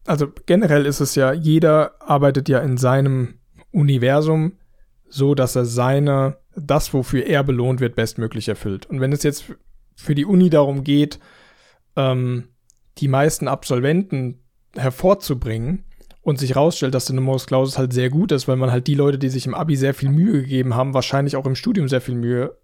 also 0.05 0.27
generell 0.45 0.85
ist 0.85 0.99
es 0.99 1.15
ja, 1.15 1.33
jeder 1.33 2.01
arbeitet 2.01 2.49
ja 2.49 2.59
in 2.59 2.77
seinem 2.77 3.39
Universum 3.71 4.53
so, 5.07 5.35
dass 5.35 5.55
er 5.55 5.65
seine 5.65 6.37
das, 6.55 6.93
wofür 6.93 7.25
er 7.25 7.43
belohnt 7.43 7.79
wird, 7.79 7.95
bestmöglich 7.95 8.47
erfüllt. 8.47 8.85
Und 8.85 9.01
wenn 9.01 9.11
es 9.11 9.23
jetzt 9.23 9.45
für 9.95 10.15
die 10.15 10.25
Uni 10.25 10.49
darum 10.49 10.83
geht, 10.83 11.19
ähm, 11.95 12.49
die 12.97 13.07
meisten 13.07 13.47
Absolventen 13.47 14.39
hervorzubringen 14.75 15.85
und 16.21 16.39
sich 16.39 16.55
rausstellt, 16.55 16.93
dass 16.93 17.05
der 17.05 17.15
Numerus 17.15 17.47
Clausus 17.47 17.77
halt 17.77 17.93
sehr 17.93 18.09
gut 18.09 18.31
ist, 18.31 18.47
weil 18.47 18.55
man 18.55 18.71
halt 18.71 18.87
die 18.87 18.95
Leute, 18.95 19.17
die 19.17 19.29
sich 19.29 19.45
im 19.45 19.55
Abi 19.55 19.75
sehr 19.75 19.93
viel 19.93 20.09
Mühe 20.09 20.41
gegeben 20.41 20.75
haben, 20.75 20.93
wahrscheinlich 20.93 21.35
auch 21.35 21.45
im 21.45 21.55
Studium 21.55 21.87
sehr 21.87 22.01
viel 22.01 22.15
Mühe 22.15 22.57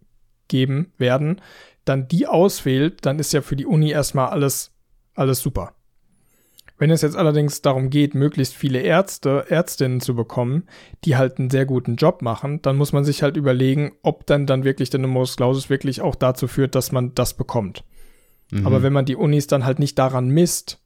geben 0.47 0.93
werden, 0.97 1.41
dann 1.85 2.07
die 2.07 2.27
auswählt, 2.27 3.05
dann 3.05 3.19
ist 3.19 3.33
ja 3.33 3.41
für 3.41 3.55
die 3.55 3.65
Uni 3.65 3.91
erstmal 3.91 4.29
alles, 4.29 4.71
alles 5.13 5.39
super. 5.39 5.73
Wenn 6.79 6.91
es 6.91 7.01
jetzt 7.01 7.17
allerdings 7.17 7.61
darum 7.61 7.89
geht, 7.89 8.15
möglichst 8.15 8.55
viele 8.55 8.79
Ärzte, 8.79 9.45
Ärztinnen 9.49 9.99
zu 9.99 10.15
bekommen, 10.15 10.63
die 11.03 11.17
halt 11.17 11.37
einen 11.37 11.49
sehr 11.49 11.65
guten 11.65 11.97
Job 11.97 12.21
machen, 12.21 12.61
dann 12.61 12.77
muss 12.77 12.93
man 12.93 13.03
sich 13.03 13.21
halt 13.21 13.35
überlegen, 13.35 13.91
ob 14.01 14.25
dann 14.25 14.47
dann 14.47 14.63
wirklich 14.63 14.89
der 14.89 15.01
Numerus 15.01 15.35
Clausus 15.35 15.69
wirklich 15.69 16.01
auch 16.01 16.15
dazu 16.15 16.47
führt, 16.47 16.75
dass 16.75 16.93
man 16.93 17.13
das 17.13 17.33
bekommt. 17.33 17.83
Mhm. 18.51 18.65
Aber 18.65 18.81
wenn 18.81 18.93
man 18.93 19.03
die 19.03 19.17
Unis 19.17 19.47
dann 19.47 19.65
halt 19.65 19.79
nicht 19.79 19.99
daran 19.99 20.29
misst, 20.29 20.79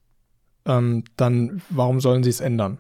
ähm, 0.66 1.04
dann 1.16 1.62
warum 1.70 2.00
sollen 2.00 2.24
sie 2.24 2.32
es 2.32 2.41
ändern? 2.41 2.80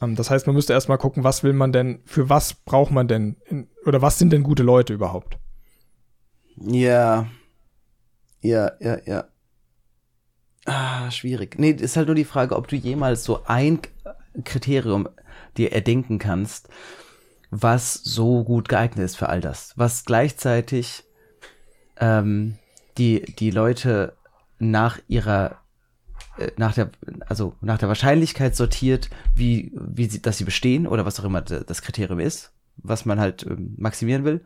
Ähm, 0.00 0.14
das 0.14 0.30
heißt, 0.30 0.46
man 0.46 0.54
müsste 0.54 0.74
erstmal 0.74 0.98
gucken, 0.98 1.24
was 1.24 1.42
will 1.42 1.52
man 1.52 1.72
denn, 1.72 2.00
für 2.04 2.28
was 2.28 2.54
braucht 2.54 2.92
man 2.92 3.08
denn, 3.08 3.36
in, 3.46 3.66
oder 3.84 4.02
was 4.02 4.20
sind 4.20 4.32
denn 4.32 4.44
gute 4.44 4.62
Leute 4.62 4.94
überhaupt? 4.94 5.38
Ja. 6.56 7.26
Ja, 8.40 8.72
ja, 8.80 8.98
ja. 9.04 9.24
Ah, 10.68 11.10
schwierig. 11.10 11.58
Nee, 11.58 11.70
ist 11.70 11.96
halt 11.96 12.08
nur 12.08 12.14
die 12.14 12.26
Frage, 12.26 12.54
ob 12.54 12.68
du 12.68 12.76
jemals 12.76 13.24
so 13.24 13.42
ein 13.46 13.80
Kriterium 14.44 15.08
dir 15.56 15.72
erdenken 15.72 16.18
kannst, 16.18 16.68
was 17.50 17.94
so 17.94 18.44
gut 18.44 18.68
geeignet 18.68 19.06
ist 19.06 19.16
für 19.16 19.30
all 19.30 19.40
das. 19.40 19.72
Was 19.76 20.04
gleichzeitig 20.04 21.04
ähm, 21.96 22.56
die, 22.98 23.22
die 23.22 23.50
Leute 23.50 24.12
nach 24.58 24.98
ihrer 25.08 25.56
äh, 26.36 26.50
nach 26.58 26.74
der, 26.74 26.90
also 27.26 27.54
nach 27.62 27.78
der 27.78 27.88
Wahrscheinlichkeit 27.88 28.54
sortiert, 28.54 29.08
wie, 29.34 29.72
wie 29.74 30.04
sie, 30.04 30.20
dass 30.20 30.36
sie 30.36 30.44
bestehen 30.44 30.86
oder 30.86 31.06
was 31.06 31.18
auch 31.18 31.24
immer 31.24 31.40
das 31.40 31.80
Kriterium 31.80 32.20
ist, 32.20 32.52
was 32.76 33.06
man 33.06 33.18
halt 33.18 33.46
ähm, 33.48 33.74
maximieren 33.78 34.24
will 34.24 34.44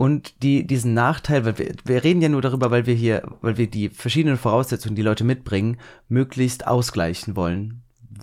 und 0.00 0.42
die 0.42 0.66
diesen 0.66 0.94
Nachteil, 0.94 1.44
weil 1.44 1.58
wir, 1.58 1.74
wir 1.84 2.02
reden 2.02 2.22
ja 2.22 2.30
nur 2.30 2.40
darüber, 2.40 2.70
weil 2.70 2.86
wir 2.86 2.94
hier, 2.94 3.22
weil 3.42 3.58
wir 3.58 3.66
die 3.66 3.90
verschiedenen 3.90 4.38
Voraussetzungen, 4.38 4.96
die 4.96 5.02
Leute 5.02 5.24
mitbringen, 5.24 5.76
möglichst 6.08 6.66
ausgleichen 6.66 7.36
wollen, 7.36 7.82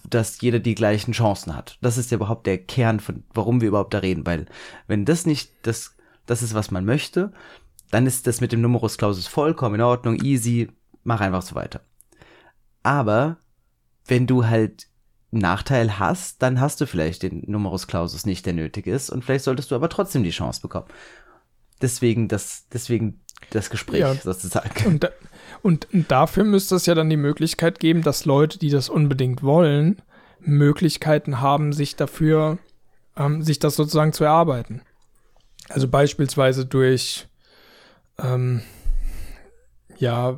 dass 0.09 0.41
jeder 0.41 0.57
die 0.57 0.73
gleichen 0.73 1.11
Chancen 1.11 1.55
hat. 1.55 1.78
Das 1.84 1.99
ist 1.99 2.09
ja 2.09 2.15
überhaupt 2.15 2.47
der 2.47 2.57
Kern 2.57 2.99
von, 2.99 3.25
warum 3.32 3.61
wir 3.61 3.67
überhaupt 3.67 3.93
da 3.93 3.99
reden, 3.99 4.25
weil 4.25 4.47
wenn 4.88 5.05
das 5.05 5.28
nicht 5.28 5.51
das, 5.61 5.95
das 6.25 6.41
ist, 6.41 6.55
was 6.55 6.71
man 6.71 6.84
möchte, 6.84 7.32
dann 7.91 8.07
ist 8.07 8.25
das 8.25 8.41
mit 8.41 8.51
dem 8.51 8.61
Numerus 8.61 8.97
Clausus 8.97 9.28
vollkommen 9.28 9.75
in 9.75 9.82
Ordnung, 9.82 10.15
easy, 10.23 10.69
mach 11.03 11.21
einfach 11.21 11.43
so 11.43 11.53
weiter. 11.53 11.82
Aber 12.82 13.38
wenn 14.07 14.25
du 14.25 14.47
halt 14.47 14.88
Nachteil 15.30 15.99
hast, 15.99 16.41
dann 16.41 16.59
hast 16.59 16.82
du 16.82 16.88
vielleicht 16.88 17.21
den 17.21 17.43
Numerus 17.45 17.86
Clausus 17.86 18.25
nicht, 18.25 18.47
der 18.47 18.53
nötig 18.53 18.88
ist, 18.88 19.11
und 19.11 19.23
vielleicht 19.23 19.45
solltest 19.45 19.69
du 19.69 19.75
aber 19.75 19.89
trotzdem 19.89 20.23
die 20.23 20.32
Chance 20.32 20.59
bekommen 20.59 20.88
deswegen 21.82 22.28
das, 22.28 22.67
deswegen 22.71 23.21
das 23.51 23.69
Gespräch 23.69 24.01
ja. 24.01 24.13
sozusagen. 24.13 24.86
Und, 24.86 25.03
da, 25.03 25.09
und, 25.61 25.88
dafür 25.91 26.43
müsste 26.43 26.75
es 26.75 26.86
ja 26.86 26.95
dann 26.95 27.09
die 27.09 27.17
Möglichkeit 27.17 27.80
geben, 27.80 28.01
dass 28.01 28.25
Leute, 28.25 28.59
die 28.59 28.69
das 28.69 28.89
unbedingt 28.89 29.43
wollen, 29.43 30.01
Möglichkeiten 30.39 31.41
haben, 31.41 31.73
sich 31.73 31.95
dafür, 31.95 32.57
ähm, 33.15 33.41
sich 33.41 33.59
das 33.59 33.75
sozusagen 33.75 34.13
zu 34.13 34.23
erarbeiten. 34.23 34.82
Also 35.69 35.88
beispielsweise 35.88 36.65
durch, 36.65 37.28
ähm, 38.19 38.61
ja, 39.97 40.38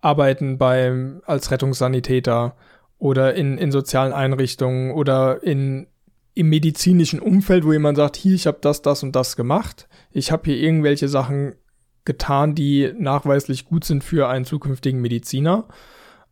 Arbeiten 0.00 0.56
beim, 0.56 1.22
als 1.26 1.50
Rettungssanitäter 1.50 2.56
oder 2.98 3.34
in, 3.34 3.58
in 3.58 3.70
sozialen 3.70 4.12
Einrichtungen 4.12 4.92
oder 4.92 5.42
in, 5.42 5.86
im 6.34 6.48
medizinischen 6.48 7.20
Umfeld, 7.20 7.64
wo 7.64 7.72
jemand 7.72 7.96
sagt, 7.96 8.16
hier, 8.16 8.34
ich 8.34 8.46
habe 8.46 8.58
das, 8.60 8.82
das 8.82 9.02
und 9.02 9.14
das 9.14 9.36
gemacht 9.36 9.88
ich 10.12 10.32
habe 10.32 10.44
hier 10.44 10.56
irgendwelche 10.56 11.08
Sachen 11.08 11.54
getan, 12.04 12.54
die 12.54 12.92
nachweislich 12.96 13.66
gut 13.66 13.84
sind 13.84 14.02
für 14.02 14.28
einen 14.28 14.44
zukünftigen 14.44 15.00
Mediziner. 15.00 15.68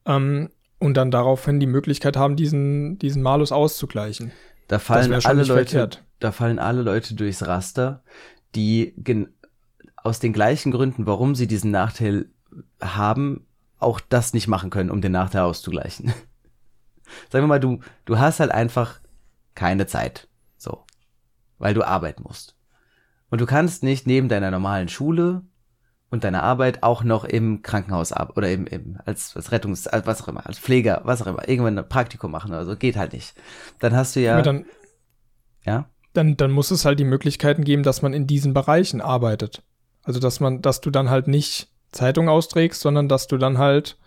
Ähm, 0.06 0.50
und 0.78 0.96
dann 0.96 1.10
daraufhin 1.10 1.60
die 1.60 1.66
Möglichkeit 1.66 2.16
haben, 2.16 2.36
diesen, 2.36 2.98
diesen 2.98 3.22
Malus 3.22 3.52
auszugleichen. 3.52 4.32
Da 4.68 4.78
fallen 4.78 5.12
alle 5.12 5.42
Leute, 5.42 5.70
verkehrt. 5.70 6.04
da 6.20 6.30
fallen 6.32 6.58
alle 6.58 6.82
Leute 6.82 7.14
durchs 7.14 7.46
Raster, 7.46 8.02
die 8.54 8.94
aus 9.96 10.20
den 10.20 10.32
gleichen 10.32 10.72
Gründen, 10.72 11.06
warum 11.06 11.34
sie 11.34 11.46
diesen 11.46 11.70
Nachteil 11.70 12.26
haben, 12.80 13.46
auch 13.78 14.00
das 14.00 14.34
nicht 14.34 14.48
machen 14.48 14.70
können, 14.70 14.90
um 14.90 15.00
den 15.00 15.12
Nachteil 15.12 15.42
auszugleichen. 15.42 16.06
Sagen 17.30 17.44
wir 17.44 17.48
mal, 17.48 17.60
du, 17.60 17.80
du 18.04 18.18
hast 18.18 18.40
halt 18.40 18.50
einfach 18.50 19.00
keine 19.54 19.86
Zeit. 19.86 20.28
So. 20.56 20.84
Weil 21.58 21.74
du 21.74 21.82
arbeiten 21.82 22.22
musst. 22.22 22.54
Und 23.30 23.40
du 23.40 23.46
kannst 23.46 23.82
nicht 23.82 24.06
neben 24.06 24.28
deiner 24.28 24.50
normalen 24.50 24.88
Schule 24.88 25.42
und 26.10 26.24
deiner 26.24 26.42
Arbeit 26.42 26.82
auch 26.82 27.04
noch 27.04 27.24
im 27.24 27.62
Krankenhaus 27.62 28.12
ab 28.12 28.36
oder 28.36 28.50
im, 28.50 28.66
im 28.66 28.98
als, 29.04 29.36
als 29.36 29.52
Rettungs, 29.52 29.86
als 29.86 30.06
was 30.06 30.22
auch 30.22 30.28
immer, 30.28 30.46
als 30.46 30.58
Pfleger, 30.58 31.02
was 31.04 31.22
auch 31.22 31.26
immer, 31.26 31.48
irgendwann 31.48 31.78
ein 31.78 31.88
Praktikum 31.88 32.30
machen 32.30 32.50
oder 32.50 32.64
so, 32.64 32.76
geht 32.76 32.96
halt 32.96 33.12
nicht. 33.12 33.34
Dann 33.80 33.94
hast 33.94 34.16
du 34.16 34.20
ja. 34.20 34.40
dann, 34.40 34.64
ja? 35.64 35.88
Dann, 36.14 36.36
dann 36.36 36.50
muss 36.50 36.70
es 36.70 36.84
halt 36.84 36.98
die 36.98 37.04
Möglichkeiten 37.04 37.64
geben, 37.64 37.82
dass 37.82 38.00
man 38.00 38.14
in 38.14 38.26
diesen 38.26 38.54
Bereichen 38.54 39.00
arbeitet. 39.00 39.62
Also 40.02 40.20
dass 40.20 40.40
man, 40.40 40.62
dass 40.62 40.80
du 40.80 40.90
dann 40.90 41.10
halt 41.10 41.28
nicht 41.28 41.68
Zeitung 41.92 42.28
austrägst, 42.28 42.80
sondern 42.80 43.08
dass 43.08 43.26
du 43.26 43.36
dann 43.36 43.58
halt 43.58 43.98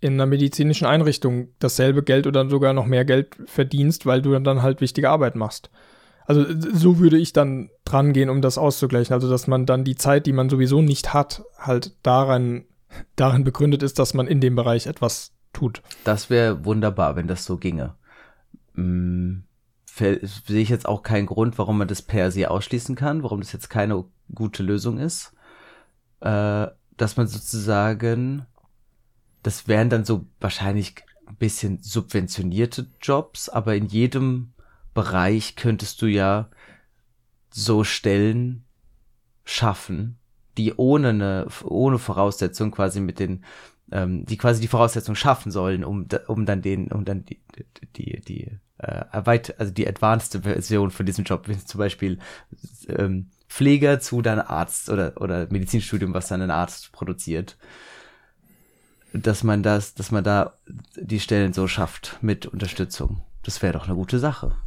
in 0.00 0.14
einer 0.14 0.26
medizinischen 0.26 0.86
Einrichtung 0.86 1.48
dasselbe 1.58 2.02
Geld 2.02 2.26
oder 2.26 2.48
sogar 2.48 2.72
noch 2.72 2.86
mehr 2.86 3.04
Geld 3.04 3.36
verdienst, 3.44 4.06
weil 4.06 4.22
du 4.22 4.36
dann 4.38 4.62
halt 4.62 4.80
wichtige 4.80 5.10
Arbeit 5.10 5.36
machst. 5.36 5.70
Also 6.30 6.46
so 6.72 7.00
würde 7.00 7.18
ich 7.18 7.32
dann 7.32 7.70
dran 7.84 8.12
gehen, 8.12 8.30
um 8.30 8.40
das 8.40 8.56
auszugleichen. 8.56 9.12
Also 9.12 9.28
dass 9.28 9.48
man 9.48 9.66
dann 9.66 9.82
die 9.82 9.96
Zeit, 9.96 10.26
die 10.26 10.32
man 10.32 10.48
sowieso 10.48 10.80
nicht 10.80 11.12
hat, 11.12 11.42
halt 11.58 11.96
daran, 12.04 12.66
darin 13.16 13.42
begründet 13.42 13.82
ist, 13.82 13.98
dass 13.98 14.14
man 14.14 14.28
in 14.28 14.40
dem 14.40 14.54
Bereich 14.54 14.86
etwas 14.86 15.32
tut. 15.52 15.82
Das 16.04 16.30
wäre 16.30 16.64
wunderbar, 16.64 17.16
wenn 17.16 17.26
das 17.26 17.44
so 17.44 17.56
ginge. 17.56 17.96
Hm, 18.76 19.42
sehe 19.84 20.20
ich 20.62 20.68
jetzt 20.68 20.86
auch 20.86 21.02
keinen 21.02 21.26
Grund, 21.26 21.58
warum 21.58 21.78
man 21.78 21.88
das 21.88 22.00
per 22.00 22.30
se 22.30 22.48
ausschließen 22.48 22.94
kann, 22.94 23.24
warum 23.24 23.40
das 23.40 23.50
jetzt 23.50 23.68
keine 23.68 24.04
gute 24.32 24.62
Lösung 24.62 24.98
ist. 24.98 25.32
Äh, 26.20 26.68
dass 26.96 27.16
man 27.16 27.26
sozusagen, 27.26 28.46
das 29.42 29.66
wären 29.66 29.90
dann 29.90 30.04
so 30.04 30.26
wahrscheinlich 30.38 30.94
ein 31.26 31.34
bisschen 31.34 31.82
subventionierte 31.82 32.86
Jobs, 33.02 33.48
aber 33.48 33.74
in 33.74 33.86
jedem 33.86 34.52
Bereich 35.00 35.56
könntest 35.56 36.02
du 36.02 36.06
ja 36.06 36.50
so 37.50 37.84
Stellen 37.84 38.64
schaffen, 39.44 40.18
die 40.58 40.74
ohne 40.74 41.08
eine, 41.08 41.46
ohne 41.64 41.98
Voraussetzung 41.98 42.70
quasi 42.70 43.00
mit 43.00 43.18
den, 43.18 43.42
ähm, 43.90 44.26
die 44.26 44.36
quasi 44.36 44.60
die 44.60 44.68
Voraussetzung 44.68 45.14
schaffen 45.14 45.50
sollen, 45.50 45.84
um, 45.84 46.06
um 46.26 46.44
dann 46.44 46.60
den, 46.60 46.92
um 46.92 47.06
dann 47.06 47.24
die, 47.24 47.40
die, 47.96 48.20
die, 48.20 48.58
äh, 48.76 49.04
weit, 49.24 49.58
also 49.58 49.72
die 49.72 49.88
advanced 49.88 50.38
Version 50.42 50.90
von 50.90 51.06
diesem 51.06 51.24
Job, 51.24 51.48
zum 51.64 51.78
Beispiel 51.78 52.18
ähm, 52.88 53.30
Pfleger 53.48 54.00
zu 54.00 54.20
dann 54.20 54.38
Arzt 54.38 54.90
oder, 54.90 55.18
oder 55.18 55.46
Medizinstudium, 55.50 56.12
was 56.12 56.28
dann 56.28 56.42
ein 56.42 56.50
Arzt 56.50 56.92
produziert. 56.92 57.56
Dass 59.14 59.44
man 59.44 59.62
das, 59.62 59.94
dass 59.94 60.10
man 60.10 60.24
da 60.24 60.58
die 60.94 61.20
Stellen 61.20 61.54
so 61.54 61.66
schafft 61.68 62.18
mit 62.20 62.44
Unterstützung. 62.44 63.22
Das 63.42 63.62
wäre 63.62 63.72
doch 63.72 63.86
eine 63.86 63.96
gute 63.96 64.18
Sache. 64.18 64.58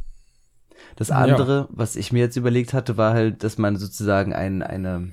Das 0.96 1.10
andere, 1.10 1.60
ja. 1.60 1.68
was 1.70 1.96
ich 1.96 2.12
mir 2.12 2.20
jetzt 2.20 2.36
überlegt 2.36 2.72
hatte, 2.72 2.96
war 2.96 3.14
halt, 3.14 3.42
dass 3.42 3.58
man 3.58 3.76
sozusagen 3.76 4.32
ein, 4.32 4.62
eine, 4.62 5.10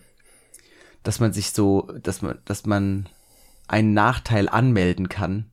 dass 1.04 1.20
man 1.20 1.34
sich 1.34 1.52
so, 1.52 1.92
dass 2.02 2.22
man, 2.22 2.38
dass 2.46 2.66
man 2.66 3.08
einen 3.68 3.94
Nachteil 3.94 4.50
anmelden 4.50 5.10
kann, 5.10 5.50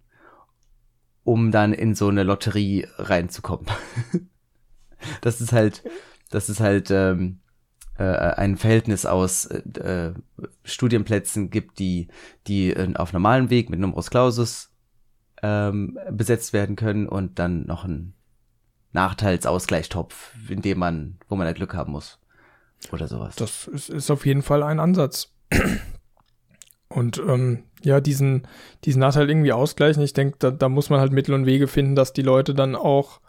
um 1.25 1.51
dann 1.51 1.73
in 1.73 1.95
so 1.95 2.09
eine 2.09 2.23
Lotterie 2.23 2.87
reinzukommen. 2.99 3.67
das 5.21 5.41
ist 5.41 5.53
halt, 5.53 5.85
das 6.31 6.49
ist 6.49 6.61
halt 6.61 6.91
ähm, 6.91 7.41
äh, 7.99 8.05
ein 8.05 8.57
Verhältnis 8.57 9.07
aus 9.07 9.47
äh, 9.47 10.13
Studienplätzen 10.65 11.51
gibt, 11.51 11.79
die, 11.79 12.09
die 12.47 12.71
äh, 12.71 12.95
auf 12.95 13.13
normalem 13.13 13.51
Weg 13.51 13.71
mit 13.71 13.81
Numerus 13.81 14.11
Clausus 14.11 14.71
ähm, 15.43 15.99
besetzt 16.11 16.53
werden 16.53 16.77
können 16.77 17.09
und 17.09 17.39
dann 17.39 17.67
noch 17.67 17.85
ein 17.85 18.15
Nachteilsausgleichstopf, 18.99 20.33
in 20.49 20.61
dem 20.61 20.79
man, 20.79 21.19
wo 21.29 21.37
man 21.37 21.47
halt 21.47 21.57
Glück 21.57 21.75
haben 21.75 21.93
muss. 21.93 22.19
Oder 22.91 23.07
sowas. 23.07 23.37
Das 23.37 23.69
ist, 23.69 23.91
ist 23.91 24.11
auf 24.11 24.27
jeden 24.27 24.43
Fall 24.43 24.65
ein 24.65 24.81
Ansatz. 24.81 25.33
Und 26.89 27.19
ähm, 27.19 27.63
ja, 27.85 28.01
diesen, 28.01 28.49
diesen 28.85 28.99
Nachteil 28.99 29.29
irgendwie 29.29 29.53
ausgleichen. 29.53 30.03
Ich 30.03 30.15
denke, 30.15 30.37
da, 30.41 30.51
da 30.51 30.69
muss 30.69 30.91
man 30.91 30.99
halt 30.99 31.13
Mittel 31.13 31.35
und 31.35 31.47
Wege 31.47 31.69
finden, 31.69 31.95
dass 31.95 32.13
die 32.13 32.23
Leute 32.23 32.55
dann 32.55 32.75
auch 32.75 33.21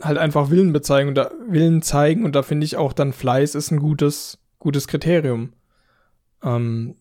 halt 0.00 0.18
einfach 0.18 0.50
Willen 0.50 0.72
bezeigen 0.72 1.08
und 1.08 1.16
da 1.16 1.32
Willen 1.48 1.82
zeigen 1.82 2.24
und 2.24 2.36
da 2.36 2.44
finde 2.44 2.64
ich 2.64 2.76
auch 2.76 2.92
dann 2.92 3.12
Fleiß 3.12 3.56
ist 3.56 3.72
ein 3.72 3.80
gutes, 3.80 4.38
gutes 4.60 4.86
Kriterium. 4.86 5.52
Ähm, 6.44 6.94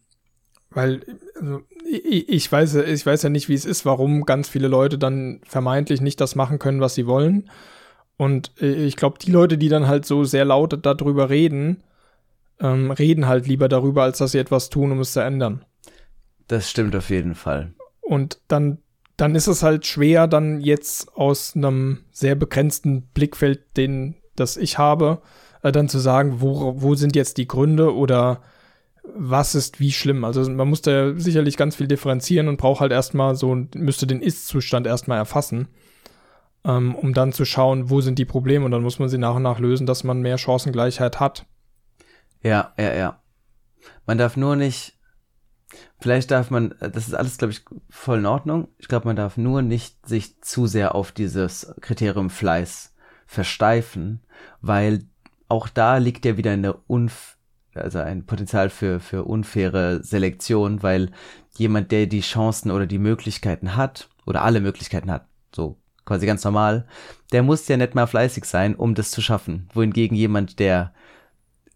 weil 0.72 1.04
also, 1.40 1.62
ich, 1.88 2.30
ich, 2.30 2.52
weiß, 2.52 2.76
ich 2.76 3.06
weiß 3.06 3.24
ja 3.24 3.30
nicht, 3.30 3.50
wie 3.50 3.54
es 3.54 3.66
ist, 3.66 3.86
warum 3.86 4.26
ganz 4.26 4.50
viele 4.50 4.68
Leute 4.68 4.98
dann 4.98 5.40
vermeintlich 5.44 6.02
nicht 6.02 6.20
das 6.20 6.36
machen 6.36 6.60
können, 6.60 6.82
was 6.82 6.96
sie 6.96 7.08
wollen. 7.08 7.50
Und 8.18 8.52
äh, 8.62 8.86
ich 8.86 8.96
glaube, 8.96 9.20
die 9.20 9.32
Leute, 9.32 9.58
die 9.58 9.70
dann 9.70 9.88
halt 9.88 10.06
so 10.06 10.24
sehr 10.24 10.46
laut 10.46 10.78
darüber 10.86 11.30
reden, 11.30 11.84
ähm, 12.60 12.92
reden 12.92 13.28
halt 13.28 13.48
lieber 13.48 13.70
darüber, 13.70 14.04
als 14.04 14.18
dass 14.18 14.32
sie 14.32 14.40
etwas 14.40 14.70
tun, 14.70 14.92
um 14.92 15.00
es 15.00 15.14
zu 15.14 15.22
ändern. 15.22 15.64
Das 16.48 16.70
stimmt 16.70 16.96
auf 16.96 17.10
jeden 17.10 17.36
Fall. 17.36 17.74
Und 18.02 18.40
dann, 18.48 18.80
dann 19.18 19.36
ist 19.36 19.48
es 19.48 19.64
halt 19.64 19.86
schwer, 19.86 20.28
dann 20.28 20.62
jetzt 20.62 21.16
aus 21.16 21.56
einem 21.56 22.00
sehr 22.12 22.36
begrenzten 22.36 23.04
Blickfeld, 23.14 23.78
den 23.78 24.16
das 24.36 24.58
ich 24.58 24.78
habe, 24.78 25.22
äh, 25.62 25.72
dann 25.72 25.90
zu 25.90 26.00
sagen, 26.00 26.42
wo, 26.42 26.82
wo 26.82 26.96
sind 26.96 27.16
jetzt 27.16 27.38
die 27.38 27.48
Gründe 27.48 27.96
oder 27.96 28.42
was 29.16 29.56
ist 29.56 29.80
wie 29.80 29.92
schlimm. 29.92 30.24
Also 30.24 30.50
man 30.50 30.68
muss 30.68 30.82
da 30.82 31.18
sicherlich 31.18 31.58
ganz 31.58 31.76
viel 31.76 31.88
differenzieren 31.88 32.48
und 32.48 32.58
braucht 32.58 32.82
halt 32.82 32.92
erstmal 32.92 33.36
so, 33.36 33.56
müsste 33.76 34.08
den 34.08 34.22
Ist-Zustand 34.22 34.88
erstmal 34.88 35.18
erfassen, 35.18 35.68
ähm, 36.66 36.96
um 36.96 37.14
dann 37.14 37.34
zu 37.34 37.46
schauen, 37.46 37.90
wo 37.90 38.02
sind 38.02 38.20
die 38.20 38.26
Probleme 38.26 38.66
und 38.66 38.72
dann 38.72 38.84
muss 38.84 39.00
man 39.00 39.10
sie 39.10 39.18
nach 39.18 39.36
und 39.36 39.44
nach 39.44 39.60
lösen, 39.60 39.88
dass 39.88 40.04
man 40.04 40.22
mehr 40.22 40.38
Chancengleichheit 40.38 41.20
hat. 41.20 41.46
Ja, 42.42 42.74
ja, 42.78 42.94
ja. 42.94 43.22
Man 44.06 44.18
darf 44.18 44.38
nur 44.38 44.56
nicht, 44.56 45.00
vielleicht 46.00 46.32
darf 46.32 46.50
man, 46.50 46.76
das 46.80 47.08
ist 47.08 47.14
alles, 47.14 47.38
glaube 47.38 47.54
ich, 47.54 47.64
voll 47.90 48.20
in 48.20 48.26
Ordnung. 48.26 48.68
Ich 48.78 48.88
glaube, 48.88 49.08
man 49.08 49.16
darf 49.16 49.38
nur 49.38 49.62
nicht 49.62 50.06
sich 50.06 50.42
zu 50.42 50.68
sehr 50.68 50.96
auf 50.96 51.12
dieses 51.12 51.74
Kriterium 51.82 52.30
Fleiß 52.30 52.94
versteifen, 53.26 54.22
weil 54.62 55.04
auch 55.48 55.70
da 55.70 55.98
liegt 55.98 56.26
ja 56.26 56.38
wieder 56.38 56.52
eine 56.52 56.74
Unf 56.74 57.37
also 57.82 58.00
ein 58.00 58.26
Potenzial 58.26 58.70
für, 58.70 59.00
für 59.00 59.24
unfaire 59.24 60.04
Selektion, 60.04 60.84
weil 60.84 61.12
jemand, 61.58 61.92
der 61.92 62.08
die 62.08 62.22
Chancen 62.22 62.72
oder 62.72 62.86
die 62.86 63.00
Möglichkeiten 63.00 63.76
hat, 63.76 64.10
oder 64.28 64.44
alle 64.44 64.60
Möglichkeiten 64.60 65.10
hat, 65.10 65.26
so 65.56 65.78
quasi 66.06 66.26
ganz 66.26 66.44
normal, 66.44 66.86
der 67.32 67.44
muss 67.44 67.68
ja 67.68 67.78
nicht 67.78 67.96
mal 67.96 68.08
fleißig 68.08 68.46
sein, 68.46 68.76
um 68.76 68.94
das 68.94 69.10
zu 69.10 69.22
schaffen. 69.22 69.70
Wohingegen 69.74 70.16
jemand, 70.16 70.60
der, 70.60 70.94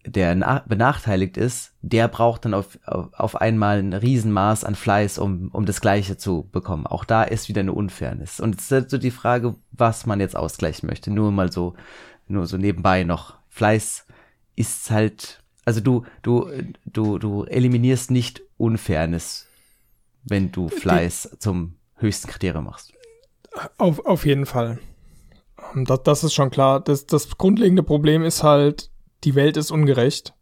der 0.04 0.62
benachteiligt 0.66 1.36
ist, 1.36 1.74
der 1.80 2.08
braucht 2.08 2.44
dann 2.44 2.54
auf, 2.54 2.78
auf 2.86 3.36
einmal 3.40 3.78
ein 3.78 3.92
Riesenmaß 3.92 4.64
an 4.64 4.74
Fleiß, 4.74 5.18
um, 5.18 5.48
um 5.52 5.66
das 5.66 5.80
Gleiche 5.80 6.16
zu 6.16 6.48
bekommen. 6.52 6.86
Auch 6.86 7.04
da 7.04 7.22
ist 7.22 7.48
wieder 7.48 7.60
eine 7.60 7.72
Unfairness. 7.72 8.38
Und 8.38 8.56
es 8.56 8.64
ist 8.64 8.72
halt 8.72 8.90
so 8.90 8.98
die 8.98 9.10
Frage, 9.10 9.56
was 9.70 10.06
man 10.06 10.20
jetzt 10.20 10.36
ausgleichen 10.36 10.88
möchte. 10.88 11.10
Nur 11.10 11.32
mal 11.32 11.50
so, 11.50 11.74
nur 12.28 12.46
so 12.46 12.56
nebenbei 12.56 13.04
noch. 13.04 13.34
Fleiß 13.48 14.06
ist 14.56 14.90
halt 14.90 15.41
also 15.64 15.80
du, 15.80 16.04
du, 16.22 16.50
du, 16.86 17.18
du 17.18 17.44
eliminierst 17.44 18.10
nicht 18.10 18.42
Unfairness, 18.56 19.46
wenn 20.24 20.52
du 20.52 20.68
Fleiß 20.68 21.30
Die, 21.32 21.38
zum 21.38 21.74
höchsten 21.96 22.28
Kriterium 22.28 22.64
machst. 22.64 22.92
Auf, 23.78 24.04
auf 24.04 24.26
jeden 24.26 24.46
Fall. 24.46 24.78
Ähm, 25.74 25.84
das, 25.84 26.02
das 26.02 26.24
ist 26.24 26.34
schon 26.34 26.50
klar. 26.50 26.80
Das, 26.80 27.06
das 27.06 27.36
grundlegende 27.38 27.82
Problem 27.82 28.22
ist 28.22 28.42
halt, 28.42 28.90
die 29.24 29.34
Welt 29.34 29.56
ist 29.56 29.70
ungerecht. 29.70 30.34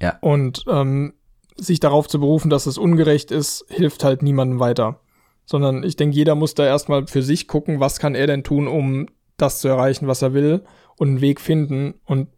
Ja. 0.00 0.18
Und 0.20 0.64
ähm, 0.68 1.14
sich 1.56 1.80
darauf 1.80 2.08
zu 2.08 2.20
berufen, 2.20 2.50
dass 2.50 2.66
es 2.66 2.76
ungerecht 2.76 3.30
ist, 3.30 3.64
hilft 3.68 4.04
halt 4.04 4.22
niemandem 4.22 4.60
weiter. 4.60 5.00
Sondern 5.46 5.84
ich 5.84 5.96
denke, 5.96 6.16
jeder 6.16 6.34
muss 6.34 6.54
da 6.54 6.66
erstmal 6.66 7.06
für 7.06 7.22
sich 7.22 7.48
gucken, 7.48 7.80
was 7.80 7.98
kann 7.98 8.14
er 8.14 8.26
denn 8.26 8.44
tun, 8.44 8.66
um 8.66 9.06
das 9.36 9.60
zu 9.60 9.68
erreichen, 9.68 10.06
was 10.06 10.22
er 10.22 10.34
will 10.34 10.64
und 10.96 11.08
einen 11.08 11.20
Weg 11.20 11.40
finden. 11.40 11.94
Und 12.04 12.28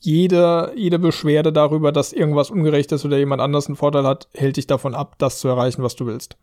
jede, 0.00 0.72
jede 0.76 0.98
Beschwerde 0.98 1.52
darüber, 1.52 1.92
dass 1.92 2.12
irgendwas 2.12 2.50
ungerecht 2.50 2.92
ist 2.92 3.04
oder 3.04 3.18
jemand 3.18 3.42
anders 3.42 3.66
einen 3.66 3.76
Vorteil 3.76 4.04
hat, 4.04 4.28
hält 4.34 4.56
dich 4.56 4.66
davon 4.66 4.94
ab, 4.94 5.16
das 5.18 5.38
zu 5.40 5.48
erreichen, 5.48 5.82
was 5.82 5.96
du 5.96 6.06
willst. 6.06 6.36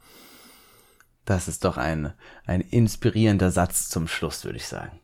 Das 1.25 1.47
ist 1.47 1.65
doch 1.65 1.77
ein, 1.77 2.13
ein 2.45 2.61
inspirierender 2.61 3.51
Satz 3.51 3.89
zum 3.89 4.07
Schluss, 4.07 4.45
würde 4.45 4.57
ich 4.57 4.67
sagen. 4.67 4.99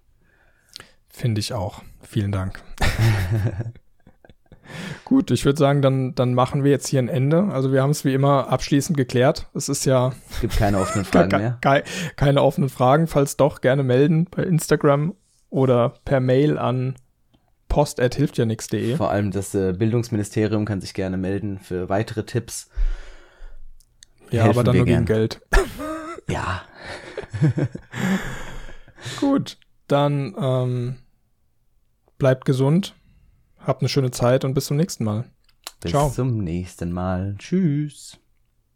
Finde 1.09 1.39
ich 1.39 1.53
auch. 1.53 1.81
Vielen 2.01 2.31
Dank. 2.31 2.61
Gut, 5.05 5.31
ich 5.31 5.43
würde 5.43 5.59
sagen, 5.59 5.81
dann, 5.81 6.15
dann 6.15 6.33
machen 6.33 6.63
wir 6.63 6.71
jetzt 6.71 6.87
hier 6.87 6.99
ein 6.99 7.09
Ende. 7.09 7.45
Also 7.51 7.73
wir 7.73 7.81
haben 7.81 7.89
es 7.89 8.05
wie 8.05 8.13
immer 8.13 8.47
abschließend 8.49 8.97
geklärt. 8.97 9.47
Es 9.53 9.67
ist 9.67 9.85
ja. 9.85 10.13
Es 10.29 10.39
gibt 10.39 10.57
keine 10.57 10.79
offenen 10.79 11.05
Fragen 11.11 11.37
mehr. 11.37 11.59
keine 12.15 12.41
offenen 12.41 12.69
Fragen. 12.69 13.07
Falls 13.07 13.35
doch, 13.35 13.61
gerne 13.61 13.83
melden 13.83 14.27
bei 14.29 14.43
Instagram 14.43 15.15
oder 15.49 15.95
per 16.05 16.19
Mail 16.19 16.57
an 16.57 16.95
post.hilftjanix.de. 17.71 18.97
Vor 18.97 19.11
allem 19.11 19.31
das 19.31 19.55
äh, 19.55 19.71
Bildungsministerium 19.71 20.65
kann 20.65 20.81
sich 20.81 20.93
gerne 20.93 21.15
melden 21.15 21.57
für 21.57 21.87
weitere 21.87 22.25
Tipps. 22.25 22.69
Ja, 24.29 24.43
Helfen 24.43 24.59
aber 24.59 24.63
dann 24.65 24.75
nur 24.75 24.85
gern. 24.85 25.05
gegen 25.05 25.17
Geld. 25.19 25.41
ja. 26.27 26.63
Gut, 29.21 29.57
dann 29.87 30.35
ähm, 30.37 30.95
bleibt 32.17 32.43
gesund, 32.43 32.93
habt 33.59 33.81
eine 33.81 33.89
schöne 33.89 34.11
Zeit 34.11 34.43
und 34.43 34.53
bis 34.53 34.65
zum 34.65 34.75
nächsten 34.75 35.05
Mal. 35.05 35.23
Bis 35.79 35.91
Ciao. 35.91 36.09
zum 36.09 36.39
nächsten 36.43 36.91
Mal. 36.91 37.35
Tschüss. 37.37 38.19